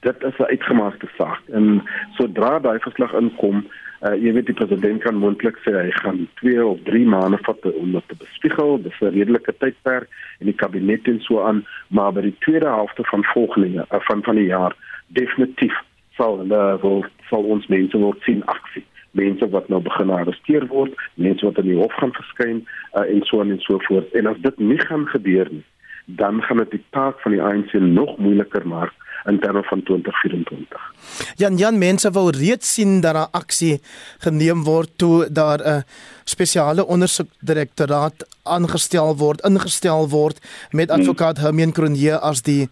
Dit 0.00 0.22
is 0.22 0.38
'n 0.38 0.42
uitgemaakte 0.42 1.08
saak 1.16 1.42
en 1.52 1.82
sodra 2.16 2.58
daai 2.58 2.78
verslag 2.78 3.12
inkom, 3.12 3.66
Uh, 4.02 4.16
jy 4.18 4.32
weet 4.34 4.48
die 4.50 4.56
president 4.58 4.98
kan 5.04 5.14
moontlik 5.14 5.60
sê 5.62 5.72
hy 5.76 5.90
gaan 6.00 6.24
2 6.40 6.64
of 6.66 6.80
3 6.88 7.04
maande 7.06 7.38
vat 7.46 7.66
om 7.70 7.92
dit 7.94 8.08
te 8.10 8.16
bespiegel. 8.18 8.80
Dis 8.82 8.98
'n 9.00 9.14
redelike 9.14 9.54
tydperk 9.62 10.08
en 10.40 10.46
die 10.50 10.58
kabinet 10.62 11.06
en 11.06 11.20
so 11.20 11.42
aan, 11.46 11.62
maar 11.88 12.12
by 12.12 12.24
die 12.26 12.38
tweede 12.42 12.66
helfte 12.66 13.04
van 13.04 13.22
volgende 13.34 13.70
jaar 13.70 13.86
uh, 13.94 14.00
van 14.08 14.22
van 14.22 14.36
die 14.36 14.50
jaar 14.50 14.74
definitief 15.06 15.76
sal 16.18 16.38
hulle 16.38 16.78
wil 16.82 17.04
sal 17.30 17.44
ons 17.44 17.66
mense 17.66 17.98
wil 17.98 18.14
sien 18.26 18.42
aksie. 18.44 18.84
Mense 19.12 19.48
wat 19.54 19.68
nou 19.68 19.80
begin 19.80 20.10
arresteer 20.10 20.66
word, 20.66 20.94
mense 21.14 21.46
wat 21.46 21.58
in 21.58 21.70
die 21.70 21.78
hof 21.78 21.94
gaan 22.00 22.12
verskyn 22.12 22.66
uh, 22.98 23.06
en 23.06 23.22
so 23.22 23.40
aan 23.40 23.54
en 23.54 23.60
so 23.60 23.78
voort. 23.86 24.10
En 24.18 24.26
as 24.26 24.40
dit 24.42 24.58
nie 24.58 24.78
gaan 24.78 25.06
gebeur 25.06 25.46
nie, 25.50 25.64
dan 26.06 26.42
gaan 26.42 26.58
dit 26.64 26.70
die 26.70 26.84
taak 26.90 27.20
van 27.20 27.32
die 27.32 27.42
ANC 27.42 27.72
nog 27.72 28.18
moeiliker 28.18 28.66
maak 28.66 28.92
in 29.24 29.40
terme 29.40 29.62
van 29.62 29.82
2024. 29.82 30.92
Jan 31.36 31.56
Jan 31.56 31.78
mense 31.78 32.10
wou 32.10 32.30
reeds 32.30 32.74
sien 32.74 33.00
dat 33.00 33.14
daar 33.14 33.28
aksie 33.30 33.80
geneem 34.18 34.64
word 34.64 34.90
toe 34.96 35.26
daar 35.30 35.60
'n 35.60 35.84
spesiale 36.24 36.86
ondersoekdirektoraat 36.86 38.26
aangestel 38.42 39.16
word, 39.16 39.40
ingestel 39.40 40.08
word 40.08 40.38
met 40.70 40.90
hmm. 40.90 41.00
advokaat 41.00 41.38
Hermien 41.38 41.72
Cronje 41.72 42.18
as 42.18 42.42
die 42.42 42.68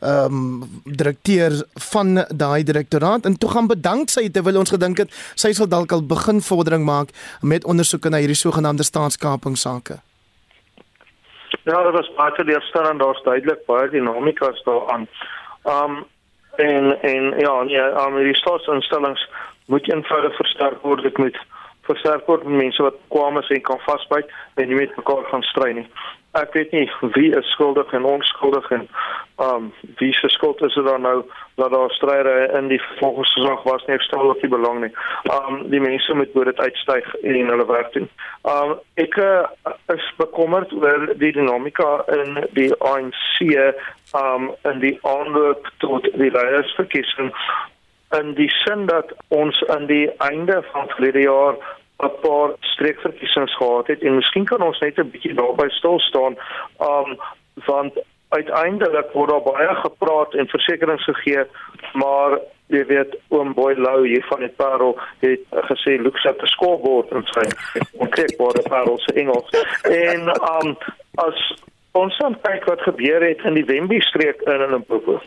ehm 0.00 0.24
um, 0.24 0.82
direkteur 0.84 1.52
van 1.74 2.24
daai 2.30 2.62
direktoraat 2.62 3.24
en 3.24 3.38
toe 3.38 3.50
gaan 3.50 3.66
bedank 3.66 4.10
sy 4.10 4.28
terwyl 4.30 4.58
ons 4.58 4.70
gedink 4.70 4.98
het 4.98 5.10
sy 5.34 5.52
sal 5.52 5.68
dalk 5.68 5.92
al 5.92 6.02
begin 6.02 6.40
vordering 6.40 6.84
maak 6.84 7.08
met 7.42 7.64
ondersoeke 7.64 8.08
na 8.08 8.16
hierdie 8.16 8.36
sogenaamde 8.36 8.82
staatskapingsake. 8.82 9.98
Ja, 11.64 11.82
dit 11.82 11.92
was 11.92 12.14
baie 12.16 12.32
teleurstellend, 12.32 13.00
daar's 13.00 13.22
duidelik 13.22 13.66
baie 13.66 13.90
dinamika 13.90 14.52
staan 14.52 15.08
Um 15.68 16.04
en 16.56 17.02
en 17.02 17.38
ja, 17.38 17.62
nee, 17.62 17.80
um, 17.80 18.16
die 18.22 18.36
staatsinstellings 18.36 19.28
moet 19.66 19.90
eenvoudig 19.92 20.36
versterk 20.36 20.82
word. 20.82 21.02
Dit 21.02 21.18
moet 21.18 21.38
versterk 21.88 22.26
word 22.26 22.44
met 22.44 22.62
mense 22.62 22.82
wat 22.82 22.96
kwam 23.08 23.38
is 23.38 23.50
en 23.54 23.60
kan 23.60 23.78
vasbyt 23.86 24.32
en 24.54 24.68
nie 24.68 24.80
met 24.80 24.96
mekaar 24.96 25.24
gaan 25.30 25.42
stry 25.42 25.70
nie 25.72 25.86
ek 26.32 26.52
weet 26.52 26.72
nie 26.72 26.90
wie 27.14 27.30
is 27.36 27.50
skuldig 27.52 27.92
en 27.92 28.04
onskuldig 28.04 28.70
en 28.70 28.88
um 29.40 29.72
wie 29.96 30.12
se 30.12 30.28
skuld 30.28 30.62
is 30.62 30.74
dit 30.74 30.84
dan 30.84 31.00
nou 31.00 31.22
dat 31.54 31.70
daar 31.70 31.90
stryde 31.90 32.50
in 32.58 32.68
die 32.68 32.80
vervolgingsgesag 32.80 33.62
was 33.62 33.84
nie 33.86 33.98
stel 33.98 34.28
of 34.28 34.40
die 34.40 34.50
belang 34.50 34.80
nie. 34.80 34.92
Um 35.32 35.70
die 35.70 35.80
mense 35.80 36.14
moet 36.14 36.34
moet 36.34 36.50
dit 36.50 36.60
uitstyg 36.60 37.14
en 37.22 37.48
hulle 37.52 37.66
werk 37.66 37.92
doen. 37.92 38.10
Um 38.42 38.76
ek 38.94 39.16
uh, 39.16 39.46
is 39.94 40.12
bekommerd 40.16 40.72
oor 40.72 41.08
die 41.22 41.32
dinamika 41.32 42.04
in 42.18 42.44
die 42.58 42.70
ANC 42.78 43.40
um 44.22 44.52
in 44.68 44.84
die 44.84 44.98
aanloop 45.02 45.70
tot 45.78 46.12
die 46.12 46.30
leiersverkiesing 46.30 47.32
en 48.16 48.34
die 48.34 48.50
sin 48.64 48.86
dat 48.86 49.12
ons 49.28 49.64
aan 49.66 49.86
die 49.86 50.06
einde 50.24 50.62
van 50.72 50.88
verlede 50.88 51.20
jaar 51.20 51.56
'n 52.02 52.12
paar 52.20 52.50
streekverkiesings 52.60 53.56
gehad 53.56 53.86
het 53.86 54.02
en 54.02 54.14
miskien 54.14 54.44
kan 54.44 54.62
ons 54.62 54.78
net 54.78 54.98
'n 54.98 55.10
bietjie 55.10 55.34
daarby 55.34 55.68
stil 55.68 55.98
staan. 55.98 56.36
Um 56.78 57.18
want 57.66 57.92
uiteindelik 58.28 59.10
word 59.12 59.30
daar 59.30 59.42
baie 59.42 59.74
gepraat 59.74 60.34
en 60.34 60.48
versekerings 60.48 61.04
gegee 61.04 61.44
maar 61.92 62.38
jy 62.66 62.84
weet 62.86 63.16
oom 63.28 63.54
boy 63.54 63.74
lou 63.74 64.06
hier 64.06 64.24
van 64.28 64.40
die 64.44 64.54
parel 64.56 64.98
het 65.18 65.40
gesê 65.70 65.96
look 66.02 66.18
at 66.24 66.38
the 66.38 66.46
scoreboard 66.46 67.10
en 67.10 67.24
sê 67.32 67.44
kyk 68.16 68.36
waar 68.38 68.54
die 68.60 68.68
parel 68.68 68.98
se 68.98 69.12
Engels. 69.12 69.50
En 69.82 70.28
um 70.28 70.76
as 71.14 71.38
ons 71.92 72.20
kyk 72.42 72.64
wat 72.64 72.80
gebeur 72.80 73.22
het 73.22 73.40
in 73.44 73.54
die 73.54 73.64
Wembley 73.64 74.00
streek 74.00 74.40
in 74.40 74.70
Limpopo 74.70 75.20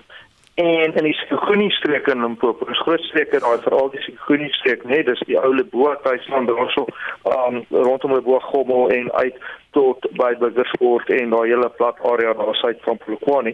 en 0.54 0.94
in 0.94 1.04
die 1.04 1.14
Sekhunie 1.14 1.72
streek 1.72 2.08
in 2.08 2.22
Limpopo, 2.22 2.66
is 2.66 2.82
groot 2.84 3.04
streke 3.08 3.40
daai 3.40 3.62
veral 3.64 3.90
die 3.94 4.02
Sekhunie 4.04 4.52
streek, 4.54 4.84
nee, 4.84 5.04
dis 5.04 5.24
die 5.30 5.40
ou 5.40 5.54
Leboorthuis 5.56 6.28
van 6.28 6.46
daarso, 6.50 6.86
um 7.24 7.64
rondom 7.70 8.14
Leboorgommel 8.14 8.90
en 8.90 9.12
uit 9.14 9.38
tot 9.72 10.08
by 10.20 10.34
Burgersport 10.40 11.10
en 11.16 11.32
daai 11.32 11.48
hele 11.48 11.70
plat 11.80 12.00
area 12.04 12.34
daar 12.36 12.56
suid 12.60 12.82
van 12.84 13.00
Polokwane. 13.04 13.54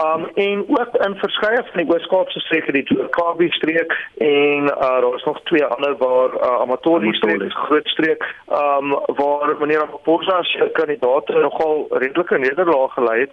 Um 0.00 0.26
en 0.34 0.64
ook 0.68 0.98
in 1.06 1.16
verskeie 1.22 1.62
van 1.70 1.80
die 1.80 1.94
Oos-Kaapse 1.94 2.40
streke, 2.44 2.72
die 2.76 3.08
Kaapie 3.16 3.52
streek 3.52 3.96
en 4.20 4.68
uh, 4.68 4.98
daar 5.04 5.14
is 5.14 5.24
nog 5.24 5.40
twee 5.48 5.64
ander 5.64 5.96
waar 5.96 6.34
uh, 6.34 6.60
Amatori 6.66 7.14
streek, 7.14 7.52
groot 7.52 7.88
streek, 7.88 8.28
um 8.48 8.92
waar 9.16 9.56
meneer 9.60 9.78
Ramaphosa 9.78 10.42
se 10.42 10.68
kandidaat 10.72 11.28
nogal 11.28 11.86
redelike 11.90 12.38
nederlaag 12.38 12.92
gelei 12.92 13.20
het 13.20 13.32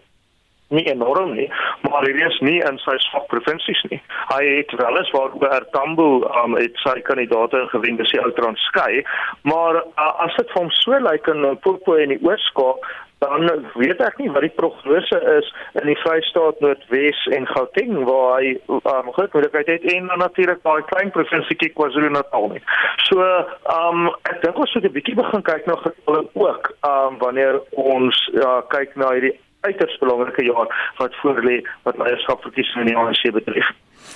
nie 0.72 0.86
enorm 0.92 1.36
nie, 1.38 1.48
maar 1.88 2.06
hierdie 2.08 2.28
is 2.28 2.40
nie 2.46 2.58
in 2.70 2.80
sy 2.86 2.98
swak 3.06 3.28
provinsies 3.34 3.84
nie. 3.92 4.02
Hy 4.32 4.42
het 4.48 4.74
wel 4.80 4.98
eens 4.98 5.14
waar 5.16 5.38
oor 5.42 5.68
Tambo 5.76 6.10
um, 6.44 6.58
het 6.60 6.76
sy 6.86 6.98
kandidaate 7.08 7.68
gewen 7.76 8.00
dis 8.02 8.16
die 8.16 8.24
ou 8.24 8.32
Transkei, 8.40 9.04
maar 9.48 9.84
uh, 9.84 10.12
as 10.26 10.36
dit 10.40 10.52
vir 10.54 10.62
hom 10.64 10.74
so 10.82 11.00
lyk 11.08 11.32
in 11.32 11.48
Popo 11.66 11.98
en 12.00 12.16
die 12.16 12.22
Oos-Kaap 12.26 12.86
dan 13.22 13.46
weet 13.78 14.00
ek 14.02 14.18
nie 14.18 14.32
wat 14.34 14.42
die 14.42 14.56
prognose 14.58 15.18
is 15.36 15.50
in 15.82 15.86
die 15.92 15.98
Vrystaat 16.02 16.62
Noordwes 16.64 17.20
en 17.38 17.46
Gauteng 17.52 18.00
waar 18.08 18.40
hy 18.40 18.56
um, 18.80 19.12
groot 19.14 19.36
moontlikheid 19.36 19.70
het 19.70 19.86
en 19.94 20.10
dan 20.10 20.24
natuurlik 20.26 20.64
daai 20.66 20.82
klein 20.90 21.14
provinsie 21.14 21.70
KwaZulu-Natal 21.76 22.50
nie. 22.56 22.64
So, 23.06 23.22
ehm 23.22 24.08
um, 24.08 24.10
ek 24.32 24.42
dink 24.46 24.58
ons 24.58 24.74
moet 24.74 24.90
'n 24.90 24.96
bietjie 24.98 25.18
begin 25.22 25.46
kyk 25.52 25.70
na 25.70 25.78
getalle 25.86 26.26
ook, 26.34 26.74
ehm 26.82 27.14
um, 27.14 27.22
wanneer 27.22 27.62
ons 27.78 28.26
ja, 28.34 28.58
kyk 28.74 28.98
na 28.98 29.14
hierdie 29.14 29.38
uiters 29.62 29.98
belangrike 30.02 30.46
jaar 30.46 30.70
wat 30.98 31.16
voorlê 31.22 31.62
wat 31.84 31.98
leierskapverkiesings 31.98 32.82
in 32.84 32.92
die 32.92 32.98
ANC 32.98 33.24
betref. 33.34 33.68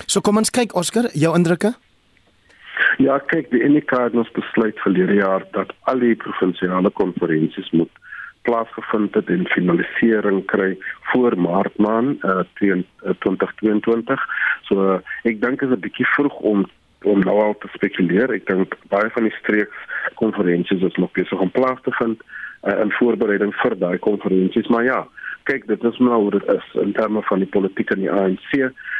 So 0.06 0.20
kom 0.20 0.36
ons 0.36 0.50
kyk 0.50 0.74
Oscar, 0.74 1.10
jou 1.14 1.34
indrukke? 1.38 1.74
Ja, 3.00 3.18
kyk, 3.32 3.50
die 3.52 3.64
NK 3.64 3.92
het 4.08 4.16
ons 4.16 4.30
besluit 4.36 4.78
verlede 4.84 5.16
jaar 5.20 5.44
dat 5.56 5.72
al 5.90 6.00
die 6.02 6.16
provinsiale 6.20 6.90
konferensies 6.90 7.70
moet 7.76 7.92
plaasgevind 8.46 9.14
het 9.18 9.30
en 9.32 9.46
finalisering 9.50 10.44
kry 10.52 10.76
voor 11.10 11.34
Maart 11.40 11.78
maand 11.82 12.24
uh, 12.24 12.44
2022. 12.60 14.26
So 14.68 14.82
uh, 14.94 14.98
ek 15.28 15.40
dink 15.42 15.62
is 15.62 15.72
'n 15.74 15.82
bietjie 15.82 16.08
vroeg 16.14 16.36
om 16.52 16.66
om 17.04 17.20
nou 17.22 17.36
al 17.42 17.54
te 17.58 17.68
spekuleer. 17.74 18.32
Ek 18.34 18.46
dink 18.46 18.74
baie 18.90 19.10
van 19.14 19.28
die 19.28 19.36
streeks 19.38 19.78
konferensies 20.14 20.82
is 20.82 20.96
nog 20.96 21.12
besig 21.14 21.38
om 21.38 21.50
plaas 21.50 21.80
te 21.82 21.92
vind 21.98 22.22
uh, 22.22 22.80
in 22.82 22.92
voorbereiding 22.98 23.54
vir 23.62 23.76
daai 23.78 23.98
konferensies, 23.98 24.66
maar 24.66 24.84
ja, 24.84 25.06
kyk 25.46 25.66
dit 25.70 25.84
is 25.84 25.98
maar 25.98 26.20
hoe 26.22 26.30
dit 26.30 26.46
is 26.52 26.66
in 26.82 26.92
terme 26.92 27.22
van 27.22 27.42
die 27.42 27.48
politiek 27.48 27.90
in 27.94 28.04
die 28.04 28.12
ANC 28.12 28.50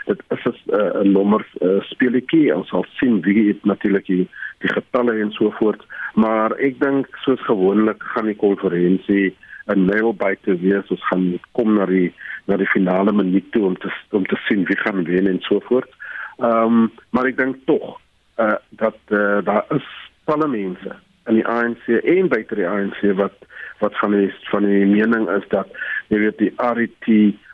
dit 0.06 0.20
is 0.34 0.44
'n 0.46 0.54
uh, 0.78 1.02
nommer 1.02 1.46
uh, 1.60 1.80
speletjie 1.90 2.54
ons 2.54 2.68
sal 2.68 2.84
sien 2.98 3.20
wie 3.20 3.48
het 3.48 3.64
natuurlik 3.64 4.06
die, 4.06 4.28
die 4.58 4.72
getalle 4.72 5.18
en 5.20 5.32
so 5.32 5.50
voort. 5.58 5.82
Maar 6.14 6.54
ek 6.62 6.78
dink 6.80 7.06
soos 7.24 7.42
gewoonlik 7.46 8.02
gaan 8.14 8.30
die 8.30 8.38
konferensie 8.38 9.34
'n 9.66 9.84
nailbite 9.84 10.56
wees. 10.62 10.90
Ons 10.90 11.06
gaan 11.10 11.38
kom 11.52 11.74
na 11.74 11.86
die 11.86 12.14
na 12.46 12.56
die 12.56 12.70
finale 12.70 13.12
minuut 13.12 13.50
toe 13.52 13.64
om 13.64 13.76
te 13.76 13.90
om 14.10 14.26
te 14.26 14.38
sien 14.46 14.64
wie 14.64 14.78
gaan 14.78 15.04
wen 15.04 15.26
en 15.26 15.40
so 15.40 15.60
voort. 15.60 15.90
Ehm 16.38 16.86
um, 16.86 16.92
maar 17.10 17.26
ek 17.26 17.36
dink 17.36 17.56
tog 17.64 17.98
uh, 18.38 18.58
dat 18.70 18.98
uh, 19.08 19.42
daar 19.42 19.64
is 19.74 19.86
talle 20.24 20.48
mense 20.48 20.94
in 21.26 21.40
die 21.40 21.46
ANC 21.46 21.88
en 21.88 22.28
buite 22.28 22.54
die 22.54 22.68
ANC 22.68 23.00
wat 23.20 23.34
wat 23.78 23.98
van 24.00 24.14
die 24.16 24.30
van 24.50 24.64
die 24.64 24.86
mening 24.86 25.28
is 25.28 25.44
dat 25.48 25.68
jy 26.08 26.18
weet 26.18 26.38
die 26.38 26.52
RET 26.56 27.10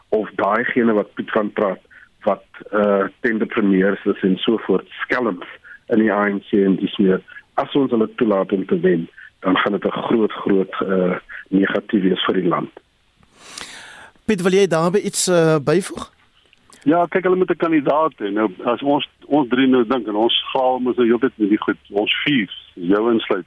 of 0.09 0.31
daai 0.41 0.65
gene 0.65 0.95
wat 0.99 1.15
Piet 1.15 1.31
van 1.31 1.51
praat 1.53 1.81
wat 2.29 2.45
eh 2.71 2.81
uh, 2.81 3.09
tenderpreneurs 3.21 4.05
is 4.05 4.23
en 4.23 4.37
so 4.39 4.59
voort 4.67 4.89
skelms 5.03 5.49
in 5.95 5.99
die 5.99 6.13
ANC 6.13 6.53
en 6.53 6.77
dis 6.77 6.97
meer 6.99 7.21
as 7.55 7.75
ons 7.75 7.91
hulle 7.91 8.09
toelaat 8.21 8.53
om 8.53 8.67
te 8.67 8.79
wen 8.81 9.09
dan 9.41 9.57
gaan 9.59 9.73
dit 9.73 9.85
'n 9.85 10.03
groot 10.09 10.33
groot 10.33 10.75
eh 10.81 10.89
uh, 10.89 11.17
negatief 11.49 12.03
wees 12.03 12.25
vir 12.25 12.35
die 12.35 12.49
land. 12.49 12.73
Piet 14.25 14.43
wil 14.43 14.53
jy 14.53 14.67
daarby 14.67 14.99
iets 14.99 15.29
uh, 15.29 15.59
byvoeg? 15.59 16.11
Ja, 16.85 17.07
kyk 17.07 17.25
hulle 17.25 17.37
met 17.37 17.51
'n 17.51 17.57
kandidaat 17.57 18.15
en 18.17 18.33
nou 18.33 18.49
as 18.65 18.83
ons 18.83 19.09
ons 19.27 19.49
drie 19.49 19.67
nou 19.67 19.85
dink 19.87 20.07
en 20.07 20.15
ons 20.15 20.37
gaal 20.53 20.79
mos 20.79 20.97
nou 20.97 21.07
heeltyd 21.07 21.33
met 21.37 21.49
die 21.49 21.65
goed 21.67 21.79
ons 21.91 22.15
vier 22.25 22.51
jou 22.75 23.13
insluit 23.13 23.47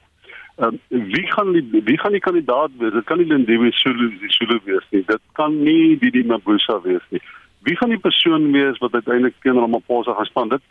Um, 0.56 0.78
wie 0.88 1.26
gaan 1.32 1.52
die 1.52 1.82
wie 1.84 1.98
gaan 1.98 2.12
die 2.12 2.20
kandidaat 2.20 2.70
wees? 2.78 2.92
Dit 2.92 3.04
kan 3.04 3.18
nie 3.18 3.26
Lindiwe 3.26 3.72
Sulu 3.72 4.08
die 4.20 4.32
Sulu 4.32 4.60
wees 4.64 4.86
nie. 4.90 5.02
Dit 5.04 5.20
kan 5.32 5.62
nie 5.62 5.98
Didi 6.00 6.24
Mabuza 6.24 6.80
wees 6.82 7.04
nie. 7.10 7.20
Wie 7.66 7.76
gaan 7.76 7.92
die 7.92 8.00
persoon 8.00 8.52
wees 8.52 8.78
wat 8.78 8.94
uiteindelik 8.94 9.34
teenoor 9.42 9.66
Ramaphosa 9.66 10.14
gaan 10.14 10.24
staan? 10.24 10.48
Dit 10.48 10.62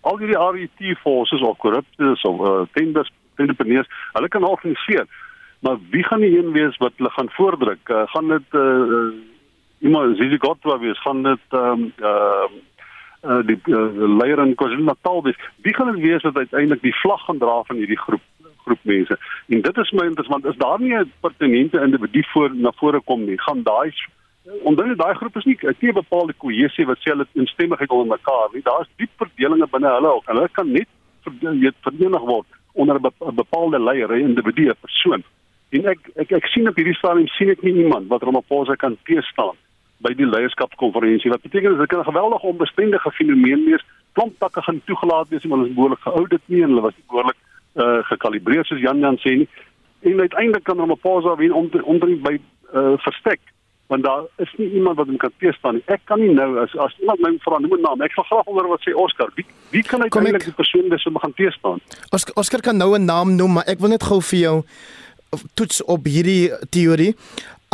al 0.00 0.16
die 0.16 0.32
RET 0.32 0.98
forces 1.02 1.40
of 1.40 1.58
korruptes 1.58 2.22
of 2.22 2.40
uh, 2.40 2.62
tenders 2.72 3.12
tenderpreneurs, 3.34 3.88
hulle 4.12 4.28
kan 4.28 4.44
organiseer. 4.44 5.06
Maar 5.60 5.76
wie 5.90 6.04
gaan 6.04 6.20
die 6.20 6.38
een 6.38 6.52
wees 6.52 6.76
wat 6.76 6.92
hulle 6.96 7.10
gaan 7.10 7.30
voordruk? 7.30 7.88
Uh, 7.88 8.02
gaan 8.06 8.28
dit 8.28 8.48
uh, 8.50 9.08
iemand 9.78 10.16
Zizi 10.16 10.38
Godwa 10.38 10.78
wees? 10.78 11.00
Gaan 11.00 11.22
dit 11.22 11.40
ehm 11.48 11.82
um, 11.82 11.92
uh, 12.00 12.48
uh, 13.24 13.40
die 13.46 13.58
uh, 13.64 14.16
leier 14.20 14.38
in 14.38 14.54
KwaZulu-Natal 14.54 15.22
wees? 15.22 15.40
Wie 15.56 15.74
gaan 15.74 15.92
dit 15.92 16.04
wees 16.04 16.22
wat 16.22 16.36
uiteindelik 16.36 16.82
die 16.82 16.96
vlag 17.00 17.24
gaan 17.24 17.38
dra 17.38 17.62
van 17.62 17.76
hierdie 17.76 17.98
groep? 17.98 18.22
Groep 18.64 18.82
mense. 18.82 19.18
En 19.48 19.60
dit 19.60 19.76
is 19.76 19.90
my 19.90 20.06
interessant, 20.06 20.44
is 20.44 20.56
daar 20.56 20.80
nie 20.80 20.94
'n 20.94 21.12
pertinente 21.20 21.80
individu 21.80 22.22
voor 22.32 22.54
na 22.54 22.72
vore 22.76 23.00
kom 23.00 23.24
nie, 23.24 23.38
gaan 23.40 23.62
daai 23.62 23.92
onder 24.62 24.96
daai 24.96 25.14
groep 25.14 25.36
is 25.36 25.44
nie 25.44 25.58
'n 25.60 25.92
bepaalde 25.92 26.32
kohesie 26.32 26.86
wat 26.86 26.98
sê 26.98 27.10
hulle 27.12 27.26
instemmigheid 27.32 27.90
onder 27.90 28.18
mekaar 28.18 28.48
nie. 28.52 28.62
Daar's 28.62 28.88
diep 28.96 29.10
verdelinge 29.16 29.66
binne 29.70 29.88
hulle 29.88 30.12
ook. 30.12 30.26
Hulle 30.26 30.48
kan 30.52 30.72
net 30.72 30.88
verenig 31.80 32.20
word 32.20 32.46
onder 32.72 32.96
'n 32.96 33.34
bepaalde 33.34 33.80
leier, 33.80 34.10
'n 34.12 34.28
individu, 34.28 34.68
'n 34.68 34.76
persoon. 34.80 35.22
En 35.70 35.86
ek 35.86 35.98
ek 36.16 36.30
ek 36.32 36.46
sien 36.46 36.68
op 36.68 36.76
hierdie 36.76 36.94
stadium 36.94 37.28
sien 37.28 37.48
ek 37.48 37.62
nie 37.62 37.74
iemand 37.74 38.08
wat 38.08 38.22
Ramaphosa 38.22 38.74
kan 38.74 38.96
teestaan 39.04 39.56
by 39.98 40.12
die 40.14 40.26
leierskapskonferensie. 40.26 41.30
Wat 41.30 41.42
beteken 41.42 41.78
dit 41.78 41.88
kan 41.88 42.00
'n 42.00 42.12
geweldige 42.12 42.46
onbestendige 42.46 43.10
fenomeen 43.10 43.64
wees. 43.64 43.84
Klomptakke 44.12 44.62
gaan 44.62 44.82
toegelaat 44.84 45.28
wees, 45.28 45.44
maar 45.44 45.58
hulle 45.58 45.68
is 45.68 45.74
behoorlik 45.74 46.00
geoudit 46.00 46.42
nie 46.46 46.62
en 46.62 46.68
hulle 46.68 46.80
was 46.80 46.96
nie 46.96 47.04
behoorlik 47.08 47.36
uh, 47.74 48.02
gekalibreer 48.10 48.64
soos 48.64 48.80
Jan 48.80 49.00
Jan 49.00 49.18
sê 49.22 49.36
nie. 49.38 49.48
En 50.04 50.20
uiteindelik 50.20 50.64
kan 50.64 50.78
Ramaphosa 50.78 51.36
wen 51.36 51.52
om 51.52 51.70
om 51.82 51.98
by 51.98 52.38
uh, 52.74 52.94
verstek 53.06 53.40
want 53.86 54.02
daar 54.02 54.22
is 54.36 54.54
nie 54.56 54.70
iemand 54.70 54.96
wat 54.96 55.06
hom 55.06 55.16
kan 55.16 55.32
teestaan 55.38 55.74
nie. 55.74 55.82
Ek 55.92 56.00
kan 56.08 56.20
nie 56.20 56.32
nou 56.32 56.56
as 56.62 56.72
as 56.80 56.94
iemand 57.00 57.20
my 57.20 57.34
vra 57.44 57.58
noem 57.58 57.76
'n 57.76 57.84
naam. 57.84 58.02
Ek 58.02 58.12
sal 58.12 58.24
graag 58.24 58.46
onder 58.46 58.68
wat 58.68 58.80
sê 58.80 58.94
Oscar. 58.94 59.28
Wie 59.34 59.46
wie 59.70 59.82
kan 59.82 60.02
uiteindelik 60.02 60.44
die 60.44 60.52
persoon 60.52 60.88
wees 60.88 61.06
om 61.06 61.18
gaan 61.18 61.34
teestaan? 61.34 61.78
Oscar, 62.10 62.34
Oscar 62.34 62.60
kan 62.60 62.76
nou 62.76 62.96
'n 62.98 63.04
naam 63.04 63.36
noem, 63.36 63.52
maar 63.52 63.66
ek 63.66 63.78
wil 63.78 63.88
net 63.88 64.02
gou 64.02 64.22
vir 64.22 64.38
jou 64.38 64.62
toets 65.54 65.84
op 65.84 66.04
hierdie 66.04 66.52
teorie. 66.70 67.14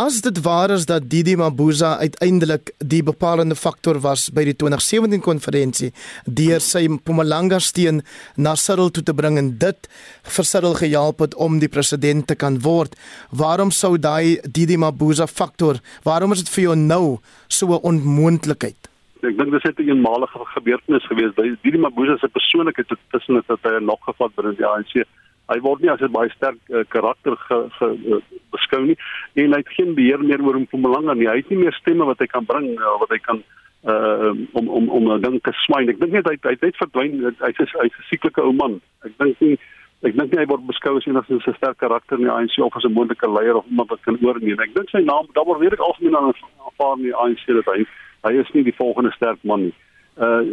As 0.01 0.23
dit 0.25 0.39
waar 0.41 0.71
is 0.71 0.87
dat 0.87 1.11
Didi 1.13 1.35
Mabuza 1.37 1.99
uiteindelik 1.99 2.71
die 2.79 3.03
bepalende 3.03 3.55
faktor 3.55 3.99
was 4.01 4.31
by 4.33 4.47
die 4.49 4.55
2017 4.57 5.21
konferensie 5.21 5.91
deur 6.25 6.63
sy 6.65 6.87
Mpumalanga 6.89 7.59
steun 7.61 8.01
na 8.37 8.55
Cyril 8.57 8.89
toe 8.97 9.05
te 9.05 9.15
bring 9.19 9.37
en 9.37 9.51
dit 9.61 9.91
vir 10.37 10.49
Cyril 10.53 10.79
gehelp 10.79 11.21
het 11.27 11.37
om 11.37 11.59
die 11.61 11.69
president 11.69 12.31
te 12.31 12.39
kan 12.43 12.57
word, 12.65 12.97
waarom 13.43 13.75
sou 13.75 13.99
daai 13.99 14.41
Didi 14.49 14.81
Mabuza 14.81 15.29
faktor, 15.29 15.83
waarom 16.09 16.33
is 16.33 16.47
dit 16.47 16.55
vir 16.55 16.65
jou 16.71 16.77
nou 16.77 17.05
so 17.49 17.67
'n 17.67 17.85
onmoontlikheid? 17.93 18.81
Ek 19.21 19.37
dink 19.37 19.53
dit 19.53 19.65
is 19.65 19.71
'n 19.77 19.91
eenmalige 19.91 20.39
gebeurtenis 20.57 21.05
geweest 21.13 21.37
by 21.37 21.53
Didi 21.63 21.79
Mabuza 21.79 22.17
se 22.17 22.29
persoonlikheid 22.29 22.89
tussen 23.11 23.35
dit 23.35 23.47
dat 23.49 23.61
hy 23.63 23.77
'n 23.77 23.85
nok 23.85 24.01
gevat 24.09 24.35
binne 24.35 24.57
die 24.57 24.67
ANC 24.67 25.05
hy 25.51 25.59
word 25.61 25.83
nie 25.83 25.91
as 25.91 26.01
'n 26.01 26.13
baie 26.13 26.31
sterk 26.31 26.59
uh, 26.71 26.85
karakter 26.89 27.37
ge, 27.47 27.59
ge, 27.79 27.89
uh, 28.15 28.21
beskou 28.55 28.83
nie 28.87 28.97
en 29.35 29.53
hy 29.53 29.61
het 29.63 29.75
geen 29.77 29.95
beheer 29.95 30.23
meer 30.23 30.43
oor 30.43 30.55
hom 30.55 30.67
van 30.71 30.83
belang 30.83 31.11
nie. 31.15 31.29
Hy 31.29 31.41
het 31.43 31.51
nie 31.51 31.65
meer 31.65 31.77
stemme 31.81 32.05
wat 32.05 32.19
hy 32.19 32.27
kan 32.27 32.47
bring 32.47 32.79
uh, 32.79 32.97
wat 33.03 33.11
hy 33.11 33.19
kan 33.19 33.43
uh, 33.85 34.33
om 34.53 34.69
om 34.69 34.89
om 34.89 35.13
'n 35.13 35.21
ding 35.21 35.41
te 35.43 35.53
swyn. 35.53 35.89
Ek 35.89 36.01
dink 36.01 36.13
net 36.13 36.29
hy 36.29 36.37
hy 36.43 36.57
het 36.61 36.77
verdwyn. 36.77 37.35
Hy's 37.41 37.59
hy's 37.59 37.75
'n 37.99 38.09
sieklike 38.11 38.43
ou 38.43 38.53
man. 38.53 38.81
Ek 39.05 39.13
dink 39.19 39.41
nie 39.41 39.59
ek 40.03 40.17
dink 40.17 40.37
hy 40.37 40.47
word 40.47 40.67
beskou 40.67 40.97
as 40.97 41.07
enigs 41.07 41.29
'n 41.29 41.55
sterk 41.57 41.79
karakter 41.79 42.19
in 42.19 42.25
die 42.25 42.33
ANC 42.33 42.59
of 42.59 42.77
as 42.77 42.85
'n 42.85 42.93
moontlike 42.93 43.29
leier 43.29 43.57
of 43.57 43.67
iemand 43.67 43.91
wat 43.91 44.01
kan 44.03 44.19
oorneem. 44.23 44.61
Ek 44.61 44.75
dink 44.75 44.91
sy 44.91 45.03
naam 45.03 45.27
daar 45.35 45.45
word 45.45 45.61
weer 45.61 45.77
algemeen 45.77 46.17
aan 46.17 46.33
aanvaar 46.67 46.97
in 46.97 47.03
die 47.11 47.17
ANC 47.17 47.47
dat 47.47 47.67
hy 47.75 47.85
hy 48.25 48.33
is 48.41 48.51
nie 48.53 48.65
die 48.65 48.77
volgende 48.77 49.13
sterk 49.13 49.39
man 49.43 49.63
nie. 49.63 49.75
Uh 50.17 50.45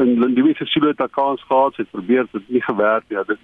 en 0.00 0.20
Lindiwe 0.20 0.54
se 0.54 0.66
sule 0.66 0.94
het 0.94 1.10
kans 1.10 1.42
gehad, 1.42 1.76
het 1.76 1.90
probeer 1.90 2.26
dit 2.32 2.48
nie 2.48 2.62
gewerk 2.62 3.04
nie. 3.08 3.18
Ja, 3.18 3.24
dit 3.24 3.38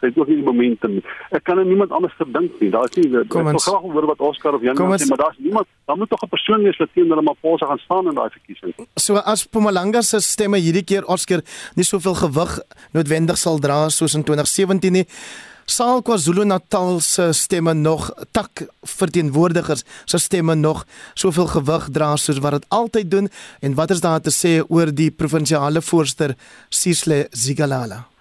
sy 0.00 0.10
het 0.10 0.18
ook 0.18 0.30
nie 0.30 0.38
die 0.40 0.46
momentum 0.46 0.96
nie. 0.98 1.04
Ek 1.36 1.44
kan 1.46 1.58
aan 1.60 1.68
niemand 1.68 1.94
anders 1.94 2.14
verdink 2.18 2.58
nie. 2.60 2.70
Daar 2.74 2.88
is 2.90 2.98
nie 2.98 3.08
ek 3.20 3.32
wil 3.32 3.62
graag 3.66 3.86
hoor 3.86 4.08
wat 4.10 4.20
Oscar 4.20 4.58
of 4.58 4.66
Jan 4.66 4.76
sê, 4.76 5.08
maar 5.08 5.22
daar's 5.24 5.38
niemand. 5.38 5.70
Daar 5.86 5.96
moet 5.96 6.10
tog 6.10 6.22
'n 6.24 6.28
persoon 6.28 6.62
wees 6.62 6.78
wat 6.78 6.92
teen 6.94 7.08
hulle 7.08 7.22
Maposa 7.22 7.66
gaan 7.66 7.78
staan 7.78 8.06
in 8.08 8.14
daai 8.14 8.30
verkiesing. 8.30 8.74
So 8.96 9.16
as 9.16 9.46
Mpumalanga 9.46 10.02
se 10.02 10.20
stemme 10.20 10.58
hierdie 10.58 10.84
keer 10.84 11.04
Oscar 11.06 11.40
nie 11.74 11.84
soveel 11.84 12.14
gewig 12.14 12.60
noodwendig 12.92 13.36
sal 13.36 13.58
dra 13.58 13.88
soos 13.88 14.14
in 14.14 14.24
2017 14.24 14.92
nie. 14.92 15.06
Sal 15.66 16.02
KwaZulu-Natal 16.02 17.00
se 17.00 17.32
stemme 17.32 17.72
nog 17.74 18.10
tak 18.30 18.66
verteenwoordigers 18.82 19.84
se 20.04 20.18
stemme 20.18 20.54
nog 20.54 20.84
soveel 21.14 21.46
gewig 21.46 21.88
dra 21.90 22.16
soos 22.16 22.38
wat 22.38 22.52
dit 22.52 22.66
altyd 22.68 23.10
doen 23.10 23.28
en 23.60 23.74
wat 23.74 23.90
is 23.90 24.00
daar 24.00 24.20
te 24.20 24.30
sê 24.30 24.60
oor 24.68 24.92
die 24.92 25.10
provinsiale 25.10 25.80
voorster 25.80 26.36
Sisle 26.68 27.26
Zigalala? 27.30 28.13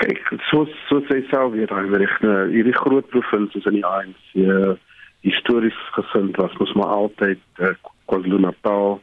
Kyk 0.00 0.20
so 0.50 0.66
so 0.88 1.00
sê 1.08 1.20
self 1.30 1.52
weer 1.52 1.70
daai 1.70 1.88
rigte 2.02 2.36
hierdie 2.54 2.76
groot 2.76 3.08
provinsies 3.14 3.66
in 3.70 3.78
die 3.78 3.86
ANC 3.86 4.36
uh, 4.44 4.74
histories 5.26 5.76
gesind 5.96 6.38
was 6.40 6.56
mos 6.60 6.72
maar 6.78 6.92
altyd 7.00 7.42
uh, 7.60 7.74
KwaZulu-Natal 8.08 9.00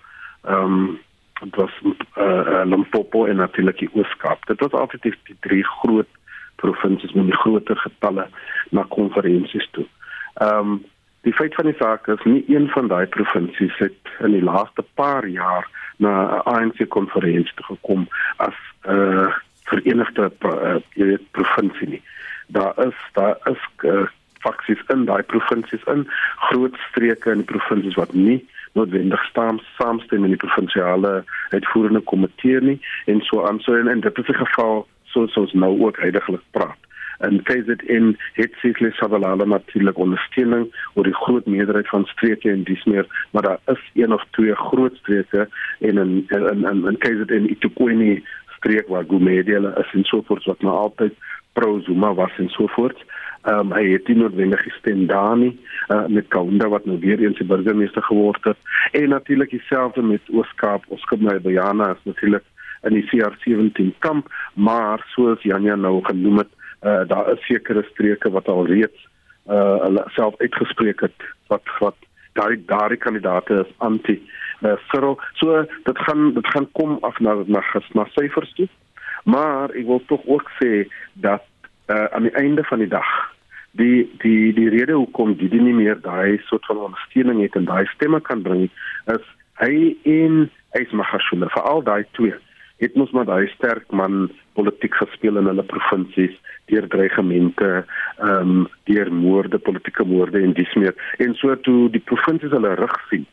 ehm 0.47 0.79
um, 0.79 0.99
dit 1.37 1.55
was 1.55 1.73
uh, 2.17 2.61
Limpopo 2.65 3.25
en 3.25 3.35
natuurlik 3.35 3.77
die 3.77 3.89
Ooskaap. 3.93 4.45
Dit 4.49 4.59
was 4.59 4.71
altyd 4.71 5.01
die, 5.01 5.13
die 5.23 5.35
drie 5.45 5.63
groot 5.63 6.09
provinsies 6.55 7.13
met 7.13 7.25
die 7.29 7.37
groter 7.37 7.77
getalle 7.77 8.27
na 8.69 8.85
konferensies 8.89 9.67
toe. 9.71 9.85
Ehm 10.33 10.77
um, 10.77 10.85
die 11.25 11.33
feit 11.35 11.55
van 11.55 11.65
die 11.67 11.75
saak 11.75 12.07
is 12.07 12.23
nie 12.23 12.43
een 12.47 12.69
van 12.71 12.87
daai 12.87 13.05
provinsies 13.11 13.75
het 13.81 14.11
in 14.23 14.31
die 14.31 14.43
laaste 14.43 14.85
paar 14.95 15.25
jaar 15.27 15.65
na 15.97 16.11
'n 16.37 16.41
ANC 16.53 16.87
konferensie 16.87 17.53
toe 17.55 17.65
gekom 17.65 18.07
as 18.37 18.57
'n 18.87 18.95
uh, 18.95 19.33
verenigde 19.72 20.32
uh, 20.45 20.76
weet, 20.95 21.26
provinsie 21.32 21.88
nie. 21.88 22.03
Daar 22.47 22.74
is 22.88 22.99
daar 23.13 23.38
is 23.51 23.63
uh, 23.84 24.07
faksies 24.45 24.82
in 24.93 25.05
daai 25.09 25.24
provinsies 25.24 25.84
in 25.93 26.05
groot 26.49 26.76
streke 26.89 27.32
in 27.34 27.43
die 27.43 27.51
provinsies 27.51 27.99
wat 27.99 28.13
nie 28.13 28.39
noodwendig 28.78 29.24
staan 29.30 29.59
saamstem 29.78 30.24
in 30.28 30.36
die 30.36 30.43
provinsiale 30.43 31.24
uitvoerende 31.55 32.03
komitee 32.11 32.61
nie 32.61 32.78
en 33.05 33.24
so 33.30 33.45
aan 33.47 33.59
so 33.65 33.76
en, 33.76 33.89
en 33.93 34.03
dit 34.05 34.24
is 34.24 34.30
'n 34.34 34.43
geval 34.43 34.88
soos 35.13 35.38
ons 35.43 35.53
nou 35.53 35.74
ook 35.86 35.97
heidaglik 36.03 36.45
praat 36.51 36.88
en 37.26 37.43
KZN 37.43 38.15
het 38.34 38.53
Cecily 38.61 38.91
Savalala 38.91 39.45
natuurlik 39.45 39.97
ondersteuning 39.97 40.68
oor 40.93 41.03
die 41.03 41.20
groot 41.24 41.45
meerderheid 41.45 41.89
van 41.89 42.05
streke 42.05 42.51
en 42.51 42.63
dis 42.63 42.84
meer 42.84 43.07
maar 43.32 43.43
daar 43.43 43.59
is 43.65 43.84
een 43.93 44.13
of 44.13 44.26
twee 44.30 44.55
groot 44.55 44.95
streke 44.95 45.49
en 45.80 45.97
in 45.97 46.26
in 46.28 46.65
in, 46.65 46.86
in 46.86 46.97
KZN 46.97 47.49
Itukwini 47.55 48.24
streek 48.57 48.87
waar 48.87 49.07
Gumedela 49.07 49.75
is 49.77 49.93
en 49.93 50.03
so 50.03 50.21
voort 50.27 50.45
wat 50.45 50.61
maar 50.61 50.81
altyd 50.85 51.13
pro 51.53 51.79
Zuma 51.79 52.13
was 52.13 52.37
en 52.37 52.49
so 52.49 52.67
voort 52.67 53.05
Ehm 53.47 53.59
um, 53.59 53.71
hy 53.71 53.93
het 53.93 54.07
nie 54.09 54.17
noodwendig 54.19 54.59
gestem 54.65 55.05
daar 55.07 55.37
nie 55.37 55.53
uh, 55.87 56.05
met 56.11 56.27
Kaunda 56.27 56.67
wat 56.67 56.85
nou 56.85 56.97
weer 56.99 57.19
eens 57.23 57.37
die 57.37 57.47
burgemeester 57.47 58.03
geword 58.03 58.43
het. 58.43 58.57
En 58.91 59.09
natuurlik 59.09 59.49
dieselfde 59.49 60.01
met 60.01 60.31
Ooskaap 60.31 60.83
ons 60.87 61.05
kom 61.07 61.23
nou 61.23 61.37
by 61.39 61.53
Jana 61.55 61.91
is 61.93 62.03
natuurlik 62.03 62.43
in 62.89 62.97
die 62.97 63.05
CR17 63.07 63.93
kamp 64.03 64.27
maar 64.53 65.05
soos 65.13 65.45
Janja 65.47 65.75
nou 65.75 66.01
genoem 66.03 66.41
het 66.43 66.51
uh, 66.81 67.05
daar 67.07 67.31
is 67.33 67.45
sekere 67.47 67.85
streke 67.93 68.29
wat 68.35 68.51
al 68.51 68.67
reeds 68.67 69.07
uh, 69.47 69.77
hulle 69.85 70.03
self 70.17 70.35
uitgespreek 70.43 71.05
het 71.07 71.29
wat 71.47 71.71
wat 71.79 71.95
daai 72.33 72.59
daai 72.67 72.97
kandidaate 72.97 73.63
is 73.63 73.71
anti 73.77 74.19
uh, 74.61 74.75
Cyril 74.89 75.17
so 75.39 75.63
dit 75.89 75.97
gaan 76.07 76.33
dit 76.33 76.47
gaan 76.47 76.67
kom 76.71 76.97
af 77.01 77.19
na 77.19 77.35
na 77.45 77.63
na 77.93 78.05
syfers 78.15 78.53
toe 78.59 78.67
maar 79.23 79.73
ek 79.75 79.85
wil 79.85 80.03
tog 80.07 80.25
ook 80.25 80.51
sê 80.59 80.87
dat 81.13 81.45
uh, 81.87 82.05
aan 82.15 82.29
die 82.29 82.35
einde 82.35 82.63
van 82.63 82.79
die 82.79 82.91
dag 82.91 83.11
die 83.71 84.07
die 84.23 84.53
die 84.53 84.69
rede 84.69 84.93
hoekom 84.93 85.35
die 85.37 85.61
nie 85.61 85.75
meer 85.75 86.01
daai 86.01 86.41
soort 86.49 86.65
van 86.65 86.83
ondersteuning 86.89 87.41
het 87.41 87.55
en 87.55 87.69
daai 87.69 87.85
stemme 87.93 88.21
kan 88.21 88.41
bring 88.41 88.69
is 89.13 89.33
hy 89.61 89.95
en 90.03 90.49
Ismagashule 90.77 91.49
vir 91.49 91.63
al 91.63 91.81
daai 91.83 92.03
twee 92.17 92.35
het 92.77 92.95
mos 92.95 93.11
maar 93.11 93.25
daai 93.25 93.47
sterk 93.55 93.91
man 93.91 94.27
politiek 94.53 94.93
gespeel 94.93 95.39
in 95.39 95.49
hulle 95.49 95.65
provinsies 95.65 96.35
deur 96.71 96.87
dreigemente, 96.91 97.85
ehm 98.17 98.51
um, 98.51 98.67
deur 98.89 99.11
moorde, 99.13 99.57
politieke 99.57 100.05
moorde 100.05 100.41
en 100.41 100.53
dis 100.53 100.73
meer. 100.75 100.95
En 101.17 101.35
so 101.35 101.55
toe 101.67 101.89
die 101.93 102.03
provinsies 102.11 102.53
hulle 102.53 102.75
rug 102.79 102.95
sien, 103.09 103.25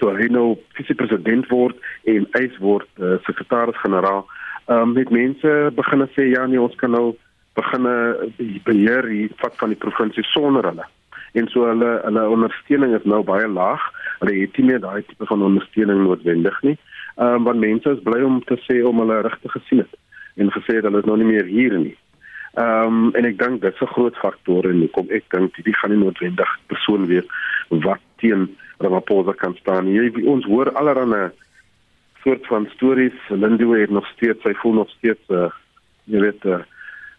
toe 0.00 0.12
hy 0.16 0.28
nou 0.32 0.56
vice-president 0.78 1.48
word 1.50 1.76
en 2.04 2.26
hy 2.34 2.44
word 2.60 2.88
uh, 2.98 3.16
sekretaris-generaal, 3.28 4.26
ehm 4.66 4.82
um, 4.82 4.92
met 4.96 5.10
mense 5.14 5.54
begin 5.74 6.08
sê 6.16 6.28
ja 6.32 6.46
nee, 6.46 6.60
ons 6.60 6.74
kan 6.80 6.90
nou 6.90 7.14
begin 7.56 7.86
beheer 8.66 9.06
hier 9.08 9.32
vat 9.40 9.54
van 9.56 9.72
die 9.72 9.80
provinsie 9.80 10.24
sonder 10.32 10.66
hulle. 10.68 10.84
En 11.32 11.48
so 11.48 11.64
hulle 11.68 11.92
hulle 12.04 12.28
ondersteuning 12.28 12.92
is 12.96 13.06
nou 13.08 13.22
baie 13.24 13.48
laag. 13.48 13.80
Hulle 14.20 14.34
het 14.40 14.58
nie 14.58 14.66
meer 14.72 14.80
daai 14.80 15.02
tipe 15.06 15.28
van 15.28 15.42
ondersteuning 15.42 16.02
noodwendig 16.04 16.60
nie 16.62 16.76
ehm 17.16 17.34
um, 17.34 17.44
want 17.44 17.58
mense 17.58 17.90
is 17.90 18.02
bly 18.04 18.20
om 18.22 18.42
te 18.44 18.58
sê 18.66 18.82
om 18.84 18.98
hulle 19.00 19.22
regtig 19.24 19.52
gesien 19.52 19.78
het 19.80 19.94
en 20.36 20.50
gesê 20.52 20.80
dat 20.80 20.90
hulle 20.90 21.08
nou 21.08 21.16
nie 21.16 21.30
meer 21.30 21.46
hier 21.48 21.78
nie. 21.80 21.94
Ehm 22.56 22.86
um, 22.86 23.08
en 23.12 23.26
ek 23.28 23.38
dink 23.38 23.60
dit 23.60 23.74
is 23.74 23.80
'n 23.84 23.92
groot 23.92 24.16
faktor 24.16 24.64
en 24.64 24.78
hoekom 24.80 25.10
ek 25.10 25.24
dink 25.28 25.56
die 25.64 25.74
gaan 25.76 25.90
nie 25.92 26.04
noodwendig 26.04 26.52
persoon 26.66 27.06
weer 27.06 27.26
wat 27.68 28.00
teen 28.16 28.56
Ramaphosa 28.78 29.32
kan 29.32 29.54
staan. 29.60 29.92
Jy 29.92 30.24
ons 30.24 30.44
hoor 30.44 30.72
allerlei 30.72 31.30
soort 32.22 32.46
van 32.46 32.68
stories. 32.74 33.18
Lindiwe 33.28 33.78
het 33.78 33.90
nog 33.90 34.06
steeds 34.06 34.42
sy 34.42 34.54
voel 34.54 34.72
nog 34.72 34.90
steeds 34.90 35.20
uh, 35.28 35.50
jy 36.04 36.20
weet 36.20 36.44
uh, 36.44 36.62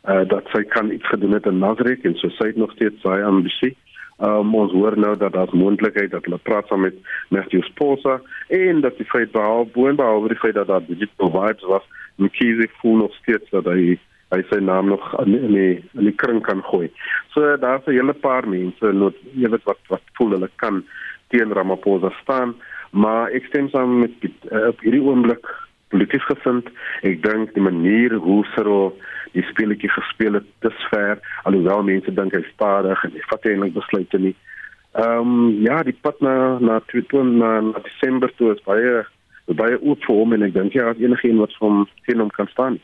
uh, 0.09 0.23
dat 0.27 0.49
sy 0.53 0.63
kan 0.63 0.91
iets 0.91 1.07
gedoen 1.07 1.37
het 1.37 1.45
in 1.45 1.59
Nazareth 1.59 2.05
en 2.05 2.15
so 2.15 2.29
sy 2.29 2.49
het 2.51 2.57
nog 2.57 2.71
steeds 2.71 3.01
sy 3.01 3.21
ambisie. 3.21 3.75
Um, 4.17 4.55
ons 4.55 4.73
hoor 4.73 4.97
nou 4.97 5.13
dat 5.17 5.33
daar 5.33 5.53
moontlikheid 5.53 6.11
dat 6.11 6.25
hulle 6.25 6.41
praat 6.41 6.67
saam 6.67 6.81
met 6.81 6.97
Matthew 7.29 7.61
Sposa 7.69 8.17
en 8.49 8.81
dat 8.81 8.97
die 8.97 9.05
feit 9.05 9.31
behalwe 9.31 9.69
boonbehalwe 9.77 10.33
die 10.33 10.41
feit 10.41 10.57
dat 10.57 10.67
daar 10.67 10.85
digital 10.87 11.29
vibes 11.29 11.69
was, 11.69 11.85
Mkhize 12.15 12.69
voel 12.81 12.95
nog 13.05 13.13
steeds 13.21 13.49
dat 13.53 13.69
hy 13.69 13.99
hy 14.33 14.41
sy 14.49 14.59
naam 14.59 14.89
nog 14.91 15.03
in 15.23 15.35
die 15.53 15.75
in 15.95 16.09
die 16.09 16.15
kring 16.15 16.41
kan 16.43 16.63
gooi. 16.67 16.89
So 17.33 17.57
daar's 17.57 17.85
'n 17.87 17.97
hele 17.99 18.13
paar 18.13 18.47
mense 18.47 18.91
wat 19.03 19.15
jy 19.35 19.49
weet 19.49 19.63
wat 19.63 19.79
wat 19.87 20.03
voel 20.17 20.31
hulle 20.35 20.49
kan 20.55 20.83
teen 21.29 21.53
Ramaphosa 21.53 22.11
staan, 22.21 22.55
maar 22.91 23.31
ek 23.31 23.45
stem 23.45 23.69
saam 23.69 23.99
met 23.99 24.11
uh, 24.23 24.67
op 24.67 24.79
hierdie 24.79 25.03
oomblik 25.03 25.45
polities 25.89 26.23
gesind. 26.23 26.69
Ek 27.01 27.21
dink 27.23 27.53
die 27.53 27.63
manier 27.63 28.13
hoe 28.13 28.43
Cyril 28.55 28.93
die 29.33 29.43
speletjie 29.43 29.89
gespeel 29.89 30.33
het 30.39 30.47
dusver, 30.59 31.19
alhoewel 31.43 31.83
mense 31.83 32.13
dink 32.13 32.33
hy 32.35 32.43
stadig 32.53 33.03
en 33.03 33.11
hy 33.11 33.23
vat 33.29 33.45
eintlik 33.45 33.73
besluite 33.73 34.19
nie. 34.19 34.35
Ehm 34.97 35.19
um, 35.19 35.61
ja, 35.61 35.83
die 35.83 35.97
pad 36.01 36.19
na 36.21 36.59
na 36.59 36.79
Twitter 36.79 37.23
na, 37.23 37.59
na 37.61 37.79
Desember 37.85 38.31
toe 38.35 38.53
is 38.55 38.63
baie 38.65 39.05
baie 39.55 39.77
oop 39.79 40.03
vir 40.03 40.15
hom 40.15 40.33
en 40.33 40.43
ek 40.43 40.53
dink 40.55 40.73
ja, 40.75 40.89
as 40.91 40.99
enigiemand 40.99 41.45
wat 41.45 41.59
van 41.61 41.83
teen 42.07 42.23
hom 42.23 42.31
kan 42.35 42.49
staan. 42.51 42.79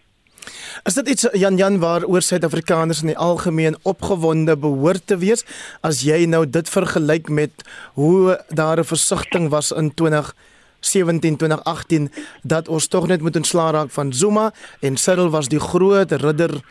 Is 0.83 0.93
dit 0.97 1.07
iets 1.07 1.27
Jan 1.37 1.57
Jan 1.57 1.77
waaroor 1.79 2.21
Suid-Afrikaners 2.21 3.01
in 3.01 3.11
die 3.13 3.17
algemeen 3.17 3.77
opgewonde 3.81 4.55
behoort 4.57 5.05
te 5.07 5.17
wees 5.21 5.45
as 5.85 6.01
jy 6.01 6.25
nou 6.25 6.43
dit 6.49 6.69
vergelyk 6.69 7.29
met 7.29 7.65
hoe 7.93 8.39
daar 8.49 8.79
'n 8.79 8.89
versigtiging 8.89 9.49
was 9.49 9.71
in 9.71 9.93
20 9.93 10.33
17 10.79 11.37
2018 11.37 12.11
dat 12.43 12.67
ons 12.67 12.87
tog 12.87 13.07
net 13.07 13.21
moet 13.21 13.35
ontslaa 13.35 13.71
raak 13.71 13.91
van 13.91 14.13
Zuma 14.13 14.53
en 14.79 14.97
Cyril 14.97 15.29
was 15.29 15.47
die 15.47 15.59
groot 15.59 16.11
ridder 16.11 16.61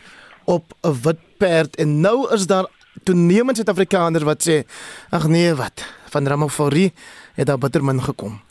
op 0.43 0.73
'n 0.81 0.99
wit 1.01 1.19
perd 1.37 1.75
en 1.75 2.01
nou 2.01 2.33
is 2.33 2.45
daar 2.47 2.67
toenemend 3.03 3.57
Suid-Afrikaners 3.57 4.23
wat 4.23 4.47
sê 4.49 4.63
ag 5.09 5.27
nee 5.27 5.53
wat 5.53 5.85
van 6.09 6.27
Ramaphosa 6.27 6.89
het 7.33 7.47
daar 7.47 7.57
bitter 7.57 7.83
min 7.83 8.03
gekom. 8.03 8.41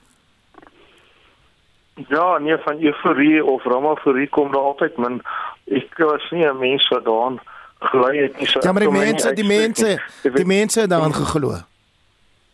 Ja, 1.95 2.39
nee 2.39 2.57
van 2.57 2.83
euforie 2.83 3.45
of 3.45 3.65
Ramaphosa 3.65 4.27
kom 4.31 4.53
daar 4.53 4.63
altyd 4.63 4.97
min. 4.97 5.23
Ek 5.65 5.97
was 5.97 6.31
nie 6.31 6.47
'n 6.47 6.59
mens 6.59 6.89
wat 6.89 7.05
daaraan 7.05 7.41
gly 7.79 8.17
het 8.17 8.39
nie. 8.39 8.49
Ja, 8.61 8.73
maar 8.73 8.83
die 8.83 8.91
mense, 8.91 9.33
die 9.33 9.47
mense, 9.47 10.03
die 10.23 10.47
mense 10.47 10.87
daaraan 10.87 11.15
geglo. 11.15 11.53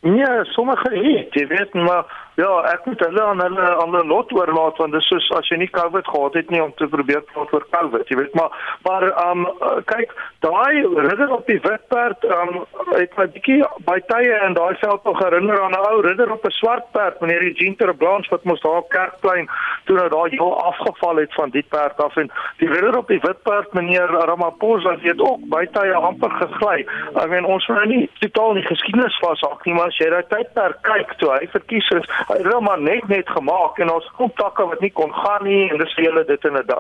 Nee, 0.01 0.45
sommige 0.45 0.91
het, 0.91 1.35
jy 1.35 1.47
weet 1.47 1.73
maar 1.75 2.05
Ja, 2.39 2.49
ek 2.71 2.85
moet 2.87 3.01
hulle 3.03 3.23
aan 3.23 3.41
hulle 3.43 3.63
aan 3.67 3.95
hulle 3.95 4.07
lot 4.07 4.31
oorlaat 4.31 4.77
want 4.79 4.95
dis 4.95 5.07
soos 5.11 5.25
as 5.35 5.49
jy 5.51 5.57
nie 5.59 5.71
COVID 5.75 6.07
gehad 6.07 6.37
het 6.39 6.51
nie 6.55 6.61
om 6.63 6.71
te 6.79 6.87
probeer 6.87 7.25
praat 7.33 7.51
oor 7.57 7.65
COVID, 7.73 8.05
jy 8.07 8.19
weet 8.21 8.37
maar 8.39 8.53
maar 8.87 9.07
um 9.25 9.43
kyk, 9.91 10.13
daai 10.47 10.87
ridder 11.09 11.33
op 11.35 11.51
die 11.51 11.59
witperd 11.65 12.27
um 12.37 12.61
het 12.93 13.17
my 13.19 13.27
bietjie 13.35 13.59
by 13.89 13.97
tye 14.13 14.37
in 14.47 14.55
daai 14.55 14.79
veld 14.85 15.09
nog 15.11 15.19
herinner 15.25 15.59
aan 15.65 15.75
'n 15.75 15.89
ou 15.89 15.97
ridder 16.07 16.31
op 16.37 16.47
'n 16.47 16.55
swart 16.61 16.87
perd, 16.95 17.19
meneer 17.21 17.43
Eugene 17.43 17.77
Terblanche 17.77 18.31
wat 18.31 18.45
mos 18.45 18.63
daar 18.63 18.85
op 18.85 18.89
Kerkplein 18.95 19.51
toe 19.85 19.97
nou 19.97 20.09
daai 20.09 20.31
heel 20.31 20.55
afgeval 20.63 21.17
het 21.17 21.35
van 21.35 21.51
die 21.51 21.67
perd 21.69 21.99
af 22.05 22.17
en 22.17 22.31
die 22.59 22.71
ridder 22.71 22.97
op 22.99 23.09
die 23.09 23.21
witperd, 23.21 23.73
meneer 23.73 24.07
Ramaphosa 24.07 24.95
het 25.01 25.21
ook 25.21 25.41
by 25.51 25.67
tye 25.73 25.95
amper 25.95 26.31
gegly. 26.31 26.87
Ek 27.15 27.29
meen 27.29 27.45
ons 27.45 27.67
moet 27.67 27.77
nou 27.77 27.87
nie 27.87 28.11
totaal 28.19 28.53
nie 28.53 28.67
geskiedenis 28.71 29.19
vashak 29.19 29.65
nie, 29.65 29.75
maar 29.75 29.87
as 29.87 29.99
jy 29.99 30.11
daai 30.11 30.27
tydperk 30.29 30.83
kyk 30.83 31.19
toe 31.19 31.31
hy 31.35 31.47
verkies 31.51 31.91
is 31.91 32.07
hom 32.29 32.65
maar 32.65 32.81
net 32.81 33.09
net 33.09 33.29
gemaak 33.29 33.79
en 33.79 33.93
ons 33.93 34.11
kom 34.17 34.33
takke 34.35 34.67
wat 34.69 34.81
nie 34.81 34.93
kon 34.93 35.13
gaan 35.15 35.45
nie 35.45 35.69
en 35.71 35.79
dis 35.79 35.95
hele 35.97 36.25
dit 36.25 36.45
en 36.45 36.61
dit. 36.61 36.73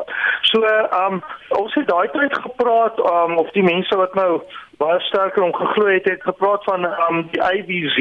So 0.50 0.62
ehm 0.62 1.18
um, 1.18 1.22
ons 1.58 1.74
het 1.74 1.88
daai 1.88 2.08
tyd 2.12 2.34
gepraat 2.44 2.98
um, 2.98 3.36
of 3.36 3.50
die 3.56 3.64
mense 3.64 3.96
wat 3.96 4.14
nou 4.14 4.42
baie 4.78 5.00
sterker 5.00 5.42
om 5.42 5.54
geglo 5.54 5.86
het 5.86 6.04
het 6.04 6.22
gepraat 6.22 6.64
van 6.64 6.84
um, 6.86 7.24
die 7.32 7.42
IBZ 7.42 7.98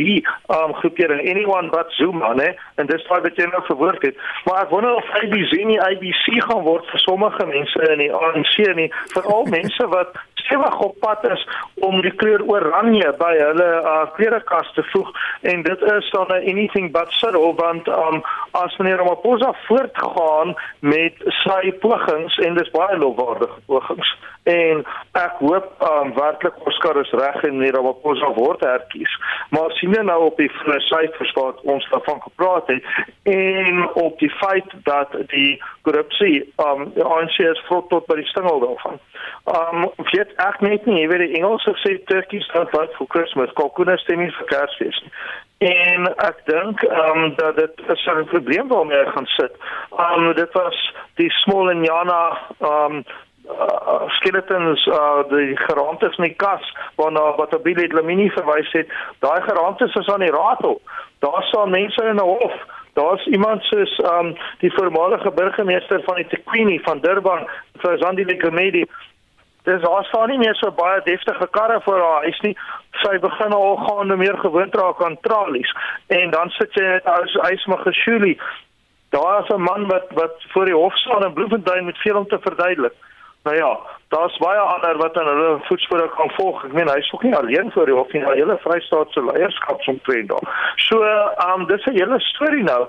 um, 0.53 0.73
groepering 0.73 1.30
anyone 1.30 1.69
but 1.69 1.91
Zuma 1.97 2.34
né? 2.34 2.53
En 2.75 2.86
dis 2.86 3.07
wat 3.07 3.36
jy 3.36 3.47
nou 3.49 3.63
verwoord 3.65 4.01
het. 4.05 4.17
Maar 4.45 4.61
ek 4.63 4.69
wonder 4.69 4.93
of 4.95 5.09
IBZ 5.23 5.63
nie 5.65 5.80
IBC 5.82 6.38
gaan 6.45 6.61
word 6.67 6.86
vir 6.91 7.01
sommige 7.01 7.45
mense 7.49 7.89
in 7.91 8.03
die 8.05 8.11
ANC 8.13 8.57
nie 8.78 8.91
veral 9.15 9.49
mense 9.57 9.88
wat 9.93 10.13
stewig 10.47 10.80
op 10.80 10.99
pad 10.99 11.25
is 11.32 11.47
om 11.89 12.01
die 12.05 12.13
kleur 12.21 12.45
oranje 12.45 13.09
by 13.19 13.34
hulle 13.39 13.71
uh, 13.82 14.05
klerekas 14.15 14.69
te 14.78 14.86
voeg. 14.93 15.09
En 15.41 15.65
dit 15.65 15.82
is 15.97 16.09
dan 16.13 16.32
anything 16.38 16.91
but 16.93 17.11
subtle 17.17 17.55
want 17.57 17.88
um, 17.88 18.21
as 18.51 18.78
meneer 18.78 19.01
Ramaphosa 19.01 19.53
voortgaan 19.65 20.55
met 20.80 21.17
sy 21.41 21.73
pogings 21.82 22.38
en 22.45 22.57
dis 22.57 22.73
baie 22.78 22.97
lofwaardige 23.01 23.59
pogings 23.65 24.15
en 24.47 24.84
ek 25.19 25.41
hoop 25.43 25.67
um, 25.84 26.13
werklik 26.15 26.55
Oscar 26.68 26.99
is 27.01 27.13
reg 27.22 27.43
en 27.47 27.61
die 27.63 27.72
Ramaphosa 27.76 28.34
word 28.36 28.63
herkies. 28.65 29.13
Maar 29.55 29.72
sien 29.80 29.95
jy 29.95 30.03
nou 30.07 30.20
op 30.28 30.38
die 30.41 30.51
syfers 30.89 31.34
wat 31.39 31.61
ons 31.74 31.88
daarvan 31.93 32.22
gepraat 32.26 32.68
het 32.68 32.84
en 33.34 33.84
op 33.93 34.20
die 34.20 34.32
feit 34.41 34.76
dat 34.89 35.15
die 35.34 35.57
korrupsie 35.88 36.43
um 36.68 36.88
die 36.95 37.03
ANC 37.03 37.39
is 37.39 37.63
vrot 37.70 37.89
tot 37.89 38.07
by 38.11 38.20
die 38.20 38.30
stingel 38.34 38.61
daarvan. 38.63 39.01
Um 39.57 39.89
weet 40.11 40.36
ek 40.43 40.61
net 40.65 40.86
nie, 40.86 41.01
jy 41.01 41.09
weet 41.11 41.26
die 41.26 41.41
Engelse 41.41 41.76
sê 41.84 41.97
turkeys 42.11 42.47
don't 42.53 42.72
vote 42.76 42.93
for 42.97 43.07
Christmas, 43.13 43.53
kalkoene 43.59 43.97
stem 44.03 44.24
nie 44.24 44.34
vir 44.39 44.49
Kersfees 44.51 45.03
nie. 45.03 45.13
En 45.57 46.05
ek 46.22 46.43
dink 46.45 46.84
um, 46.86 47.32
dat 47.36 47.55
dit 47.57 47.82
'n 47.88 48.26
probleem 48.26 48.68
waarmee 48.68 48.97
ek 48.97 49.13
gaan 49.13 49.26
sit. 49.26 49.53
Um, 49.97 50.34
dit 50.34 50.51
was 50.53 50.93
die 51.15 51.32
small 51.32 51.70
en 51.70 51.84
Jana 51.84 52.38
ehm 52.59 52.95
um, 52.95 53.05
uh, 53.49 54.09
skeletons 54.19 54.85
uh 54.85 55.23
die 55.29 55.57
geraamtes 55.57 56.17
in 56.17 56.23
die 56.23 56.35
kas 56.35 56.63
waarna 56.95 57.35
wat 57.35 57.53
Abile 57.55 57.87
Lamini 57.87 58.29
verwys 58.29 58.71
het. 58.71 58.87
Daai 59.19 59.41
geraamtes 59.41 59.95
is 59.95 60.09
aan 60.09 60.25
die 60.25 60.31
ratel. 60.31 60.81
Daar 61.19 61.43
staan 61.43 61.69
mense 61.69 62.03
in 62.03 62.15
'n 62.15 62.19
hof. 62.19 62.55
Daar's 62.93 63.25
iemand 63.25 63.63
soos 63.63 63.99
um 63.99 64.37
die 64.59 64.73
voormalige 64.73 65.31
burgemeester 65.31 66.01
van 66.03 66.15
die 66.15 66.27
Tequini 66.27 66.79
van 66.79 66.99
Durban, 66.99 67.47
Fazandile 67.77 68.37
Komedi 68.37 68.85
dis 69.67 69.81
daar 69.81 70.05
staan 70.05 70.29
nie 70.29 70.37
meer 70.37 70.55
so 70.55 70.71
baie 70.71 71.01
deftige 71.03 71.47
karre 71.51 71.79
voor 71.83 71.99
haar 71.99 72.23
huis 72.25 72.39
nie. 72.45 72.55
Sy 73.03 73.17
begin 73.23 73.55
al 73.57 73.75
gaande 73.87 74.15
meer 74.15 74.37
gewoond 74.43 74.75
raak 74.79 75.03
aan 75.03 75.17
tralies 75.27 75.73
en 76.19 76.31
dan 76.35 76.53
sit 76.55 76.71
sy 76.77 76.85
net 76.85 77.09
as 77.17 77.35
ysma 77.51 77.79
gesjulie. 77.83 78.37
Daar 79.15 79.43
is 79.43 79.51
'n 79.55 79.67
man 79.69 79.87
wat 79.91 80.07
wat 80.19 80.47
voor 80.53 80.65
die 80.65 80.79
hof 80.83 80.95
staan 80.97 81.25
in 81.27 81.33
Bloemfontein 81.33 81.85
met 81.85 81.97
veel 81.97 82.17
om 82.17 82.27
te 82.27 82.39
verduidelik. 82.39 82.95
Nou 83.47 83.59
ja, 83.59 83.79
daar's 84.07 84.37
baie 84.37 84.59
ander 84.59 84.97
wat 84.97 85.17
aan 85.17 85.27
hulle 85.27 85.57
voetspore 85.61 86.09
kan 86.15 86.31
volg. 86.35 86.63
Ek 86.67 86.73
meen 86.75 86.89
hy's 86.91 87.11
ook 87.13 87.23
nie 87.23 87.35
alleen 87.35 87.71
voor 87.71 87.87
die 87.87 87.95
hof 87.95 88.11
nie, 88.11 88.23
die 88.25 88.41
hele 88.41 88.57
Vrystaatse 88.63 89.23
leierskapsomtrent 89.23 90.27
daar. 90.33 90.73
So, 90.87 90.99
ehm 91.03 91.61
um, 91.61 91.67
dis 91.71 91.85
'n 91.85 91.95
hele 91.99 92.19
storie 92.19 92.63
nou. 92.63 92.81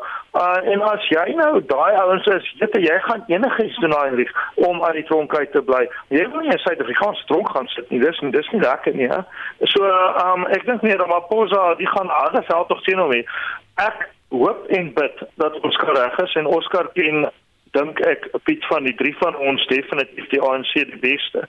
Uh 0.42 0.72
en 0.72 0.82
as 0.82 1.06
jy 1.08 1.28
nou 1.42 1.62
daai 1.66 1.94
ouens 2.02 2.26
is, 2.26 2.50
weet 2.58 2.76
jy 2.88 2.98
gaan 3.06 3.22
enigiets 3.26 3.78
doen 3.78 3.90
daai 3.90 4.10
lief 4.10 4.32
om 4.54 4.82
aan 4.84 4.98
die 4.98 5.04
tronk 5.04 5.36
uit 5.36 5.52
te 5.52 5.62
bly. 5.62 5.84
Jy 6.08 6.28
wil 6.30 6.40
nie 6.40 6.52
in 6.56 6.64
Suid-Afrikaanse 6.66 7.24
tronk 7.26 7.50
gaan 7.50 7.68
sit 7.68 7.90
nie. 7.90 8.00
Dis 8.00 8.18
dis 8.20 8.50
nie 8.50 8.60
lekker 8.60 8.94
nie, 8.94 9.08
hè. 9.08 9.20
So, 9.62 9.84
ehm 9.86 10.42
um, 10.42 10.46
ek 10.46 10.66
dink 10.66 10.82
nie 10.82 10.96
dat 10.96 11.06
Maposa 11.06 11.74
die 11.74 11.92
gaan 11.94 12.08
harde 12.08 12.42
veld 12.42 12.68
tog 12.68 12.82
sien 12.82 12.98
hom 12.98 13.10
nie. 13.10 13.26
Ek 13.74 14.08
hoop 14.28 14.66
en 14.66 14.92
bid 14.94 15.22
dat 15.34 15.60
ons 15.60 15.76
reg 15.76 16.18
is 16.18 16.34
en 16.34 16.46
Oscar 16.46 16.90
ken 16.94 17.30
dink 17.72 18.00
ek 18.00 18.28
Piet 18.44 18.64
van 18.66 18.86
die 18.88 18.94
drie 18.94 19.14
van 19.18 19.36
ons 19.36 19.66
definitief 19.66 20.28
die 20.32 20.40
ANC 20.42 20.72
die 20.74 21.00
beste. 21.02 21.44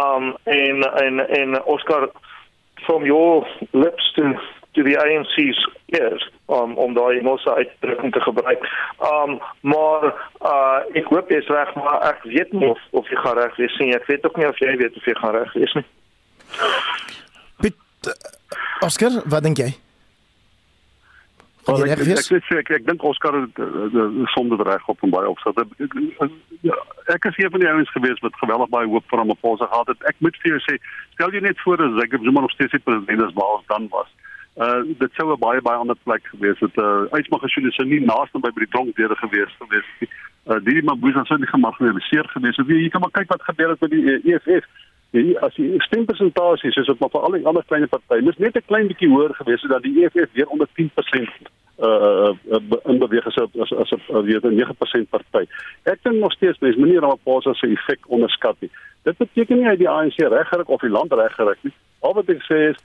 Um 0.00 0.34
en 0.44 0.84
en 1.04 1.20
en 1.28 1.64
Oscar 1.64 2.08
from 2.86 3.04
your 3.04 3.46
lips 3.72 4.12
to 4.16 4.34
to 4.74 4.82
the 4.82 4.96
ANC's 4.98 5.60
ears 5.86 6.30
um 6.48 6.76
om 6.76 6.94
daai 6.94 7.18
Engelse 7.18 7.54
uitdrukking 7.54 8.12
te 8.12 8.20
gebruik. 8.20 8.68
Um 9.12 9.40
maar 9.60 10.10
uh 10.40 10.80
ek 10.94 11.10
hoop 11.12 11.30
jy's 11.30 11.48
reg 11.48 11.74
maar 11.74 12.02
ek 12.10 12.22
weet 12.22 12.52
nie 12.52 12.68
of 12.68 12.80
of 12.90 13.08
jy 13.08 13.16
gaan 13.16 13.38
reg 13.38 13.56
wees 13.56 13.78
nie. 13.78 13.94
Ek 13.94 14.06
weet 14.06 14.26
ook 14.26 14.36
nie 14.36 14.48
of 14.48 14.58
jy 14.58 14.76
weet 14.76 14.96
of 14.96 15.06
jy 15.06 15.16
gaan 15.20 15.38
reg 15.38 15.52
wees 15.52 15.78
nie. 15.78 15.86
Piet 17.62 18.12
Oscar, 18.84 19.22
wat 19.24 19.42
dink 19.42 19.58
jy? 19.58 19.72
Well, 21.66 21.84
ek 21.88 21.98
ek, 21.98 22.08
ek, 22.08 22.30
ek, 22.36 22.50
ek, 22.60 22.70
ek 22.76 22.86
dink 22.86 23.04
Oscar 23.08 23.36
het 23.38 23.60
sonder 24.34 24.60
reg 24.68 24.88
op 24.88 25.04
en 25.06 25.12
baie 25.14 25.28
opsit. 25.28 25.56
Ja, 26.66 26.76
ek 27.14 27.24
is 27.30 27.38
een 27.40 27.50
van 27.50 27.60
die 27.62 27.70
ouens 27.70 27.92
gewees 27.92 28.20
wat 28.24 28.36
geweldig 28.40 28.68
baie 28.72 28.88
hoop 28.88 29.06
vir 29.08 29.22
hom 29.22 29.32
op 29.32 29.48
ons 29.48 29.62
gehad 29.62 29.88
het. 29.92 30.04
Ek 30.10 30.20
moet 30.24 30.36
vir 30.42 30.54
jou 30.54 30.60
sê, 30.66 30.76
stel 31.16 31.32
jy 31.32 31.40
net 31.44 31.60
voor 31.64 31.80
as 31.86 31.96
Jacob 32.00 32.26
Zuma 32.26 32.44
nog 32.44 32.52
steeds 32.56 32.76
die 32.76 32.84
president 32.84 33.24
is 33.28 33.34
waar 33.38 33.56
ons 33.56 33.72
dan 33.72 33.88
was. 33.96 34.12
Uh 34.54 34.84
dit 34.86 35.12
sou 35.18 35.32
'n 35.32 35.40
baie 35.40 35.60
baie 35.60 35.80
ander 35.82 35.96
plek 36.04 36.26
gewees 36.30 36.60
het. 36.60 36.76
Uh 36.76 37.08
uitmagasjoene 37.10 37.72
sou 37.72 37.86
nie 37.88 38.00
naaste 38.00 38.38
by 38.38 38.52
by 38.54 38.62
die 38.62 38.72
dronkdeure 38.74 39.16
gewees 39.16 39.56
gewees 39.58 39.88
nie. 40.00 40.08
Uh 40.46 40.60
die 40.62 40.82
Mabuza 40.82 41.24
sou 41.24 41.38
nie 41.38 41.50
gemarginaliseer 41.50 42.28
gewees 42.36 42.56
het. 42.56 42.68
Jy 42.68 42.88
kan 42.88 43.00
maar 43.00 43.16
kyk 43.18 43.28
wat 43.28 43.42
gebeur 43.42 43.70
het 43.70 43.80
met 43.80 43.90
die 43.90 44.20
EFF. 44.22 44.68
Ja, 45.14 45.38
as 45.46 45.54
die 45.54 45.74
stempersentasie 45.78 46.72
is 46.74 46.88
op 46.88 46.98
maar 46.98 47.10
vir 47.12 47.26
al 47.26 47.34
die 47.36 47.46
ander 47.46 47.62
klein 47.70 47.84
partye, 47.88 48.22
mis 48.26 48.38
net 48.42 48.56
'n 48.58 48.66
klein 48.66 48.88
bietjie 48.90 49.08
hoër 49.08 49.34
gewees 49.38 49.62
het 49.62 49.70
dat 49.70 49.82
die 49.82 50.02
EFF 50.02 50.32
weer 50.32 50.48
onder 50.48 50.68
10% 50.74 51.30
uh 51.78 52.34
in 52.90 52.98
beweeg 52.98 53.26
as 53.26 53.36
as 53.38 53.72
as 53.72 53.92
'n 53.92 54.24
weer 54.26 54.40
'n 54.42 54.54
9% 54.58 55.08
party. 55.10 55.44
Ek 55.82 56.02
dink 56.02 56.16
nog 56.16 56.32
steeds 56.32 56.58
mens 56.58 56.76
moenie 56.76 56.98
Ramaphosa 56.98 57.52
se 57.54 57.66
effek 57.66 58.00
onderskat 58.06 58.56
nie. 58.58 58.70
Dit 59.02 59.16
beteken 59.16 59.56
nie 59.56 59.68
hy 59.68 59.76
die 59.76 59.88
ANC 59.88 60.18
reggerig 60.18 60.66
of 60.66 60.80
die 60.80 60.90
land 60.90 61.12
reggerig 61.12 61.62
nie. 61.62 61.72
Al 62.00 62.14
wat 62.14 62.28
ek 62.28 62.42
sê 62.42 62.58
is 62.70 62.76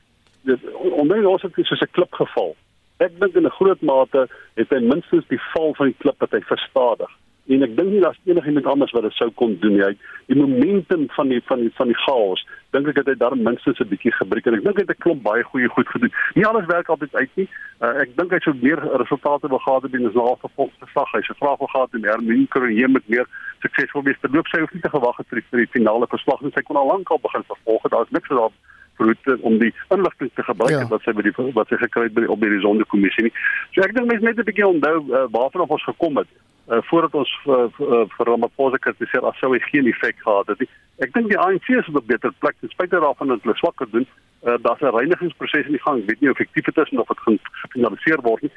dit 0.42 0.60
onder 0.74 1.28
ons 1.28 1.42
het 1.42 1.54
soos 1.56 1.82
'n 1.82 1.92
klip 1.92 2.14
geval. 2.14 2.56
Ek 2.98 3.20
dink 3.20 3.36
in 3.36 3.46
'n 3.46 3.58
groot 3.58 3.82
mate 3.82 4.28
het 4.54 4.70
hy 4.70 4.80
minstens 4.80 5.26
die 5.28 5.42
val 5.54 5.74
van 5.74 5.86
die 5.86 5.98
klip 5.98 6.20
wat 6.20 6.32
hy 6.32 6.42
verstadig 6.42 7.10
en 7.50 7.66
ek 7.66 7.76
dink 7.78 7.90
nie 7.92 8.02
daar's 8.04 8.20
enigiemand 8.30 8.68
anders 8.70 8.92
wat 8.94 9.08
dit 9.08 9.16
sou 9.18 9.30
kon 9.42 9.56
doen 9.64 9.76
nie. 9.78 9.84
Hy 9.84 9.94
die 10.30 10.38
momentum 10.38 11.08
van 11.16 11.32
die 11.34 11.42
van 11.50 11.64
die 11.64 11.72
van 11.78 11.90
die 11.90 11.98
chaos, 12.06 12.46
dink 12.76 12.90
ek 12.92 13.02
het 13.02 13.10
hy 13.10 13.16
daar 13.18 13.36
minstens 13.38 13.80
'n 13.82 13.90
bietjie 13.90 14.14
gebruik 14.14 14.46
en 14.46 14.60
ek 14.60 14.64
dink 14.64 14.78
hy 14.78 14.86
het 14.86 14.94
'n 14.94 15.04
klomp 15.06 15.24
baie 15.24 15.44
goeie 15.44 15.70
goed 15.70 15.90
gedoen. 15.90 16.14
Nie 16.36 16.46
alles 16.46 16.66
werk 16.66 16.90
altyd 16.90 17.16
uit 17.16 17.34
nie. 17.36 17.48
Uh, 17.82 18.02
ek 18.04 18.16
dink 18.18 18.32
hy 18.32 18.40
sou 18.40 18.54
meer 18.62 18.80
resultate 19.02 19.48
gehad 19.50 19.82
het 19.82 19.92
binne 19.92 20.12
sy 20.12 20.20
laaste 20.20 20.50
slag. 20.92 21.12
Hy 21.12 21.22
sou 21.22 21.36
graag 21.40 21.60
wil 21.60 21.68
gehad 21.74 21.92
het 21.92 22.02
meer 22.02 22.22
min 22.22 22.48
kry 22.48 22.88
met 22.88 23.08
meer 23.08 23.26
suksesvol 23.62 24.04
wees. 24.04 24.22
Dit 24.22 24.34
loop 24.34 24.48
sy 24.48 24.60
hoef 24.60 24.74
nie 24.74 24.82
te 24.82 24.90
gewag 24.90 25.18
het 25.18 25.28
vir 25.30 25.40
die, 25.40 25.48
vir 25.52 25.60
die 25.60 25.74
finale 25.78 26.08
verslag 26.08 26.42
nie. 26.42 26.52
Sy 26.54 26.62
kon 26.62 26.76
al 26.76 26.88
lank 26.88 27.10
al 27.10 27.20
begin 27.20 27.44
vervolg. 27.44 27.82
Daar's 27.90 28.12
niks 28.12 28.30
daarop 28.30 28.54
roete 29.00 29.38
om 29.42 29.58
die 29.58 29.74
inligting 29.90 30.30
te 30.34 30.44
gebruik 30.44 30.72
ja. 30.72 30.88
wat 30.88 31.02
sy 31.02 31.14
by 31.16 31.24
die 31.24 31.34
wat 31.56 31.68
sy 31.72 31.80
gekry 31.80 32.10
het 32.10 32.14
by 32.14 32.26
die 32.26 32.32
op 32.32 32.42
die 32.44 32.62
sondekommissie 32.62 33.24
nie. 33.24 33.34
So 33.74 33.82
ek 33.82 33.96
dink 33.96 34.12
mense 34.12 34.26
net 34.26 34.38
'n 34.38 34.48
bietjie 34.50 34.68
onthou 34.68 34.98
uh, 35.08 35.26
waarvan 35.32 35.68
ons 35.68 35.84
gekom 35.84 36.18
het 36.18 36.28
uh, 36.70 36.78
voordat 36.82 37.14
ons 37.14 37.32
uh, 37.46 37.54
uh, 37.54 38.04
vir 38.16 38.26
Ramaphosa 38.26 38.78
kritiseer 38.78 39.26
as 39.26 39.38
sou 39.40 39.54
hy 39.54 39.60
geen 39.60 39.88
effek 39.88 40.18
gehad 40.24 40.48
het 40.48 40.60
nie. 40.60 40.70
Ek 41.06 41.14
dink 41.14 41.30
die 41.30 41.40
ANC 41.40 41.70
is 41.70 41.88
op 41.88 42.02
'n 42.02 42.12
beter 42.12 42.34
plek 42.40 42.56
ten 42.60 42.70
spyte 42.70 43.00
daarvan 43.00 43.28
dat 43.28 43.42
hulle 43.44 43.56
swakker 43.58 43.88
doen. 43.92 44.08
Uh, 44.44 44.58
Daar's 44.62 44.82
'n 44.82 44.96
reinigingsproses 44.98 45.66
in 45.66 45.78
die 45.78 45.86
gang. 45.86 46.02
Ek 46.02 46.10
weet 46.10 46.22
nie 46.22 46.30
of 46.30 46.40
effektief 46.40 46.66
dit 46.66 46.78
is 46.78 47.00
of 47.00 47.08
dit 47.08 47.20
gaan 47.20 47.40
gefinaliseer 47.64 48.22
word 48.22 48.42
nie. 48.42 48.52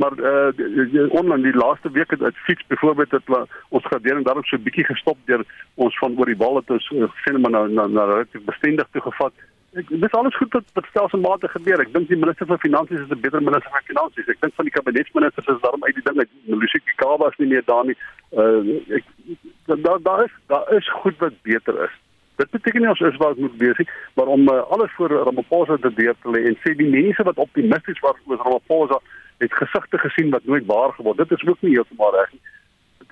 Maar 0.00 0.14
uh 0.18 1.10
onlangs 1.10 1.42
die 1.42 1.56
laaste 1.56 1.90
week 1.90 2.10
het 2.10 2.22
uit 2.22 2.36
fiets 2.36 2.66
byvoorbeeld 2.66 3.10
het 3.10 3.28
ons 3.68 3.86
gradering 3.86 4.24
daarop 4.24 4.46
so 4.46 4.56
'n 4.56 4.62
bietjie 4.62 4.84
gestop 4.84 5.18
deur 5.24 5.44
ons 5.74 5.98
van 5.98 6.18
oor 6.18 6.26
die 6.26 6.36
wal 6.36 6.56
het 6.56 6.70
ons 6.70 6.90
uh, 6.90 7.00
net 7.24 7.38
maar 7.38 7.50
nou 7.50 7.68
na 7.68 7.86
na 7.86 8.04
relatief 8.04 8.44
bestendig 8.44 8.86
toe 8.90 9.02
gevat 9.02 9.32
ek 9.78 9.90
dis 10.02 10.14
alles 10.18 10.36
goed 10.36 10.52
wat 10.52 10.66
wat 10.74 10.86
stelselmatig 10.90 11.52
gebeur. 11.54 11.80
Ek 11.82 11.92
dink 11.94 12.08
die 12.10 12.18
minister 12.18 12.46
van 12.46 12.58
finansies 12.58 13.04
is 13.04 13.10
'n 13.10 13.20
beter 13.20 13.42
minister 13.42 13.70
van 13.70 13.86
finansies. 13.90 14.28
Ek 14.28 14.40
dink 14.40 14.54
van 14.54 14.64
die 14.64 14.74
kabinetsministers 14.74 15.46
is 15.46 15.60
daarom 15.62 15.84
uit 15.84 15.94
die 15.94 16.06
ding 16.08 16.18
uit 16.18 16.30
Lucy 16.46 16.80
Kikaba 16.84 17.28
is 17.28 17.38
nie 17.38 17.48
meer 17.48 17.64
daar 17.64 17.84
nie. 17.84 17.96
Uh 18.32 18.96
ek 18.98 19.04
daar 19.66 20.02
daar 20.02 20.24
is 20.24 20.34
daar 20.46 20.72
is 20.74 20.88
goed 21.02 21.18
wat 21.18 21.42
beter 21.42 21.84
is. 21.84 21.94
Dit 22.36 22.50
beteken 22.50 22.80
nie 22.80 22.88
ons 22.88 23.00
is 23.00 23.16
waar 23.16 23.34
ons 23.36 23.38
moet 23.38 23.56
wees 23.56 23.76
nie, 23.76 23.88
maar 24.14 24.26
om 24.26 24.48
uh, 24.48 24.62
alles 24.72 24.92
voor 24.96 25.10
Ramaphosa 25.10 25.76
te 25.76 25.92
deur 25.94 26.14
te 26.22 26.30
lê 26.30 26.44
en 26.48 26.56
sê 26.62 26.74
die 26.74 26.88
mense 26.88 27.22
wat 27.22 27.36
optimisties 27.36 28.00
was 28.00 28.16
oor 28.26 28.36
Ramaphosa 28.36 28.98
het 29.38 29.52
gesigte 29.52 29.98
gesien 29.98 30.30
wat 30.30 30.44
nooit 30.44 30.66
waar 30.66 30.92
geword. 30.92 31.16
Dit 31.16 31.30
is 31.30 31.46
ook 31.46 31.60
nie 31.60 31.74
heeltemal 31.74 32.14
reg 32.16 32.32
nie. 32.32 32.40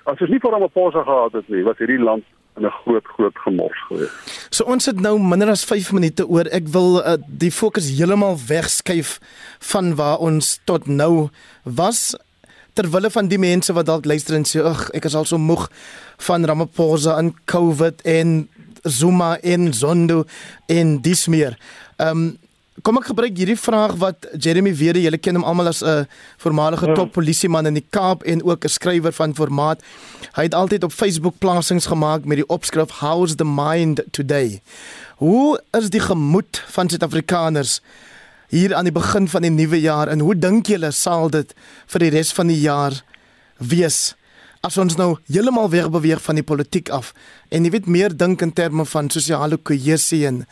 As 0.03 0.21
ons 0.21 0.29
nie 0.29 0.39
vir 0.39 0.51
Ramaphosa 0.51 1.03
gehad 1.03 1.33
het 1.33 1.47
nie, 1.47 1.63
was 1.63 1.77
hierdie 1.77 2.01
land 2.01 2.25
in 2.59 2.65
'n 2.65 2.75
groot 2.83 3.05
groot 3.15 3.37
gemors 3.37 3.81
gewees. 3.87 4.11
So 4.49 4.63
ons 4.63 4.85
het 4.85 4.99
nou 4.99 5.19
minder 5.19 5.49
as 5.49 5.63
5 5.63 5.91
minute 5.91 6.27
oor. 6.27 6.45
Ek 6.45 6.67
wil 6.67 6.99
uh, 6.99 7.15
die 7.27 7.51
fokus 7.51 7.89
heeltemal 7.89 8.37
wegskuif 8.47 9.19
van 9.59 9.95
waar 9.95 10.17
ons 10.17 10.59
tot 10.63 10.87
nou 10.87 11.29
was 11.63 12.15
terwille 12.73 13.09
van 13.11 13.27
die 13.27 13.39
mense 13.39 13.73
wat 13.73 13.85
dalk 13.85 14.05
luister 14.05 14.35
en 14.35 14.45
sê 14.47 14.61
ag 14.63 14.89
ek 14.95 15.05
is 15.05 15.15
al 15.15 15.25
so 15.25 15.37
moeg 15.37 15.67
van 16.27 16.45
Ramaphosa 16.45 17.17
en 17.17 17.33
COVID 17.45 18.01
en 18.01 18.49
Zuma 18.83 19.37
en 19.39 19.73
Zondo 19.73 20.23
en 20.67 21.01
dis 21.01 21.27
meer. 21.27 21.57
Ehm 21.97 22.09
um, 22.09 22.37
Kom 22.85 22.99
ek 22.99 23.09
gebruik 23.09 23.35
hierdie 23.35 23.57
vraag 23.59 23.95
wat 23.99 24.27
Jeremy 24.37 24.71
Wede, 24.77 25.01
julle 25.01 25.17
ken 25.19 25.35
hom 25.39 25.45
almal 25.47 25.71
as 25.71 25.81
'n 25.83 26.07
voormalige 26.37 26.87
ja. 26.87 26.93
top 26.93 27.11
polisieman 27.11 27.65
in 27.65 27.73
die 27.73 27.85
Kaap 27.89 28.23
en 28.23 28.43
ook 28.43 28.63
'n 28.65 28.69
skrywer 28.69 29.11
van 29.11 29.35
formaat. 29.35 29.81
Hy 30.35 30.43
het 30.43 30.53
altyd 30.53 30.83
op 30.83 30.91
Facebook 30.91 31.39
plasings 31.39 31.85
gemaak 31.85 32.25
met 32.25 32.37
die 32.37 32.47
opskrif 32.47 32.99
How's 32.99 33.35
the 33.35 33.45
mind 33.45 34.03
today? 34.11 34.61
Hoe 35.17 35.59
is 35.71 35.89
die 35.89 35.99
gemoed 35.99 36.63
van 36.67 36.89
Suid-Afrikaners 36.89 37.81
hier 38.47 38.75
aan 38.75 38.83
die 38.83 38.93
begin 38.93 39.27
van 39.27 39.41
die 39.41 39.51
nuwe 39.51 39.81
jaar 39.81 40.07
en 40.07 40.19
hoe 40.19 40.35
dink 40.35 40.67
julle 40.67 40.91
sal 40.91 41.29
dit 41.29 41.53
vir 41.87 41.99
die 41.99 42.09
res 42.09 42.31
van 42.31 42.47
die 42.47 42.61
jaar 42.61 43.03
wees? 43.57 44.15
As 44.65 44.77
ons 44.77 44.97
nou 44.99 45.13
heeltemal 45.31 45.69
weer 45.71 45.87
beweeg 45.91 46.21
van 46.21 46.35
die 46.35 46.43
politiek 46.43 46.89
af 46.91 47.13
en 47.55 47.63
jy 47.63 47.71
weet 47.71 47.87
meer 47.87 48.15
dink 48.15 48.41
in 48.43 48.51
terme 48.51 48.85
van 48.85 49.09
sosiale 49.09 49.57
kohesie 49.57 50.25
en 50.27 50.43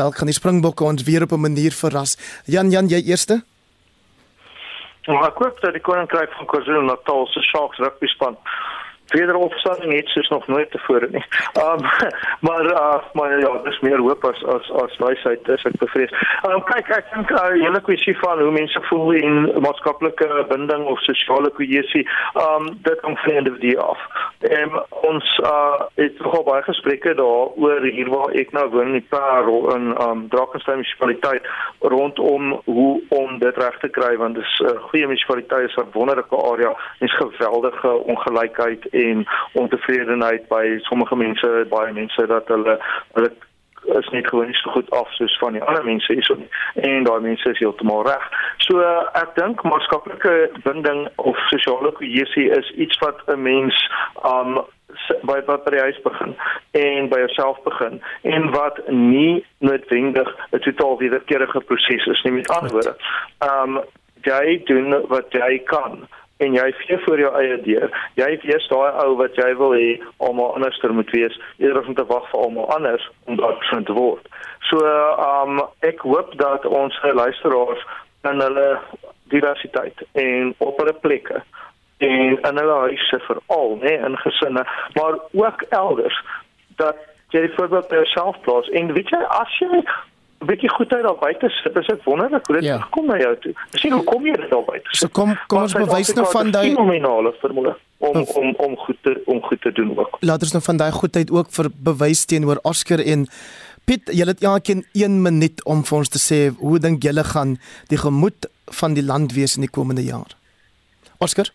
dalk 0.00 0.16
gaan 0.16 0.30
die 0.30 0.36
springbokke 0.36 0.84
ons 0.84 1.04
weer 1.04 1.22
op 1.22 1.32
'n 1.32 1.40
manier 1.40 1.72
verras. 1.72 2.16
Jan 2.46 2.70
Jan, 2.70 2.88
jy 2.88 3.02
eerste? 3.04 3.42
Ja, 5.02 5.26
ek 5.26 5.34
koop 5.34 5.60
dat 5.60 5.72
die 5.72 5.82
koninkryk 5.82 6.32
van 6.32 6.46
KwaZulu-Natal 6.46 7.26
se 7.26 7.40
Sharks 7.40 7.78
rugby 7.78 8.06
span 8.06 8.36
wederopstanding 9.12 9.92
het 9.94 10.08
soos 10.08 10.28
nog 10.28 10.46
nooit 10.46 10.70
tevore 10.70 11.08
nie. 11.10 11.24
Um 11.60 11.82
maar 12.40 12.64
uh 12.64 12.98
maar 13.12 13.38
ja, 13.38 13.50
dis 13.64 13.80
meer 13.80 13.98
hoop 13.98 14.24
as 14.24 14.44
as 14.44 14.70
as 14.82 14.96
wysheid 14.96 15.48
is 15.48 15.64
ek 15.64 15.78
bevrees. 15.78 16.12
Um 16.48 16.62
kyk 16.64 16.88
ek 16.88 17.14
dink 17.14 17.30
'n 17.30 17.34
uh, 17.34 17.62
hele 17.64 17.80
kwessie 17.80 18.16
van 18.18 18.40
hoe 18.40 18.50
mense 18.50 18.80
voel 18.88 19.12
in 19.12 19.52
maatskaplike 19.60 20.46
binding 20.48 20.84
of 20.84 21.00
sosiale 21.00 21.50
kohesie, 21.50 22.08
um 22.34 22.78
dit 22.82 23.00
hang 23.00 23.18
van 23.18 23.28
die 23.28 23.36
individu 23.36 23.76
af. 23.76 23.98
En 24.38 24.70
ons 25.02 25.38
uh 25.44 25.80
het 25.94 26.18
nogal 26.18 26.44
baie 26.44 26.62
gesprekke 26.62 27.14
daaroor 27.14 27.82
hier 27.82 28.10
waar 28.10 28.30
ek 28.30 28.52
nou 28.52 28.68
woon 28.70 28.94
in 28.94 29.06
Parel 29.08 29.74
in 29.74 29.94
um 30.08 30.28
Drakensberg 30.28 30.80
munisipaliteit 30.80 31.42
rondom 31.78 32.60
hoe 32.64 33.02
om 33.08 33.38
dit 33.38 33.56
reg 33.56 33.78
te 33.78 33.88
kry 33.88 34.16
want 34.16 34.34
dit 34.34 34.44
is 34.44 34.60
'n 34.60 34.66
uh, 34.66 34.82
goeie 34.88 35.06
munisipaliteit 35.06 35.68
is 35.68 35.76
'n 35.76 35.92
wonderlike 35.92 36.36
area, 36.36 36.76
is 36.98 37.16
geweldige 37.16 37.90
ongelykheid 38.12 38.86
en 39.04 39.26
ontevredenheid 39.52 40.48
by 40.48 40.64
sommige 40.88 41.16
mense, 41.16 41.52
baie 41.70 41.92
mense 41.92 42.26
dat 42.26 42.48
hulle 42.52 42.78
hulle 43.12 43.30
is 43.84 44.08
net 44.08 44.26
gewoon 44.28 44.46
nie 44.46 44.54
so 44.54 44.70
goed 44.70 44.90
af 44.90 45.12
soos 45.12 45.38
van 45.38 45.52
die 45.52 45.62
ander 45.62 45.84
mense 45.84 46.12
hierso 46.12 46.34
nie. 46.34 46.48
En 46.74 47.04
daai 47.04 47.20
mense 47.20 47.50
is 47.50 47.58
heeltemal 47.58 48.04
reg. 48.06 48.26
So 48.66 48.82
ek 49.22 49.34
dink 49.38 49.62
maatskaplike 49.62 50.34
binding 50.64 51.08
of 51.16 51.38
sosiale 51.52 51.92
kohesie 51.96 52.50
is 52.58 52.70
iets 52.76 52.98
wat 53.04 53.22
'n 53.26 53.42
mens 53.42 53.88
um 54.34 54.60
by 55.22 55.38
wat 55.46 55.64
by 55.64 55.70
die 55.70 55.80
huis 55.80 56.00
begin 56.02 56.36
en 56.70 57.08
by 57.08 57.18
jouself 57.18 57.62
begin 57.62 58.02
en 58.22 58.50
wat 58.50 58.80
nie 58.88 59.44
noodwendig 59.58 60.28
'n 60.52 60.58
totaal 60.58 60.98
wederkerige 60.98 61.60
proses 61.60 62.06
is 62.06 62.22
nie 62.22 62.32
met 62.32 62.50
ander 62.50 62.72
woorde. 62.72 62.96
Um 63.40 63.80
jy 64.22 64.62
doen 64.64 65.06
wat 65.08 65.32
jy 65.32 65.58
kan 65.64 66.08
en 66.40 66.54
jy 66.56 66.66
vee 66.82 66.98
voor 67.04 67.20
jou 67.20 67.30
eie 67.40 67.56
deur. 67.64 67.90
Jy 68.18 68.28
weet 68.42 68.68
daai 68.72 69.00
ou 69.04 69.16
wat 69.20 69.36
jy 69.36 69.50
wil 69.60 69.74
hê 69.76 69.88
almal 70.18 70.54
anderster 70.56 70.94
moet 70.96 71.10
wees, 71.16 71.36
eerder 71.58 71.86
om 71.86 71.96
te 71.98 72.06
wag 72.08 72.28
vir 72.32 72.44
almal 72.44 72.70
anders 72.76 73.08
om 73.26 73.36
daar 73.40 73.58
persoon 73.60 73.84
te 73.84 73.96
word. 73.96 74.28
So 74.70 74.80
um 74.80 75.62
ek 75.86 76.04
hoop 76.06 76.36
dat 76.40 76.66
ons 76.66 76.96
luisteraars 77.02 77.84
in 78.30 78.40
hulle 78.44 78.68
diversiteit 79.32 80.04
en 80.12 80.54
op 80.58 80.80
hulle 80.80 80.96
plekke 81.04 81.42
en 82.00 82.38
in 82.48 82.60
hulle 82.62 82.76
huise 82.88 83.18
veral, 83.26 83.74
nê, 83.82 83.92
in 84.00 84.16
gesinne, 84.24 84.64
maar 84.96 85.18
ook 85.36 85.64
elders 85.68 86.16
dat 86.80 86.96
jy 87.34 87.44
voorbeeld 87.56 87.88
by 87.88 88.00
jouself 88.00 88.40
plaas 88.46 88.68
en 88.80 88.92
weet 88.96 89.12
jy 89.12 89.20
as 89.36 89.58
jy 89.60 89.82
bietjie 90.48 90.70
goedheid 90.72 91.02
daar 91.04 91.18
buite 91.20 91.48
sit. 91.48 91.74
Dis 91.74 91.92
ek 91.92 92.04
wonderlik 92.08 92.46
hoe 92.46 92.56
dit 92.56 92.64
ja. 92.64 92.78
kom 92.94 93.06
na 93.10 93.18
jou 93.20 93.32
toe. 93.44 93.54
Sien 93.76 93.92
hoe 93.92 94.04
kom 94.08 94.26
jy 94.26 94.36
dit 94.40 94.50
daar 94.50 94.64
buite? 94.66 94.96
So 94.96 95.12
kom 95.12 95.34
kom 95.52 95.66
ons 95.66 95.76
bewys 95.76 96.12
nou 96.16 96.26
van 96.32 96.52
daai 96.54 96.70
fenomenale 96.70 97.34
vermoë 97.42 97.74
om 98.10 98.22
om 98.40 98.54
om 98.66 98.76
goed 98.84 99.00
te 99.04 99.16
om 99.26 99.42
goed 99.48 99.60
te 99.60 99.72
doen 99.76 99.92
ook. 99.98 100.20
Laat 100.24 100.46
ons 100.46 100.54
nou 100.56 100.62
van 100.64 100.80
daai 100.80 100.92
goedheid 100.96 101.30
ook 101.30 101.52
vir 101.56 101.70
bewys 101.90 102.24
teenoor 102.24 102.62
Oscar 102.62 103.04
en 103.04 103.26
Piet, 103.88 104.10
julle 104.14 104.30
het 104.30 104.42
elkeen 104.44 104.84
1 104.92 105.22
minuut 105.22 105.64
om 105.64 105.80
vir 105.84 105.96
ons 105.98 106.10
te 106.14 106.20
sê 106.22 106.36
hoe 106.60 106.78
dink 106.78 107.02
julle 107.02 107.24
gaan 107.26 107.56
die 107.90 107.98
gemoed 107.98 108.46
van 108.80 108.94
die 108.94 109.02
land 109.02 109.32
wees 109.34 109.56
in 109.58 109.64
die 109.66 109.72
komende 109.72 110.04
jaar? 110.06 110.36
Oscar? 111.18 111.48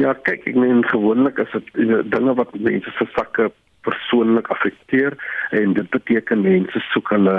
Ja, 0.00 0.12
kyk, 0.14 0.46
ek 0.46 0.54
meen 0.56 0.84
gewoonlik 0.88 1.40
is 1.42 1.50
dit 1.56 1.72
dinge 2.12 2.34
wat 2.38 2.54
mense 2.54 2.92
se 2.98 3.08
sakke 3.16 3.50
persoonlik 3.86 4.48
affekteer 4.54 5.16
en 5.50 5.76
dit 5.78 5.90
beteken 5.90 6.46
mense 6.46 6.86
soek 6.92 7.14
hulle 7.16 7.36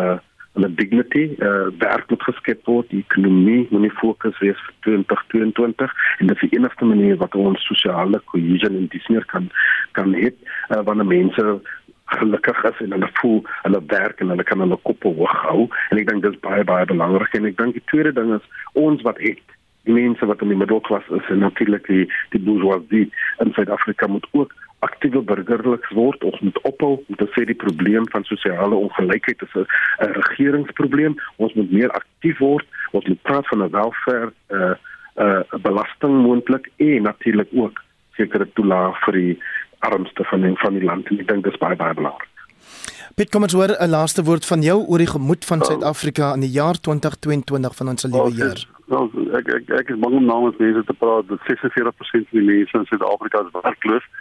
hulle 0.54 0.70
dignity, 0.78 1.24
uh, 1.42 1.72
werk 1.82 2.10
moet 2.14 2.24
geskep 2.28 2.68
word, 2.70 2.86
die 2.94 3.00
ekonomie 3.02 3.64
moet 3.72 3.88
nie 3.88 3.96
fokus 3.98 4.38
wees 4.38 4.60
vir 4.68 4.76
2022 4.86 5.96
en 6.22 6.30
dit 6.30 6.36
is 6.36 6.44
die 6.44 6.60
enigste 6.60 6.86
manier 6.86 7.18
wat 7.18 7.34
ons 7.34 7.66
sosiale 7.66 8.22
cohesion 8.30 8.78
in 8.78 8.86
disneer 8.94 9.26
kan 9.34 9.50
kan 9.98 10.14
hê 10.14 10.30
uh, 10.30 10.84
wanneer 10.86 11.10
mense 11.10 11.48
gelukkig 12.14 12.64
is 12.70 12.84
en 12.86 12.94
hulle 12.94 13.10
voel 13.18 13.42
hulle 13.64 13.82
werk 13.96 14.22
en 14.22 14.30
hulle 14.34 14.46
kan 14.46 14.62
hulle 14.62 14.78
kop 14.90 15.10
hoog 15.10 15.34
hou. 15.48 15.66
En 15.90 16.02
ek 16.02 16.12
dink 16.12 16.22
dit 16.26 16.36
is 16.36 16.44
baie 16.46 16.66
baie 16.68 16.86
belangrik. 16.86 17.34
En 17.34 17.50
ek 17.50 17.58
dink 17.58 17.78
die 17.78 17.88
tweede 17.90 18.14
ding 18.14 18.36
is 18.38 18.46
ons 18.78 19.02
wat 19.08 19.18
het 19.24 19.58
die 19.84 19.94
mense 19.94 20.26
wat 20.26 20.42
in 20.42 20.54
die 20.54 20.58
middelklas 20.58 21.08
is 21.10 21.30
en 21.30 21.44
natuurlik 21.44 21.88
die 21.88 22.06
die 22.36 22.42
bourgeoisie 22.42 23.12
in 23.44 23.54
Suid-Afrika 23.54 24.08
moet 24.08 24.28
ook 24.32 24.54
aktiewe 24.84 25.22
burgerliks 25.22 25.92
word 25.96 26.24
of 26.24 26.40
moet 26.42 26.60
ophou 26.68 26.94
om 27.08 27.20
te 27.20 27.28
sê 27.36 27.46
die 27.48 27.60
probleem 27.66 28.08
van 28.12 28.26
sosiale 28.28 28.76
ongelykheid 28.76 29.42
is 29.46 29.56
'n 29.56 29.68
regeringsprobleem. 30.20 31.16
Ons 31.36 31.54
moet 31.54 31.72
meer 31.72 31.92
aktief 31.92 32.38
word. 32.40 32.66
Ons 32.92 33.06
moet 33.08 33.22
praat 33.22 33.48
van 33.48 33.64
'n 33.64 33.70
welvaart 33.70 34.34
eh 34.48 34.58
uh, 34.58 34.76
eh 35.16 35.42
uh, 35.54 35.60
belasting 35.62 36.22
moontlik 36.28 36.70
en 36.78 37.02
natuurlik 37.02 37.50
ook 37.52 37.82
sekere 38.18 38.48
toelaag 38.54 39.04
vir 39.06 39.14
die 39.14 39.42
armste 39.80 40.24
van 40.24 40.42
die, 40.42 40.56
van 40.56 40.74
die 40.74 40.84
land. 40.84 41.08
En 41.08 41.20
ek 41.20 41.28
dink 41.28 41.44
dis 41.44 41.58
baie 41.58 41.76
baie 41.76 41.94
belangrik. 41.94 42.30
Piet, 43.16 43.30
kom 43.30 43.44
ons 43.44 43.54
hoor 43.54 43.76
'n 43.80 43.90
laaste 43.90 44.24
woord 44.24 44.46
van 44.46 44.62
jou 44.62 44.86
oor 44.88 44.98
die 44.98 45.08
gemoed 45.08 45.46
van 45.46 45.62
Suid-Afrika 45.62 46.34
in 46.34 46.40
die 46.40 46.50
jaar 46.50 46.80
2022 46.80 47.76
van 47.76 47.88
ons 47.88 48.04
nuwe 48.04 48.32
jaar. 48.32 48.66
Wel, 48.94 49.10
ek 49.40 49.48
ek 49.58 49.72
ek 49.80 49.88
is 49.96 50.02
bang 50.02 50.16
om 50.20 50.26
namens 50.30 50.60
mense 50.62 50.84
te 50.86 50.94
praat 50.94 51.26
dat 51.28 51.42
46% 51.50 52.30
van 52.30 52.40
die 52.40 52.46
mense 52.46 52.78
in 52.78 52.86
Suid-Afrika 52.90 53.42
werkloos 53.56 54.06
is 54.06 54.12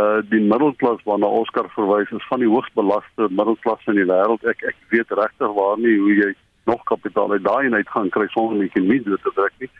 uh 0.00 0.20
die 0.32 0.40
middelklas 0.40 1.02
waarna 1.04 1.26
Oscar 1.26 1.66
verwys 1.74 2.10
is 2.16 2.26
van 2.30 2.40
die 2.40 2.48
hoogste 2.48 2.78
belaste 2.80 3.26
middelklas 3.28 3.88
in 3.90 3.98
die 3.98 4.06
wêreld. 4.08 4.44
Ek 4.52 4.62
ek 4.70 4.78
weet 4.94 5.10
regtig 5.18 5.54
waar 5.58 5.80
nie 5.84 5.96
hoe 6.00 6.14
jy 6.14 6.30
nog 6.70 6.84
kapitaal 6.88 7.34
uit 7.34 7.44
daai 7.44 7.72
uit 7.72 7.90
gaan 7.94 8.12
kry 8.14 8.28
sonder 8.32 8.56
om 8.56 8.62
nie 8.62 9.02
meer 9.02 9.20
te 9.26 9.34
druk 9.34 9.56
nie. 9.64 9.70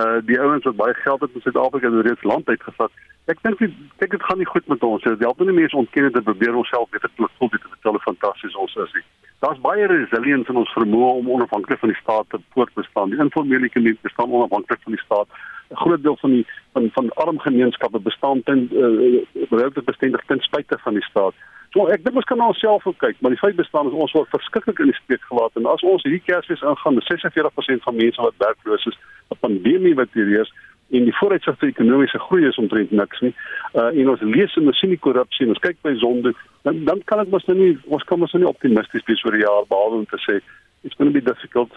Uh 0.00 0.18
die 0.28 0.40
ouens 0.40 0.66
wat 0.68 0.80
baie 0.82 0.96
geld 1.04 1.24
het 1.24 1.38
in 1.38 1.46
Suid-Afrika 1.46 1.92
het 1.94 2.06
reeds 2.06 2.26
land 2.32 2.48
uitgevat. 2.48 2.92
Ek 3.32 3.40
dink 3.46 3.62
ek 4.02 4.10
dit 4.10 4.26
gaan 4.28 4.42
nie 4.42 4.50
goed 4.50 4.66
met 4.66 4.82
ons. 4.82 5.02
Dit 5.02 5.24
help 5.24 5.40
nie 5.40 5.68
ons 5.70 5.80
ontken 5.84 6.12
dit 6.12 6.28
probeer 6.32 6.58
onsself 6.64 6.90
beter 6.90 7.10
te 7.14 7.30
voel 7.38 7.54
dit 7.54 7.64
is 7.70 7.86
wel 7.86 8.02
fantasties 8.10 8.60
ons 8.66 8.76
is. 8.84 8.98
Nie. 8.98 9.06
Daar's 9.46 9.60
baie 9.62 9.86
resilience 9.86 10.50
in 10.50 10.56
ons 10.58 10.70
vermoë 10.74 11.10
om 11.20 11.28
onafhanklik 11.30 11.78
van 11.78 11.92
die 11.92 12.00
staat 12.00 12.26
te 12.32 12.38
voortbestaan. 12.54 13.12
Die 13.12 13.20
informele 13.22 13.68
ekonomie 13.68 13.98
bestaan 14.02 14.32
onafhanklik 14.34 14.80
van 14.82 14.96
die 14.96 15.02
staat. 15.04 15.28
'n 15.70 15.76
Groot 15.82 16.02
deel 16.02 16.16
van 16.22 16.30
die 16.30 16.46
van 16.72 16.88
van 16.96 17.12
arm 17.24 17.38
gemeenskappe 17.38 18.00
bestaan 18.00 18.42
ten 18.42 18.60
uh, 18.72 19.84
bestendig 19.84 20.24
ten 20.26 20.40
spyte 20.40 20.78
van 20.78 20.98
die 20.98 21.06
staat. 21.10 21.34
So 21.70 21.86
ek 21.86 22.02
dink 22.04 22.16
ons 22.16 22.24
kan 22.24 22.38
na 22.38 22.46
onsself 22.46 22.82
kyk, 22.98 23.16
maar 23.20 23.30
die 23.30 23.44
feit 23.44 23.56
bestaan 23.56 23.86
is 23.86 23.92
ons 23.92 24.12
word 24.12 24.34
verskriklik 24.34 24.78
in 24.78 24.90
die 24.90 25.00
steek 25.02 25.22
gelaat 25.30 25.54
en 25.54 25.66
as 25.66 25.82
ons 25.82 26.02
hierdie 26.02 26.26
Kersfees 26.26 26.62
ingaan 26.62 26.94
met 26.94 27.06
46% 27.06 27.86
van 27.86 27.96
mense 27.96 28.22
wat 28.22 28.42
werkloos 28.46 28.86
is, 28.86 28.98
'n 29.30 29.38
pandemie 29.46 29.94
wat 29.94 30.08
hier 30.12 30.40
is 30.40 30.52
en 30.94 31.06
die 31.08 31.14
vooruitsig 31.18 31.58
vir 31.60 31.72
ekonomiese 31.72 32.20
groei 32.28 32.46
is 32.46 32.58
omtrent 32.62 32.92
niks 32.94 33.22
nie. 33.24 33.32
Uh 33.74 33.88
en 33.90 34.12
ons 34.12 34.22
lees 34.22 34.54
en 34.56 34.70
ons 34.70 34.78
sien 34.78 34.92
die 34.92 35.02
korrupsie 35.02 35.46
en 35.46 35.54
ons 35.56 35.62
kyk 35.64 35.80
by 35.86 35.96
sonde, 36.02 36.32
dan 36.68 36.84
dan 36.86 37.02
kan 37.10 37.24
dit 37.24 37.32
mos 37.34 37.46
nou 37.50 37.58
nie 37.58 37.74
ons 37.86 38.06
kan 38.06 38.20
mos 38.22 38.32
nou 38.34 38.44
nie 38.44 38.50
optimisties 38.52 39.06
wees 39.08 39.24
oor 39.24 39.36
die 39.38 39.44
jaar 39.44 39.66
behalwe 39.68 40.02
om 40.04 40.08
te 40.12 40.20
sê 40.22 40.40
it's 40.84 40.94
going 40.94 41.10
to 41.10 41.14
be 41.14 41.24
difficult. 41.24 41.72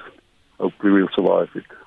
Hope 0.60 0.76
we 0.84 0.92
will 0.92 1.10
survive 1.16 1.50
it. 1.56 1.78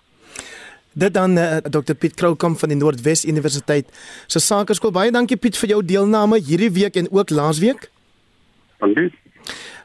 Dit 0.93 1.15
dan 1.15 1.39
uh, 1.39 1.57
Dr 1.65 1.95
Piet 1.95 2.15
Kroukamp 2.15 2.59
van 2.59 2.69
die 2.69 2.77
Noordwes 2.77 3.25
Universiteit 3.25 3.89
se 4.27 4.39
so 4.39 4.45
Sakeskool. 4.45 4.93
Baie 4.93 5.11
dankie 5.15 5.39
Piet 5.41 5.57
vir 5.57 5.77
jou 5.77 5.83
deelname 5.85 6.41
hierdie 6.41 6.73
week 6.73 6.97
en 7.01 7.09
ook 7.11 7.31
laasweek. 7.31 7.89
Dankie. 8.83 9.22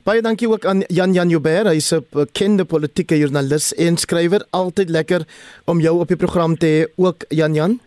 Baie 0.08 0.22
dankie 0.22 0.48
ook 0.48 0.66
aan 0.66 0.84
Jan 0.88 1.14
Jan 1.14 1.30
Joubert, 1.30 1.68
hy's 1.68 1.92
'n 1.92 2.06
bekende 2.12 2.66
politieke 2.66 3.18
joernalis 3.18 3.74
en 3.76 3.98
skrywer. 3.98 4.46
Altyd 4.52 4.90
lekker 4.90 5.26
om 5.66 5.80
jou 5.80 6.00
op 6.00 6.08
die 6.08 6.18
program 6.18 6.56
te 6.56 6.68
hê, 6.68 6.88
ook 6.96 7.26
Jan 7.30 7.54
Jan. 7.54 7.80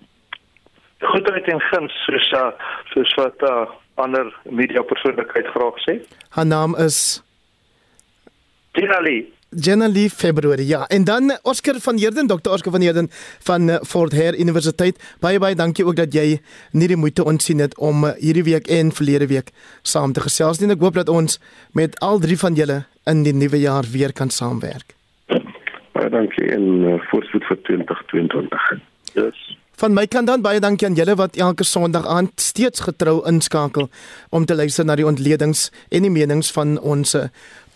Goedheid 1.01 1.49
en 1.49 1.61
guns 1.61 1.93
soos 2.05 2.33
uh, 2.33 2.53
soos 2.93 3.15
wat 3.15 3.43
uh, 3.43 3.67
ander 3.95 4.29
media 4.45 4.83
persoonlikheid 4.83 5.47
graag 5.47 5.77
sê. 5.89 6.01
Haar 6.29 6.47
naam 6.47 6.77
is 6.77 7.23
Dinali. 8.73 9.33
January 9.51 10.09
Februarie. 10.09 10.67
Ja, 10.67 10.87
en 10.87 11.05
dan 11.05 11.39
Oscar 11.43 11.75
van 11.79 11.99
Heerden, 11.99 12.27
Dr. 12.27 12.51
Oscar 12.51 12.73
van 12.73 12.81
Heerden 12.81 13.09
van 13.43 13.69
eh, 13.69 13.77
Fort 13.83 14.13
Hare 14.13 14.39
Universiteit. 14.39 15.17
Baie 15.21 15.39
baie 15.39 15.55
dankie 15.55 15.85
ook 15.85 15.97
dat 15.97 16.15
jy 16.15 16.41
nie 16.71 16.89
die 16.89 16.97
moeite 16.97 17.25
ontsien 17.25 17.59
het 17.59 17.79
om 17.79 18.05
eh, 18.07 18.13
hierdie 18.19 18.45
week 18.45 18.67
en 18.67 18.93
verlede 18.93 19.27
week 19.27 19.51
saam 19.83 20.13
te 20.13 20.21
gesels 20.21 20.61
nie. 20.61 20.71
Ek 20.71 20.81
hoop 20.81 20.95
dat 20.95 21.09
ons 21.09 21.41
met 21.73 21.99
al 22.01 22.23
drie 22.23 22.39
van 22.39 22.55
julle 22.55 22.85
in 23.11 23.25
die 23.27 23.35
nuwe 23.35 23.59
jaar 23.59 23.85
weer 23.91 24.13
kan 24.13 24.31
saamwerk. 24.31 24.95
Baie 25.93 26.11
dankie 26.11 26.47
en 26.55 26.69
uh, 26.87 26.95
voorspoed 27.11 27.45
vir 27.51 27.59
2022. 27.67 28.71
Yes. 29.19 29.43
Van 29.83 29.95
my 29.97 30.07
kant 30.07 30.31
dan 30.31 30.45
baie 30.47 30.61
dankie 30.63 30.87
aan 30.87 30.95
julle 30.95 31.17
wat 31.19 31.37
elke 31.37 31.67
Sondag 31.67 32.07
aand 32.07 32.39
steeds 32.41 32.87
getrou 32.87 33.19
inskakel 33.27 33.91
om 34.31 34.47
te 34.47 34.55
luister 34.55 34.87
na 34.87 34.95
die 34.95 35.07
ontledings 35.07 35.71
en 35.91 36.07
die 36.07 36.15
menings 36.15 36.53
van 36.55 36.79
ons 36.79 37.17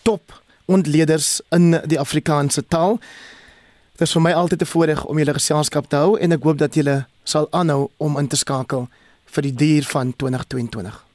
top 0.06 0.43
ontleeders 0.66 1.40
in 1.50 1.80
die 1.86 2.00
Afrikaanse 2.00 2.64
taal. 2.68 2.98
Dit 3.92 4.08
is 4.08 4.12
vir 4.12 4.22
my 4.22 4.32
altyd 4.32 4.62
'n 4.62 4.66
voorreg 4.66 5.04
om 5.04 5.18
julle 5.18 5.34
geselskap 5.34 5.88
te 5.88 5.96
hou 5.96 6.18
en 6.18 6.32
ek 6.32 6.42
hoop 6.42 6.58
dat 6.58 6.74
julle 6.74 7.06
sal 7.24 7.48
aanhou 7.50 7.90
om 7.96 8.18
in 8.18 8.28
te 8.28 8.36
skakel 8.36 8.88
vir 9.24 9.42
die 9.42 9.54
dier 9.54 9.84
van 9.84 10.14
2022. 10.16 11.13